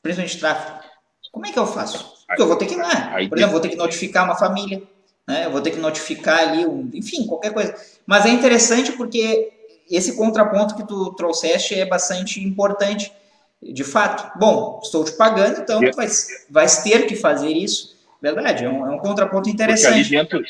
[0.02, 0.84] principalmente tráfico,
[1.32, 2.14] como é que eu faço?
[2.28, 3.16] Porque eu vou ter que ir lá.
[3.28, 4.82] Por exemplo, vou ter que notificar uma família,
[5.28, 5.46] né?
[5.46, 7.76] Eu vou ter que notificar ali, um, enfim, qualquer coisa.
[8.06, 9.52] Mas é interessante porque
[9.90, 13.12] esse contraponto que tu trouxeste é bastante importante,
[13.62, 14.38] de fato.
[14.38, 16.08] Bom, estou te pagando, então vai,
[16.50, 17.93] vai ter que fazer isso.
[18.24, 20.10] Verdade, é um, é um contraponto interessante.
[20.10, 20.42] Dentro,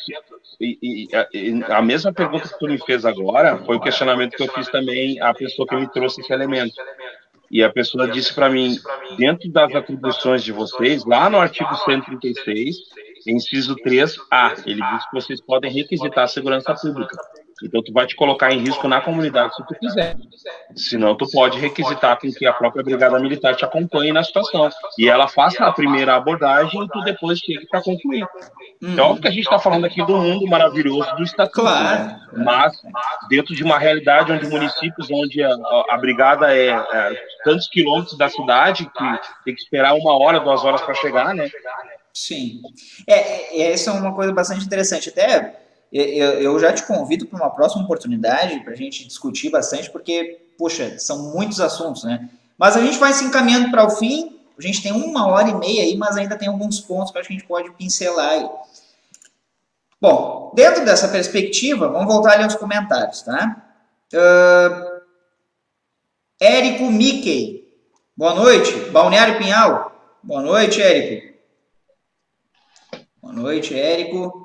[0.61, 4.43] e, e, e, a mesma pergunta que tu me fez agora foi o questionamento que
[4.43, 6.75] eu fiz também à pessoa que me trouxe esse elemento.
[7.49, 8.77] E a pessoa disse para mim,
[9.17, 12.75] dentro das atribuições de vocês, lá no artigo 136,
[13.25, 17.17] inciso 3A, ele diz que vocês podem requisitar a segurança pública.
[17.63, 20.15] Então, tu vai te colocar em risco na comunidade se tu quiser.
[20.75, 24.69] Senão, tu pode requisitar com que a própria Brigada Militar te acompanhe na situação.
[24.97, 28.27] E ela faça a primeira abordagem e tu depois chegue para concluir.
[28.81, 28.95] Hum.
[28.97, 31.61] É óbvio que a gente está falando aqui do mundo maravilhoso do Estatuto.
[31.61, 32.03] Claro.
[32.03, 32.19] Né?
[32.43, 32.73] Mas,
[33.29, 35.55] dentro de uma realidade onde municípios onde a,
[35.89, 40.65] a, brigada é, é tantos quilômetros da cidade, que tem que esperar uma hora, duas
[40.65, 41.49] horas para chegar, né?
[42.13, 42.61] Sim.
[43.07, 45.09] É, é, essa é uma coisa bastante interessante.
[45.09, 45.62] Até
[45.93, 50.97] eu, já te convido para uma próxima oportunidade para a gente discutir bastante, porque, poxa,
[50.97, 52.29] são muitos assuntos, né?
[52.57, 54.39] Mas a gente vai se encaminhando para o fim.
[54.57, 57.27] A gente tem uma hora e meia aí, mas ainda tem alguns pontos que acho
[57.27, 58.49] que a gente pode pincelar aí.
[60.01, 63.63] Bom, dentro dessa perspectiva, vamos voltar ali aos comentários, tá?
[64.13, 65.01] Uh,
[66.39, 67.71] Érico Mickey,
[68.17, 68.73] boa noite.
[68.91, 69.91] Balneário Pinhal,
[70.23, 71.37] boa noite, Érico.
[73.21, 74.42] Boa noite, Érico.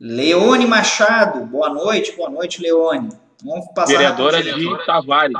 [0.00, 3.10] Leone Machado, boa noite, boa noite, Leone.
[3.44, 5.36] Vamos passar Vereadora de Tavares.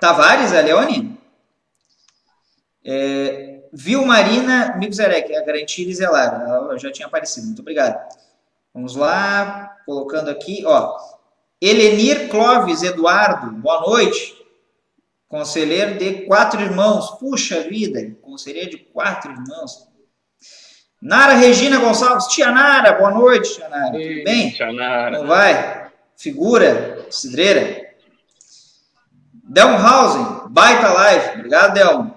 [0.00, 1.20] Tavares, é Leone?
[2.84, 6.42] É, Vilmarina Migzerek, a garantia zelar.
[6.46, 7.98] Ela já tinha aparecido, muito obrigado.
[8.72, 10.96] Vamos lá, colocando aqui, ó.
[11.60, 14.32] Elenir Clóvis Eduardo, boa noite.
[15.28, 17.18] Conselheiro de quatro irmãos.
[17.18, 19.88] Puxa vida, conselheiro de quatro irmãos.
[21.02, 23.96] Nara Regina Gonçalves, Tia Nara, boa noite, Tia Nara.
[23.96, 24.50] Ei, Tudo bem?
[24.52, 25.16] Tia Nara.
[25.16, 25.90] Como vai?
[26.16, 27.90] Figura, cidreira.
[29.42, 31.38] Delmhausen, baita live.
[31.40, 32.14] Obrigado, Delmo.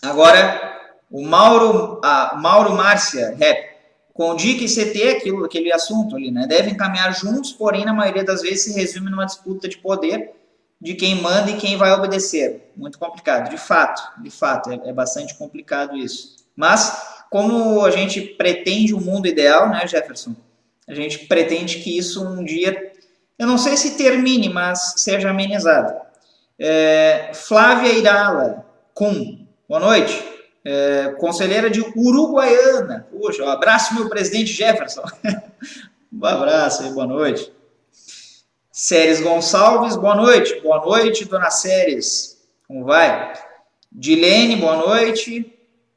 [0.00, 0.78] Agora,
[1.10, 3.74] o Mauro, a Mauro Márcia, rap.
[4.12, 6.46] Com DIC e CT, aquilo, aquele assunto ali, né?
[6.46, 10.30] Devem caminhar juntos, porém, na maioria das vezes, se resume numa disputa de poder
[10.80, 12.70] de quem manda e quem vai obedecer.
[12.76, 16.36] Muito complicado, de fato, de fato, é, é bastante complicado isso.
[16.54, 20.36] Mas, como a gente pretende um mundo ideal, né, Jefferson?
[20.86, 22.92] A gente pretende que isso um dia,
[23.36, 26.00] eu não sei se termine, mas seja amenizado.
[26.56, 30.16] É, Flávia Irala, com, boa noite.
[30.64, 33.08] É, conselheira de Uruguaiana.
[33.10, 35.02] Puxa, um abraço, meu presidente Jefferson.
[36.14, 37.52] um abraço aí, boa noite.
[38.70, 40.60] Séries Gonçalves, boa noite.
[40.60, 42.40] Boa noite, dona Séries.
[42.68, 43.32] Como vai?
[43.90, 45.53] Dilene, boa noite.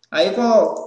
[0.10, 0.32] Aí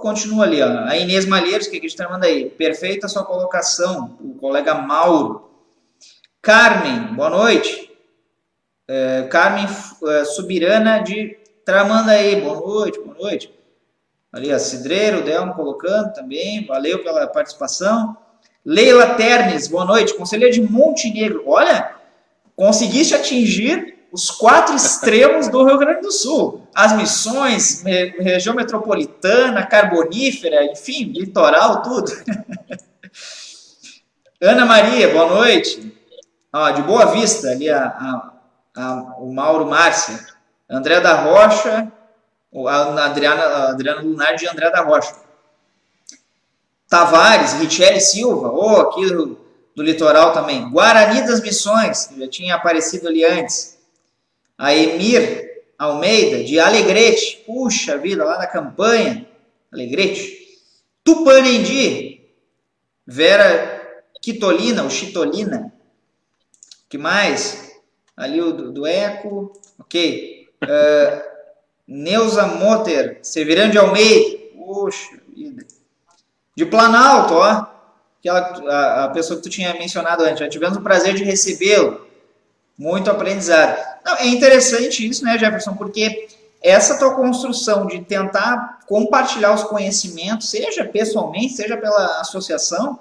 [0.01, 0.85] continua ali, ó.
[0.85, 2.49] A Inês Malheiros, que a gente está mandando aí.
[2.49, 4.17] Perfeita sua colocação.
[4.19, 5.49] O colega Mauro.
[6.41, 7.91] Carmen, boa noite.
[8.87, 9.65] É, Carmen
[10.07, 13.53] é, Subirana de Tramandaí, boa noite, boa noite.
[14.33, 18.17] Ali, a Cidreiro, Delmo colocando também, valeu pela participação.
[18.65, 21.43] Leila Ternes, boa noite, conselheira de Montenegro.
[21.45, 21.95] Olha,
[22.55, 26.67] conseguiste atingir os quatro extremos do Rio Grande do Sul.
[26.75, 32.11] As missões, região metropolitana, carbonífera, enfim, litoral, tudo.
[34.41, 35.97] Ana Maria, boa noite.
[36.51, 38.33] Ah, de Boa Vista, ali a, a,
[38.75, 40.19] a, o Mauro Márcia.
[40.69, 41.89] André da Rocha,
[42.67, 45.15] a Adriana, a Adriana Lunar de André da Rocha.
[46.89, 49.39] Tavares, Richelle Silva, oh, aqui do,
[49.73, 50.69] do litoral também.
[50.69, 53.70] Guarani das Missões, que já tinha aparecido ali antes.
[54.61, 59.25] A Emir Almeida, de Alegrete, puxa vida, lá na campanha,
[59.73, 60.37] Alegrete.
[61.03, 62.21] Tupanendi,
[63.07, 65.73] Vera Quitolina, ou Chitolina.
[66.87, 67.71] que mais?
[68.15, 70.47] Ali o do, do Eco, ok.
[70.61, 71.23] Uh,
[71.87, 75.65] Neuza Motter, Severano de Almeida, puxa vida.
[76.55, 77.65] De Planalto, ó,
[78.19, 78.39] aquela,
[78.69, 82.10] a, a pessoa que tu tinha mencionado antes, já tivemos o prazer de recebê-lo.
[82.77, 83.77] Muito aprendizado.
[84.03, 86.27] Não, é interessante isso, né, Jefferson, porque
[86.61, 92.99] essa tua construção de tentar compartilhar os conhecimentos, seja pessoalmente, seja pela associação,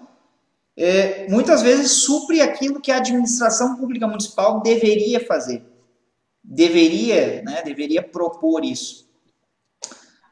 [0.76, 5.62] é, muitas vezes supre aquilo que a administração pública municipal deveria fazer
[6.42, 9.08] deveria, né, deveria propor isso.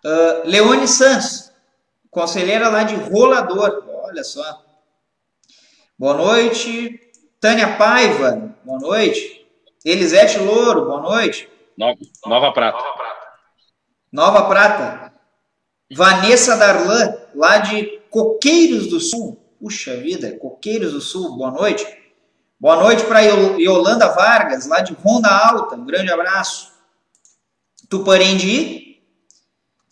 [0.04, 1.52] Uh, Leone Santos,
[2.10, 4.64] conselheira lá de Rolador, olha só.
[5.98, 7.00] Boa noite.
[7.40, 9.46] Tânia Paiva, boa noite.
[9.82, 11.48] Elisete Louro, boa noite.
[11.74, 12.84] Nova, Nova Prata.
[14.12, 15.12] Nova Prata.
[15.90, 19.42] Vanessa Darlan, lá de Coqueiros do Sul.
[19.58, 21.86] Puxa vida, Coqueiros do Sul, boa noite.
[22.60, 25.74] Boa noite para Yolanda Vargas, lá de Ronda Alta.
[25.74, 26.70] Um grande abraço.
[27.88, 29.00] Tuparendi.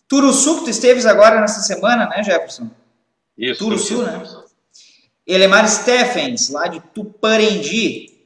[0.07, 2.69] Turuçu, que tu esteves agora nessa semana, né, Jefferson?
[3.35, 3.63] Isso.
[3.63, 4.23] Turuçu, né?
[5.25, 8.16] Elemar Stephens, lá de Tuparendi.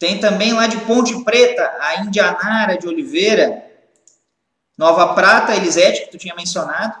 [0.00, 3.62] Tem também lá de Ponte Preta, a Indianara de Oliveira.
[4.76, 6.98] Nova Prata, Elisete, que tu tinha mencionado.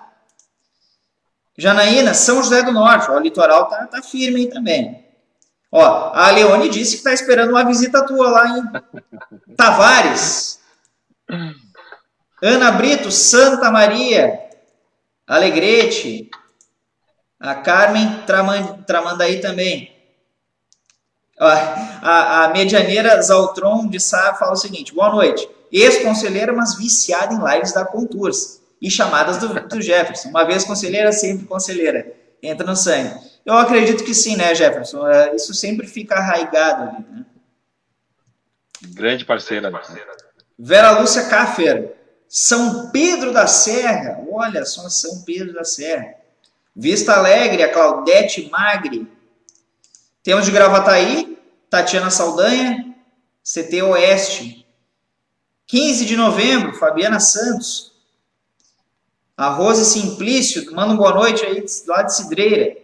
[1.56, 3.10] Janaína, São José do Norte.
[3.10, 5.02] Ó, o litoral tá, tá firme aí também.
[5.72, 10.60] Ó, a Leone disse que está esperando uma visita tua lá em Tavares.
[12.42, 14.46] Ana Brito, Santa Maria,
[15.26, 16.28] Alegrete.
[17.38, 18.24] A Carmen
[18.86, 19.99] Tramandaí também.
[21.40, 25.48] A, a medianeira Zaltron de Sá fala o seguinte: boa noite.
[25.72, 30.28] Ex-conselheira, mas viciada em lives da Contours e chamadas do, do Jefferson.
[30.28, 32.12] Uma vez conselheira, sempre conselheira.
[32.42, 33.14] Entra no sangue.
[33.44, 35.06] Eu acredito que sim, né, Jefferson?
[35.08, 37.26] É, isso sempre fica arraigado ali, né?
[38.88, 40.06] Grande parceira.
[40.58, 41.94] Vera Lúcia Caffer,
[42.28, 46.14] São Pedro da Serra, olha só, São Pedro da Serra.
[46.74, 49.06] Vista Alegre, a Claudete Magri.
[50.22, 51.29] Temos de Gravataí,
[51.70, 52.96] Tatiana Saldanha,
[53.44, 54.66] CT Oeste.
[55.68, 57.92] 15 de novembro, Fabiana Santos.
[59.36, 62.76] A Rose Simplício, manda uma boa noite aí lá de Cidreira.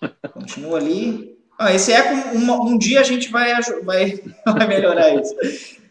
[0.32, 1.36] Continua ali.
[1.58, 5.34] Ah, esse eco, um, um dia a gente vai, vai, vai melhorar isso.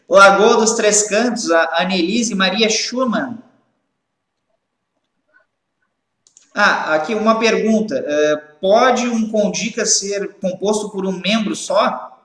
[0.08, 3.40] Lagoa dos Três Cantos, a Annelise Maria Schumann.
[6.54, 8.02] Ah, aqui uma pergunta.
[8.08, 12.20] É, pode um Condica ser composto por um membro só?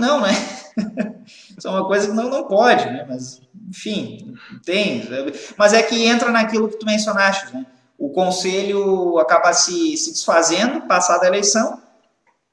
[0.00, 0.30] Não, né?
[1.56, 3.06] Isso é uma coisa que não, não pode, né?
[3.08, 4.34] Mas, enfim,
[4.64, 5.08] tem.
[5.56, 7.64] Mas é que entra naquilo que tu mencionaste, né?
[8.02, 11.80] o conselho acaba se, se desfazendo, passada a eleição,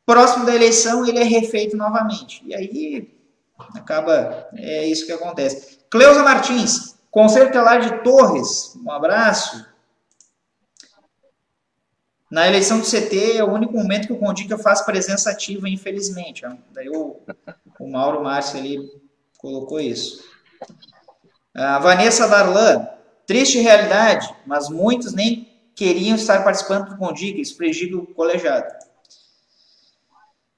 [0.06, 2.44] próximo da eleição ele é refeito novamente.
[2.46, 3.18] E aí
[3.74, 5.80] acaba, é isso que acontece.
[5.90, 9.66] Cleusa Martins, Conselho Telar de Torres, um abraço.
[12.30, 16.44] Na eleição do CT é o único momento que o Condica faz presença ativa, infelizmente.
[16.72, 17.20] Daí o,
[17.80, 18.88] o Mauro Márcio ali
[19.40, 20.24] colocou isso.
[21.56, 22.88] A Vanessa Darlan,
[23.26, 28.72] triste realidade, mas muitos nem queriam estar participando do Condica, isso prejudica o colegiado.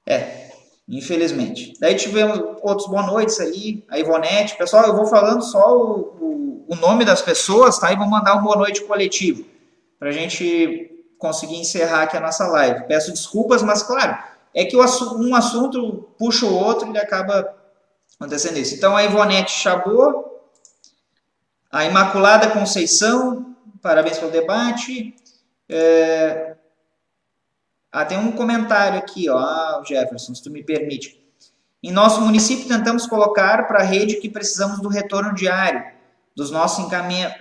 [0.05, 0.51] É,
[0.89, 1.73] infelizmente.
[1.79, 4.57] Daí tivemos outros boa noites aí, a Ivonete.
[4.57, 7.93] Pessoal, eu vou falando só o, o, o nome das pessoas, tá?
[7.93, 9.45] E vou mandar um boa noite coletivo,
[9.97, 10.91] para a gente
[11.21, 12.87] conseguir encerrar aqui a nossa live.
[12.87, 14.17] Peço desculpas, mas claro,
[14.55, 17.55] é que um assunto puxa o outro e acaba
[18.19, 18.73] acontecendo isso.
[18.73, 20.25] Então, a Ivonete Chabot,
[21.71, 25.15] a Imaculada Conceição, parabéns pelo debate.
[25.69, 26.55] É...
[27.91, 31.21] Ah, tem um comentário aqui, ó, ah, Jefferson, se tu me permite.
[31.83, 35.83] Em nosso município, tentamos colocar para a rede que precisamos do retorno diário
[36.35, 36.85] dos nossos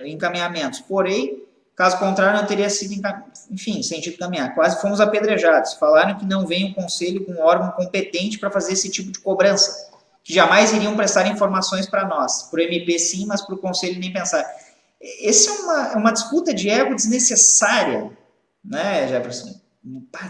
[0.03, 0.81] encaminhamentos.
[0.81, 1.40] Porém,
[1.75, 3.01] Caso contrário, não teria sido,
[3.49, 4.53] enfim, sentido caminhar.
[4.53, 5.73] Quase fomos apedrejados.
[5.73, 9.19] Falaram que não vem o conselho com um órgão competente para fazer esse tipo de
[9.19, 9.89] cobrança,
[10.23, 12.43] que jamais iriam prestar informações para nós.
[12.43, 14.45] Para o MP, sim, mas para o conselho nem pensar.
[15.23, 18.11] Essa é uma, é uma disputa de ego desnecessária,
[18.63, 19.59] né, Jefferson?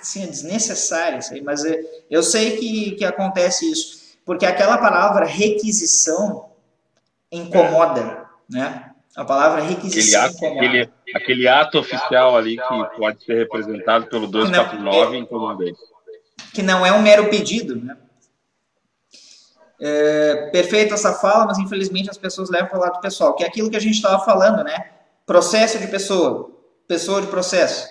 [0.01, 1.63] Sim, é desnecessária isso aí, mas
[2.09, 6.51] eu sei que, que acontece isso, porque aquela palavra requisição
[7.30, 8.90] incomoda, né?
[9.16, 14.26] A palavra requisição aquele ato, aquele, aquele ato oficial ali que pode ser representado pelo
[14.28, 15.78] 249 em todo mundo.
[16.54, 17.98] Que não é um mero pedido, né?
[19.80, 23.48] É, perfeita essa fala, mas infelizmente as pessoas levam para o lado pessoal, que é
[23.48, 24.92] aquilo que a gente estava falando, né?
[25.26, 26.52] Processo de pessoa,
[26.88, 27.90] pessoa de processo.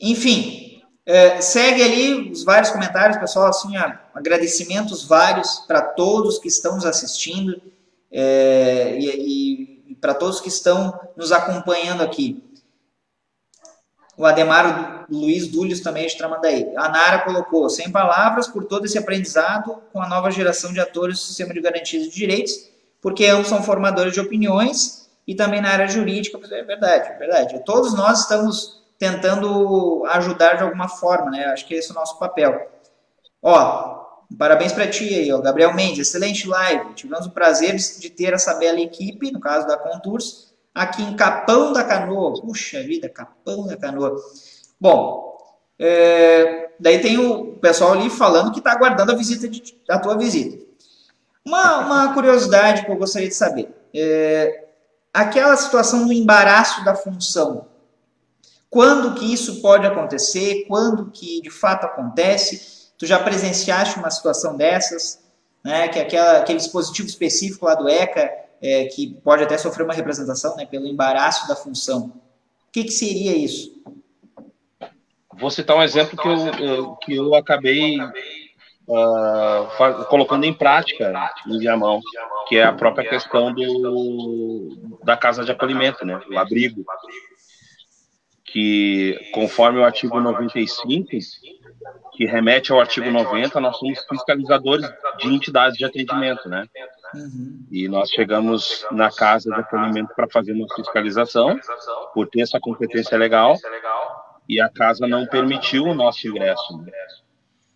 [0.00, 6.48] Enfim, é, segue ali os vários comentários, pessoal, assim, ó, agradecimentos vários para todos que
[6.48, 7.62] estão nos assistindo
[8.10, 9.71] é, e, e
[10.02, 12.42] para todos que estão nos acompanhando aqui.
[14.18, 16.72] O Ademar Luiz Dúlios também é de Tramandaí.
[16.76, 21.18] A Nara colocou, sem palavras, por todo esse aprendizado com a nova geração de atores
[21.18, 22.68] do sistema de garantias de direitos,
[23.00, 26.36] porque ambos são formadores de opiniões e também na área jurídica.
[26.50, 27.62] É verdade, é verdade.
[27.64, 31.44] Todos nós estamos tentando ajudar de alguma forma, né?
[31.46, 32.70] Acho que esse é o nosso papel.
[33.40, 34.01] Ó,
[34.38, 35.38] Parabéns para ti aí, ó.
[35.38, 36.94] Gabriel Mendes, excelente live.
[36.94, 41.72] Tivemos o prazer de ter essa bela equipe, no caso da Contours, aqui em Capão
[41.72, 42.40] da Canoa.
[42.40, 44.16] Puxa vida, Capão da Canoa.
[44.80, 45.36] Bom,
[45.78, 50.16] é, daí tem o pessoal ali falando que está aguardando a visita de, a tua
[50.16, 50.62] visita.
[51.44, 53.68] Uma, uma curiosidade que eu gostaria de saber.
[53.94, 54.68] É,
[55.12, 57.66] aquela situação do embaraço da função.
[58.70, 60.64] Quando que isso pode acontecer?
[60.66, 62.81] Quando que de fato acontece?
[63.02, 65.20] Tu já presenciaste uma situação dessas,
[65.64, 68.30] né, que aquela, aquele dispositivo específico lá do ECA,
[68.62, 72.12] é, que pode até sofrer uma representação né, pelo embaraço da função.
[72.68, 73.74] O que, que seria isso?
[75.34, 81.12] Vou citar um exemplo que eu, eu que eu acabei uh, colocando em prática
[81.48, 82.00] em Viamão,
[82.46, 86.84] que é a própria questão do, da casa de acolhimento, né, o abrigo,
[88.44, 91.16] que conforme o artigo 95,
[92.12, 94.88] que remete ao artigo 90, nós somos fiscalizadores
[95.18, 96.66] de entidades de atendimento, né?
[97.14, 97.66] Uhum.
[97.70, 101.58] E nós chegamos na casa de acolhimento para fazer uma fiscalização,
[102.14, 103.56] por ter essa competência legal,
[104.48, 106.78] e a casa não permitiu o nosso ingresso.
[106.78, 106.92] Né?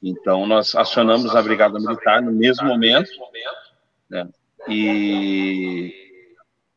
[0.03, 3.11] Então, nós acionamos a Brigada Militar no mesmo momento,
[4.09, 4.28] né?
[4.69, 5.93] e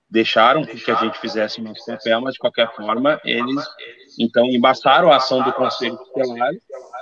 [0.09, 3.67] deixaram que a gente fizesse nosso papel, mas de qualquer forma, eles
[4.19, 6.51] então embaçaram a ação do Conselho Tutelar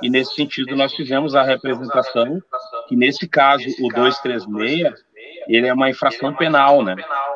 [0.03, 2.39] e nesse sentido nós fizemos a representação
[2.88, 4.94] que nesse caso o 236
[5.48, 6.95] ele é uma infração penal, né?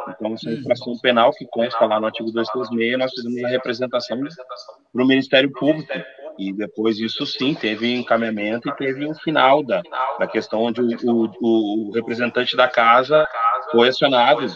[0.09, 4.19] Então essa infração penal que consta lá no artigo 236 nós fizemos a representação
[4.93, 5.91] para o Ministério Público
[6.37, 9.81] e depois isso sim teve encaminhamento e teve um final da,
[10.19, 13.27] da questão onde o, o, o representante da casa
[13.71, 14.47] foi acionado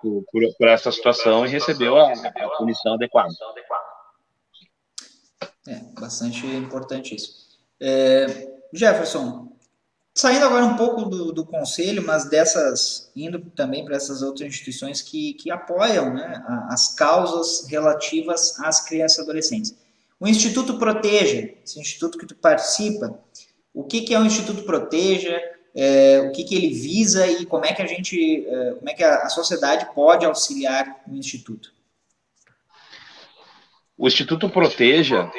[0.00, 3.28] por, por, por, essa situação e recebeu a, a punição adequada.
[5.66, 7.42] É, bastante importante isso.
[7.80, 9.52] É, Jefferson,
[10.14, 15.00] saindo agora um pouco do, do, conselho, mas dessas, indo também para essas outras instituições
[15.00, 19.74] que, que apoiam né, as causas relativas às crianças e adolescentes.
[20.18, 23.18] O Instituto Proteja, esse instituto que tu participa,
[23.74, 25.40] o que, que é o Instituto Proteja,
[25.74, 28.94] é, o que, que ele visa e como é que a gente, é, como é
[28.94, 31.72] que a, a sociedade pode auxiliar o Instituto?
[33.96, 35.30] O Instituto Proteja,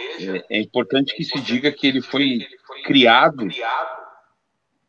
[0.50, 2.48] é, é importante que se diga que ele foi
[2.86, 3.48] criado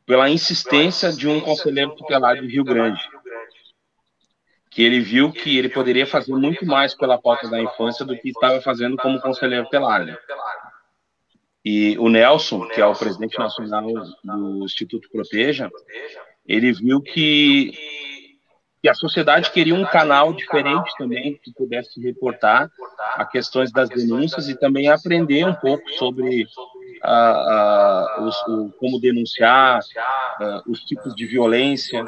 [0.07, 3.01] pela insistência de um conselheiro tutelar de Rio Grande,
[4.71, 8.29] que ele viu que ele poderia fazer muito mais pela pauta da infância do que
[8.29, 10.05] estava fazendo como conselheiro telar.
[10.05, 10.17] Né?
[11.65, 13.87] E o Nelson, que é o presidente nacional
[14.23, 15.71] do Instituto Proteja,
[16.47, 17.73] ele viu que,
[18.85, 22.71] que a sociedade queria um canal diferente também que pudesse reportar
[23.15, 26.47] a questões das denúncias e também aprender um pouco sobre
[28.19, 29.81] os, o, como denunciar
[30.69, 32.05] os tipos de violência.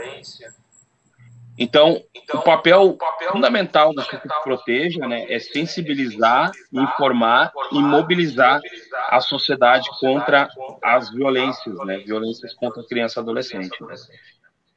[1.58, 2.02] Então,
[2.34, 2.98] o papel
[3.32, 8.60] fundamental do Instituto Proteja né, é sensibilizar, informar e mobilizar
[9.08, 10.46] a sociedade contra
[10.84, 13.82] as violências, né, violências contra criança e adolescente.
[13.82, 13.94] Né.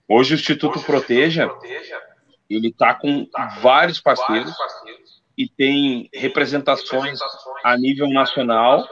[0.09, 1.47] Hoje o Instituto Proteja
[2.49, 3.27] ele está com
[3.61, 4.51] vários parceiros
[5.37, 7.19] e tem representações
[7.63, 8.87] a nível nacional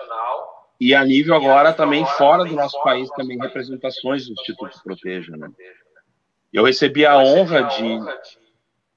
[0.79, 5.35] e a nível agora também fora do nosso país também representações do Instituto Proteja.
[5.35, 5.49] Né.
[6.53, 7.99] Eu recebi a honra de,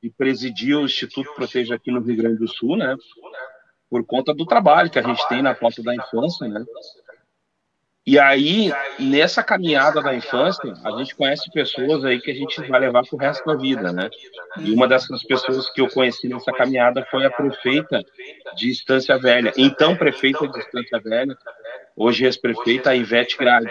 [0.02, 2.94] de presidir o Instituto Proteja aqui no Rio Grande do Sul, né?
[3.88, 6.64] Por conta do trabalho que a gente tem na pauta da infância, né?
[8.10, 12.80] E aí, nessa caminhada da infância, a gente conhece pessoas aí que a gente vai
[12.80, 14.10] levar pro resto da vida, né?
[14.58, 18.02] E uma dessas pessoas que eu conheci nessa caminhada foi a prefeita
[18.56, 21.38] de Estância Velha, então prefeita de Estância Velha,
[21.94, 23.70] hoje ex-prefeita, Ivete Grade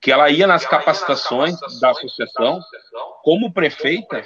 [0.00, 2.58] que ela ia nas capacitações da associação
[3.22, 4.24] como prefeita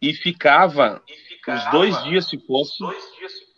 [0.00, 1.02] e ficava
[1.46, 2.82] os dois dias, se fosse,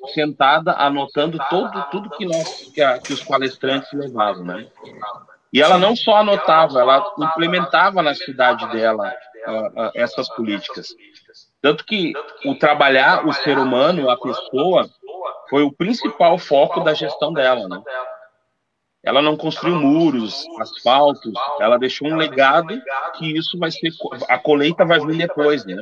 [0.09, 4.67] sentada anotando todo, tudo que, nós, que, a, que os palestrantes levavam, né?
[5.53, 9.15] E ela não só anotava, ela implementava na cidade dela
[9.95, 10.89] essas políticas.
[11.63, 12.13] Tanto que
[12.45, 14.89] o trabalhar o ser humano, a pessoa,
[15.49, 17.81] foi o principal foco da gestão dela, né?
[19.07, 22.83] ela não construiu muros, asfaltos, ela deixou um legado
[23.15, 23.93] que isso vai ser
[24.29, 25.81] a colheita vai vir depois, né?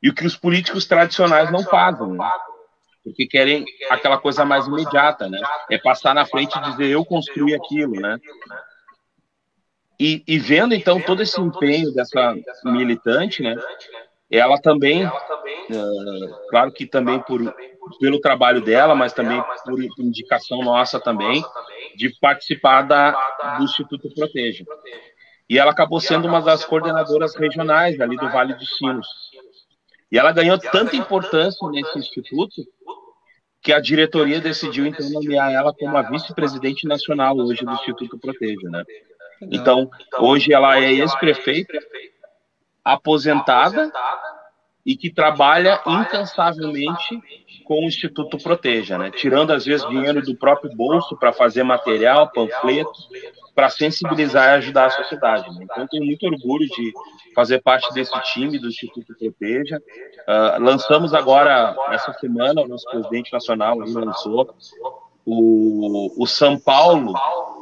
[0.00, 2.30] E o que os políticos tradicionais não fazem, né?
[3.04, 5.38] Porque querem aquela coisa mais imediata, né?
[5.70, 8.18] É passar na frente e dizer eu construí aquilo, né?
[10.00, 13.54] E, e vendo então todo esse empenho dessa militante, né?
[14.30, 17.40] Ela também, uh, claro que também por
[18.00, 21.44] pelo trabalho dela, mas também por indicação nossa também,
[21.96, 23.12] de participar da,
[23.58, 24.64] do Instituto Proteja.
[25.48, 29.06] E ela acabou sendo uma das coordenadoras regionais ali do Vale dos Sinos.
[30.14, 32.62] E ela ganhou tanta importância nesse instituto
[33.60, 38.70] que a diretoria decidiu então nomear ela como a vice-presidente nacional hoje do Instituto Proteja,
[38.70, 38.84] né?
[39.50, 41.76] Então, hoje ela é ex-prefeita,
[42.84, 43.90] aposentada
[44.86, 47.20] e que trabalha incansavelmente
[47.64, 49.10] com o Instituto Proteja, né?
[49.10, 53.08] tirando às vezes dinheiro do próprio bolso para fazer material, panfletos,
[53.54, 55.48] para sensibilizar e ajudar a sociedade.
[55.50, 55.64] Né?
[55.70, 56.92] Então, tenho muito orgulho de
[57.34, 59.78] fazer parte desse time do Instituto Proteja.
[59.78, 64.54] Uh, lançamos agora, essa semana, o nosso presidente nacional lançou
[65.24, 67.14] o, o São Paulo,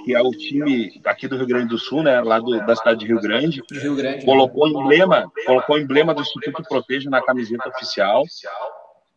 [0.04, 3.00] que é o time aqui do Rio Grande do Sul, né, lá do, da cidade
[3.00, 8.24] de Rio Grande, Rio Grande colocou emblema, colocou emblema do Instituto Proteja na camiseta oficial.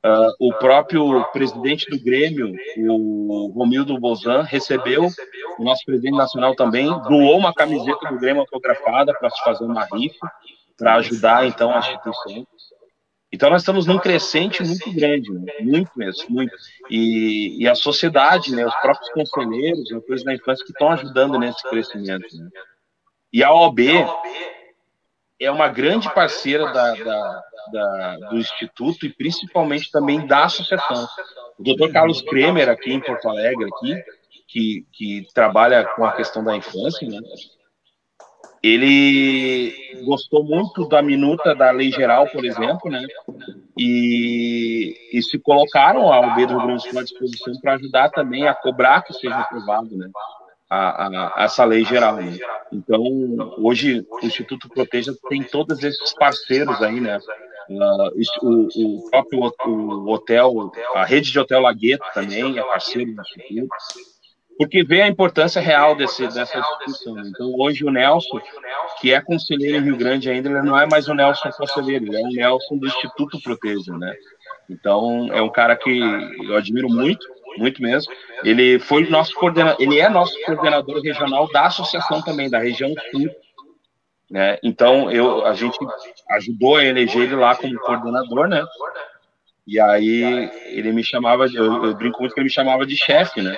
[0.05, 5.07] Uh, o próprio presidente do Grêmio, o Romildo Bozan, recebeu
[5.57, 9.83] o nosso presidente nacional também, doou uma camiseta do Grêmio autografada para se fazer uma
[9.85, 10.31] rifa,
[10.77, 12.45] para ajudar então a instituição.
[13.33, 15.53] Então nós estamos num crescente muito grande, né?
[15.61, 16.55] muito mesmo, muito.
[16.87, 21.39] E, e, a sociedade, né, os próprios conselheiros, as coisas da infância que estão ajudando
[21.39, 22.27] nesse crescimento.
[22.37, 22.49] Né?
[23.33, 23.79] E a OAB
[25.45, 31.07] é uma grande parceira da, da, da, do Instituto e principalmente também da associação.
[31.57, 31.91] O Dr.
[31.91, 34.03] Carlos Kremer, aqui em Porto Alegre, aqui,
[34.47, 37.19] que, que trabalha com a questão da infância, né?
[38.65, 43.05] ele gostou muito da minuta da lei geral, por exemplo, né?
[43.77, 49.03] E, e se colocaram a UB do Grande à disposição para ajudar também a cobrar
[49.03, 50.09] que seja aprovado, né?
[50.69, 52.17] A, a, essa lei geral.
[52.17, 52.37] Né?
[52.71, 53.01] Então,
[53.57, 57.19] hoje o Instituto Proteja tem todos esses parceiros aí, né?
[57.67, 58.11] Uh,
[58.43, 63.69] o, o, próprio o hotel, a rede de hotel Lagueto também é parceiro do Instituto
[64.57, 67.19] porque vê a importância real desse, dessa discussão.
[67.19, 68.39] Então, hoje o Nelson,
[68.99, 72.15] que é conselheiro em Rio Grande ainda, ele não é mais o Nelson conselheiro, ele
[72.15, 74.15] é o Nelson do Instituto Proteja, né?
[74.69, 75.99] Então, é um cara que
[76.43, 78.11] eu admiro muito, muito mesmo.
[78.43, 83.29] Ele foi nosso coordenador, ele é nosso coordenador regional da associação também, da região sul.
[84.29, 84.57] Né?
[84.63, 85.77] Então, eu, a gente
[86.31, 88.65] ajudou a eleger ele lá como coordenador, né?
[89.67, 93.41] E aí ele me chamava, eu, eu brinco muito que ele me chamava de chefe,
[93.41, 93.55] né?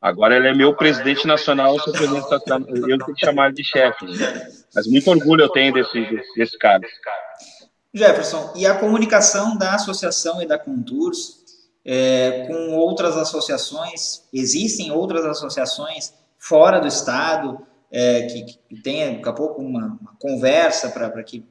[0.00, 4.06] Agora ele é meu presidente nacional, eu presidente eu tenho que chamar ele de chefe.
[4.06, 4.48] Né?
[4.74, 6.80] Mas muito orgulho eu tenho desse, desse, cara.
[7.92, 11.39] Jefferson, e a comunicação da associação e da Contours
[11.84, 14.28] é, com outras associações?
[14.32, 20.16] Existem outras associações fora do estado é, que, que tenha daqui a pouco uma, uma
[20.18, 21.44] conversa para que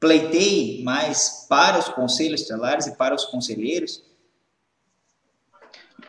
[0.00, 4.04] pleiteie mais para os conselhos estelares e para os conselheiros?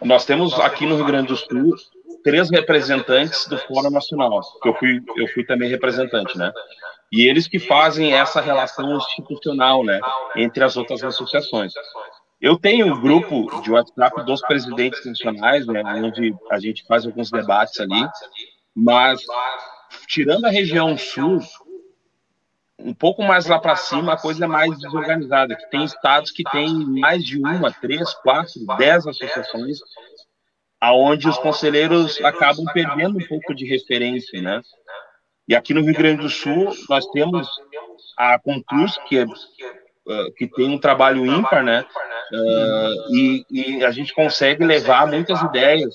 [0.02, 1.76] Nós temos aqui no Rio Grande do Sul
[2.24, 6.52] três representantes do Fórum Nacional, que eu fui, eu fui também representante, né?
[7.12, 10.00] E eles que fazem essa relação institucional, né,
[10.36, 11.74] entre as outras associações.
[12.42, 17.30] Eu tenho um grupo de WhatsApp dos presidentes nacionais, né, onde a gente faz alguns
[17.30, 18.08] debates ali,
[18.74, 19.22] mas
[20.08, 21.40] tirando a região sul,
[22.80, 26.44] um pouco mais lá para cima, a coisa é mais desorganizada, que tem estados que
[26.44, 29.80] têm mais de uma, três, quatro, dez associações,
[30.80, 34.62] aonde os conselheiros acabam perdendo um pouco de referência, né?
[35.46, 37.50] E aqui no Rio Grande do Sul, nós temos
[38.18, 39.30] a Contus, que, é, uh,
[40.36, 41.86] que tem um trabalho ímpar, né?
[42.32, 45.94] Uh, e, e a gente consegue levar muitas ideias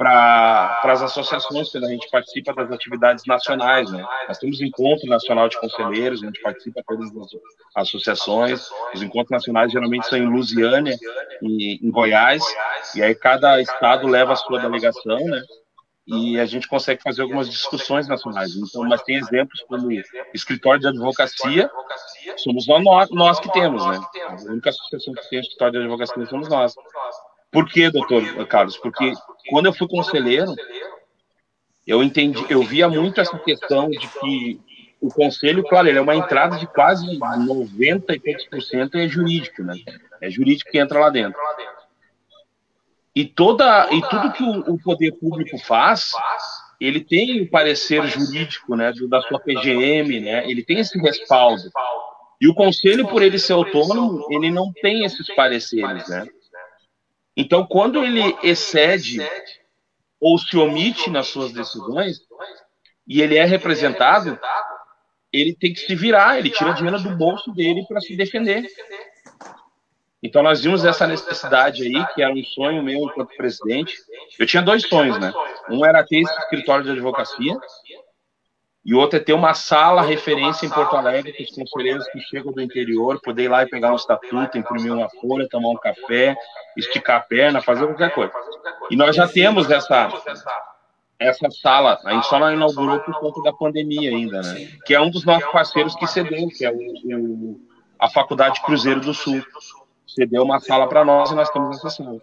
[0.00, 4.02] para as associações, quando a gente participa das atividades nacionais, né?
[4.26, 8.66] Nós temos encontro nacional de conselheiros, a gente participa todas as associações.
[8.94, 10.96] Os encontros nacionais geralmente são em Lusiânia,
[11.42, 12.42] em, em Goiás,
[12.94, 15.42] e aí cada estado leva a sua delegação, né?
[16.06, 18.56] E a gente consegue fazer algumas discussões nacionais.
[18.56, 19.88] Então, mas tem exemplos como
[20.34, 21.70] escritório de advocacia,
[22.36, 24.00] somos nós, nós que temos, né?
[24.26, 26.74] A única associação que tem escritório de advocacia somos nós.
[27.50, 28.76] Por quê, doutor Carlos?
[28.76, 29.12] Porque
[29.50, 30.54] quando eu fui conselheiro,
[31.86, 34.60] eu entendi, eu via muito essa questão de que
[35.00, 39.08] o conselho, claro, ele é uma entrada de quase 90 e poucos por cento é
[39.08, 39.74] jurídico, né?
[40.20, 41.40] É jurídico que entra lá dentro.
[43.20, 46.12] E toda e tudo que o, o poder público faz,
[46.80, 50.50] ele tem o parecer jurídico, né, da sua PGM, né?
[50.50, 51.60] Ele tem esse respaldo.
[52.40, 56.26] E o conselho, por ele ser autônomo, ele não tem esses pareceres, né?
[57.36, 59.20] Então, quando ele excede
[60.18, 62.22] ou se omite nas suas decisões
[63.06, 64.40] e ele é representado,
[65.30, 68.66] ele tem que se virar, ele tira dinheiro do bolso dele para se defender.
[70.22, 73.94] Então nós vimos essa necessidade aí, que era um sonho meu enquanto presidente.
[74.38, 75.32] Eu tinha dois sonhos, né?
[75.68, 77.56] Um era ter esse escritório de advocacia,
[78.84, 82.18] e o outro é ter uma sala referência em Porto Alegre para os conselheiros que
[82.20, 85.76] chegam do interior, poder ir lá e pegar um estatuto, imprimir uma folha, tomar um
[85.76, 86.34] café,
[86.76, 88.32] esticar a perna, fazer qualquer coisa.
[88.90, 90.08] E nós já temos essa,
[91.18, 94.68] essa sala, a gente só não inaugurou por conta da pandemia ainda, né?
[94.86, 99.00] Que é um dos nossos parceiros que cedeu, que é o, o a Faculdade Cruzeiro
[99.00, 99.44] do Sul.
[100.14, 102.20] Cedeu uma sala para nós e nós temos essa sala.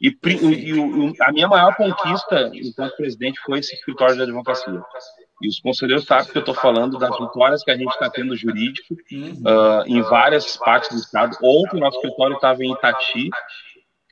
[0.00, 4.82] E, e, a minha maior conquista enquanto presidente foi esse escritório de advocacia.
[5.40, 8.36] E os conselheiros sabem que eu estou falando das vitórias que a gente está tendo
[8.36, 11.36] jurídico uh, em várias partes do estado.
[11.42, 13.28] Ontem, nosso escritório estava em Itati,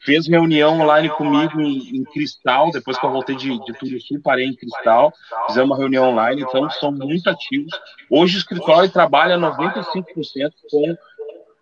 [0.05, 4.47] fez reunião online comigo em, em, Cristal, depois que eu voltei de, de Turuçu, parei
[4.47, 5.13] em Cristal,
[5.47, 7.73] fizemos uma reunião online, então são muito ativos.
[8.11, 10.97] Hoje o escritório trabalha 95% com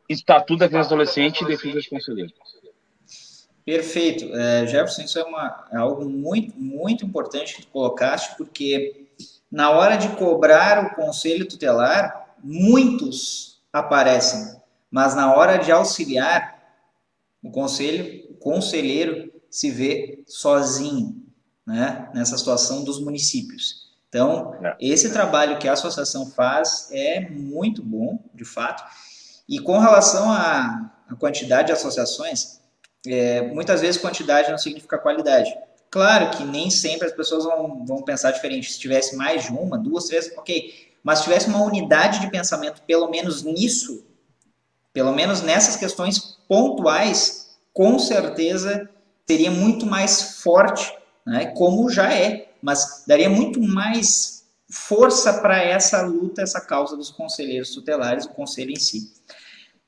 [0.09, 2.35] Estatuto da Criança e Adolescente e Defesa de Conselheiros.
[3.65, 4.35] Perfeito.
[4.35, 9.09] É, Jefferson, isso é, uma, é algo muito, muito importante que tu colocaste, porque
[9.51, 14.59] na hora de cobrar o conselho tutelar, muitos aparecem,
[14.91, 16.59] mas na hora de auxiliar,
[17.43, 21.23] o conselho, o conselheiro se vê sozinho,
[21.67, 23.89] né, nessa situação dos municípios.
[24.09, 24.77] Então, é.
[24.81, 28.83] esse trabalho que a associação faz é muito bom, de fato.
[29.49, 32.61] E com relação à, à quantidade de associações,
[33.07, 35.53] é, muitas vezes quantidade não significa qualidade.
[35.91, 38.73] Claro que nem sempre as pessoas vão, vão pensar diferente.
[38.73, 40.89] Se tivesse mais de uma, duas, três, ok.
[41.03, 44.05] Mas se tivesse uma unidade de pensamento, pelo menos nisso,
[44.93, 48.89] pelo menos nessas questões pontuais, com certeza
[49.27, 50.93] seria muito mais forte,
[51.27, 51.47] né?
[51.57, 54.38] como já é, mas daria muito mais
[54.71, 59.13] força para essa luta, essa causa dos conselheiros tutelares, o conselho em si.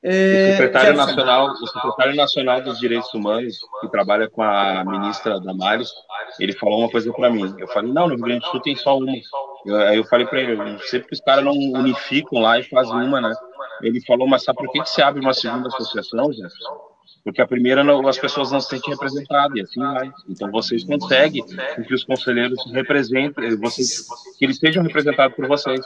[0.03, 5.39] É, o secretário, nacional, o secretário nacional dos Direitos Humanos, que trabalha com a ministra
[5.39, 5.91] Damares,
[6.39, 7.53] ele falou uma coisa para mim.
[7.59, 9.11] Eu falei, não, no Rio Grande do Sul tem só uma.
[9.63, 12.95] Eu, aí eu falei para ele, sempre que os caras não unificam lá e fazem
[12.95, 13.31] uma, né?
[13.83, 16.90] Ele falou, mas sabe por que, que se abre uma segunda associação, Jefferson?
[17.23, 20.11] Porque a primeira não, as pessoas não se sentem representadas, e assim vai.
[20.27, 21.43] Então vocês conseguem
[21.87, 24.07] que os conselheiros representem, vocês,
[24.37, 25.81] que eles sejam representados por vocês.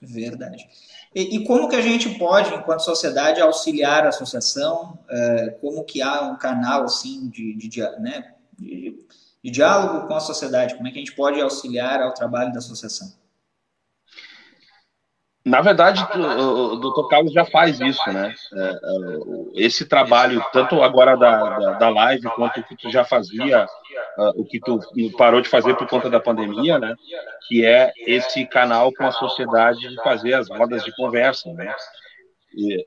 [0.00, 0.64] Verdade.
[1.12, 4.96] E, e, como que a gente pode, enquanto sociedade, auxiliar a associação?
[5.10, 8.96] É, como que há um canal assim de, de, de, né, de
[9.42, 10.74] de diálogo com a sociedade?
[10.74, 13.10] Como é que a gente pode auxiliar ao trabalho da associação?
[15.50, 18.32] Na verdade, o, doutor Carlos já faz isso, né?
[18.54, 23.04] É, é, esse trabalho, tanto agora da, da, da, live, quanto o que tu já
[23.04, 23.66] fazia,
[24.36, 24.78] o que tu
[25.18, 26.94] parou de fazer por conta da pandemia, né?
[27.48, 31.74] Que é esse canal com a sociedade de fazer as rodas de conversa, né?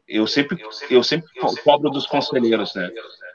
[0.07, 0.57] eu sempre
[0.89, 1.27] eu sempre
[1.63, 2.89] cobro dos conselheiros, né?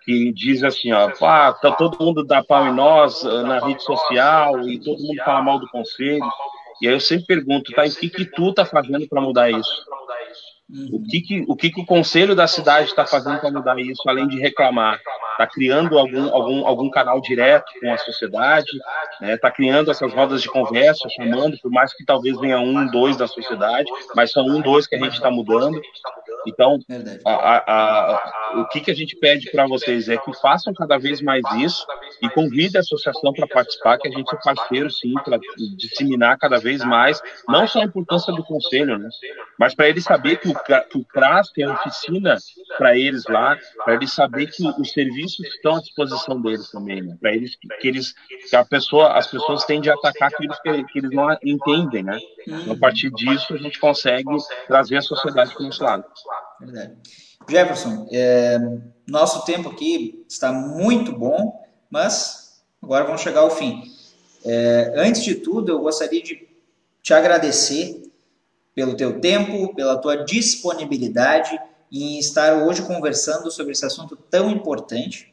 [0.05, 3.83] Que diz assim, ó, ah, tá todo mundo dá pau em nós ah, na rede
[3.83, 6.25] social e todo mundo fala mal do conselho.
[6.81, 9.85] E aí eu sempre pergunto, tá, o que que tu tá fazendo para mudar isso?
[10.93, 14.03] O que que o que que o conselho da cidade está fazendo para mudar isso,
[14.07, 15.01] além de reclamar?
[15.33, 19.37] Está criando algum, algum, algum canal direto com a sociedade, está né?
[19.39, 23.27] Tá criando essas rodas de conversa, chamando, por mais que talvez venha um, dois da
[23.27, 25.81] sociedade, mas são um, dois que a gente está mudando.
[26.47, 26.79] Então,
[27.25, 30.99] a, a, a, o que, que a gente pede para vocês é que façam cada
[30.99, 31.87] vez mais isso
[32.23, 35.39] e convide a associação para participar, que a gente é parceiro, sim, para
[35.77, 39.09] disseminar cada vez mais, não só a importância do conselho, né,
[39.59, 42.37] mas para eles saber que o, que o CRAS tem a oficina
[42.77, 47.17] para eles lá, para eles saber que os serviços estão à disposição deles também, né,
[47.21, 48.15] para eles que eles
[48.49, 52.19] que a pessoa, as pessoas tendem a atacar aquilo que, que eles não entendem, né.
[52.47, 54.37] Então, a partir disso a gente consegue
[54.67, 56.05] trazer a sociedade para o nosso lado.
[56.61, 56.97] Verdade.
[57.49, 58.59] Jefferson, é,
[59.07, 63.83] nosso tempo aqui está muito bom, mas agora vamos chegar ao fim.
[64.45, 66.47] É, antes de tudo, eu gostaria de
[67.03, 68.03] te agradecer
[68.75, 71.59] pelo teu tempo, pela tua disponibilidade
[71.91, 75.33] em estar hoje conversando sobre esse assunto tão importante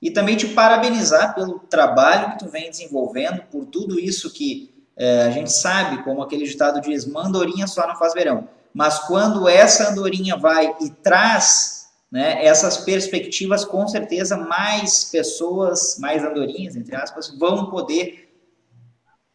[0.00, 5.24] e também te parabenizar pelo trabalho que tu vem desenvolvendo, por tudo isso que é,
[5.24, 9.88] a gente sabe, como aquele ditado diz, mandorinha só não faz verão mas quando essa
[9.90, 17.34] andorinha vai e traz né, essas perspectivas, com certeza mais pessoas, mais andorinhas, entre aspas,
[17.38, 18.36] vão poder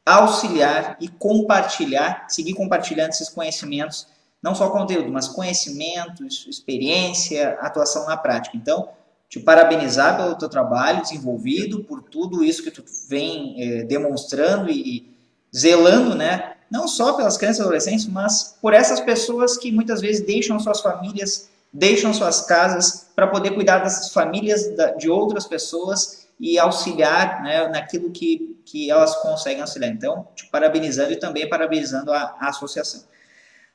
[0.05, 4.05] auxiliar e compartilhar, seguir compartilhando esses conhecimentos,
[4.43, 8.55] não só conteúdo, mas conhecimentos, experiência, atuação na prática.
[8.55, 8.89] Então,
[9.27, 14.97] te parabenizar pelo teu trabalho desenvolvido, por tudo isso que tu vem eh, demonstrando e,
[14.97, 15.17] e
[15.51, 20.25] zelando, né, não só pelas crianças e adolescentes, mas por essas pessoas que muitas vezes
[20.25, 26.57] deixam suas famílias, deixam suas casas para poder cuidar dessas famílias de outras pessoas e
[26.57, 29.91] auxiliar né, naquilo que, que elas conseguem auxiliar.
[29.91, 33.03] Então, te parabenizando e também parabenizando a, a associação.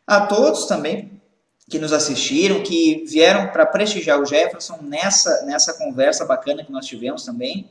[0.06, 1.20] A todos também
[1.68, 6.86] que nos assistiram, que vieram para prestigiar o Jefferson nessa, nessa conversa bacana que nós
[6.86, 7.70] tivemos também.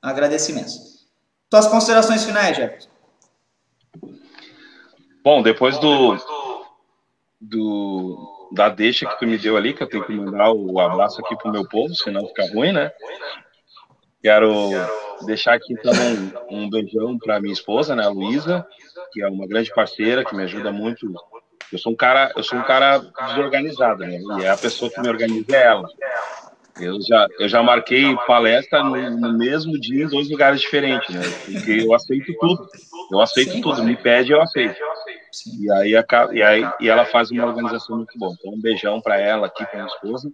[0.00, 1.06] Agradecimentos.
[1.50, 2.89] Tuas considerações finais, Jefferson?
[5.22, 6.16] Bom, depois do,
[7.40, 11.20] do da deixa que tu me deu ali, que eu tenho que mandar o abraço
[11.20, 12.90] aqui pro meu povo, senão fica ruim, né?
[14.22, 14.70] Quero
[15.24, 15.92] deixar aqui então
[16.50, 18.66] um, um beijão para minha esposa, né, a Luísa,
[19.12, 21.12] que é uma grande parceira, que me ajuda muito.
[21.72, 24.18] Eu sou um cara, eu sou um cara desorganizado, né?
[24.38, 25.88] E é a pessoa que me organiza é ela.
[26.80, 31.22] Eu já, eu já marquei palestra no, no, mesmo dia em dois lugares diferentes, né?
[31.44, 32.66] Porque eu aceito tudo.
[33.10, 33.82] Eu aceito Sim, tudo.
[33.82, 34.78] Me pede, eu aceito.
[35.60, 38.34] E aí, a, e aí e ela faz uma organização muito boa.
[38.38, 40.30] Então, um beijão para ela aqui, para minha esposa.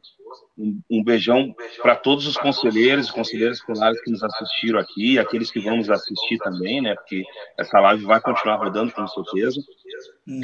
[0.58, 5.50] Um, um beijão para todos os conselheiros e conselheiras escolares que nos assistiram aqui, aqueles
[5.50, 6.94] que vão nos assistir também, né?
[6.94, 7.24] Porque
[7.58, 9.60] essa live vai continuar rodando, com certeza.
[10.26, 10.40] Uhum.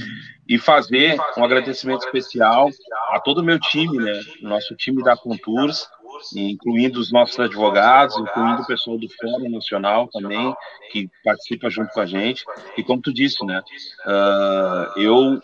[0.48, 2.68] E fazer um agradecimento especial
[3.10, 4.20] a todo o meu time, né?
[4.42, 5.88] Nosso time da Contours,
[6.34, 10.54] incluindo os nossos advogados, incluindo o pessoal do Fórum Nacional também,
[10.90, 12.44] que participa junto com a gente.
[12.76, 13.62] E como tu disse, né?
[14.06, 15.42] Uh, eu,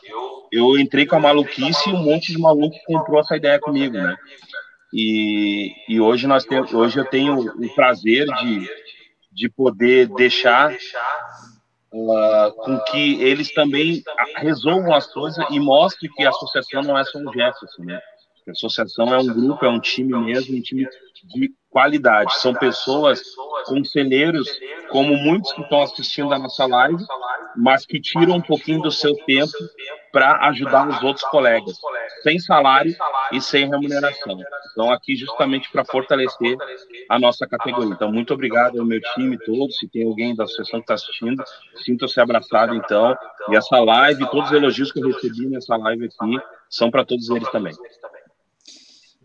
[0.53, 4.17] eu entrei com a maluquice e um monte de maluco comprou essa ideia comigo, né?
[4.93, 8.69] E, e hoje, nós temos, hoje eu tenho o prazer de,
[9.31, 10.73] de poder deixar
[11.93, 14.03] uh, com que eles também
[14.37, 18.01] resolvam as coisas e mostrem que a associação não é só um Jefferson, né?
[18.49, 20.87] A associação é um grupo, é um time mesmo, um time
[21.35, 22.41] de qualidade.
[22.41, 23.23] São pessoas,
[23.67, 24.49] conselheiros,
[24.91, 27.05] como muitos que estão assistindo a nossa live,
[27.57, 29.53] mas que tiram um pouquinho do seu tempo
[30.13, 31.77] para ajudar os outros colegas,
[32.23, 32.95] sem salário
[33.33, 34.39] e sem remuneração.
[34.73, 36.57] Então, aqui justamente para fortalecer
[37.09, 37.93] a nossa categoria.
[37.93, 39.71] Então, muito obrigado ao meu time todo.
[39.73, 41.43] Se tem alguém da associação que está assistindo,
[41.85, 43.17] sinta-se abraçado, então.
[43.51, 46.39] E essa live, todos os elogios que eu recebi nessa live aqui,
[46.71, 47.75] são para todos eles também.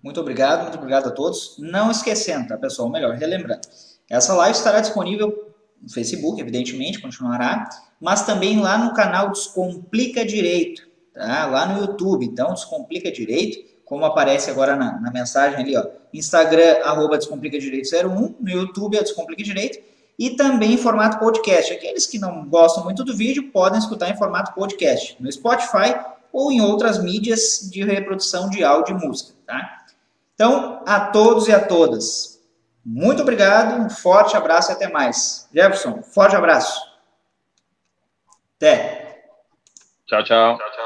[0.03, 1.55] Muito obrigado, muito obrigado a todos.
[1.57, 2.89] Não esquecendo, tá, pessoal?
[2.89, 3.61] Melhor, relembrando.
[4.09, 7.69] Essa live estará disponível no Facebook, evidentemente, continuará,
[8.01, 10.81] mas também lá no canal Descomplica Direito,
[11.13, 11.45] tá?
[11.45, 12.25] Lá no YouTube.
[12.25, 15.85] Então, Descomplica Direito, como aparece agora na, na mensagem ali, ó.
[16.13, 19.79] Instagram, arroba Descomplica Direito 01, no YouTube é Descomplica Direito.
[20.19, 21.73] e também em formato podcast.
[21.73, 25.95] Aqueles que não gostam muito do vídeo podem escutar em formato podcast no Spotify
[26.31, 29.82] ou em outras mídias de reprodução de áudio e música, tá?
[30.33, 32.41] Então, a todos e a todas,
[32.85, 35.47] muito obrigado, um forte abraço e até mais.
[35.53, 36.81] Jefferson, forte abraço.
[38.57, 39.25] Até.
[40.05, 40.57] Tchau, tchau.
[40.57, 40.82] tchau, tchau.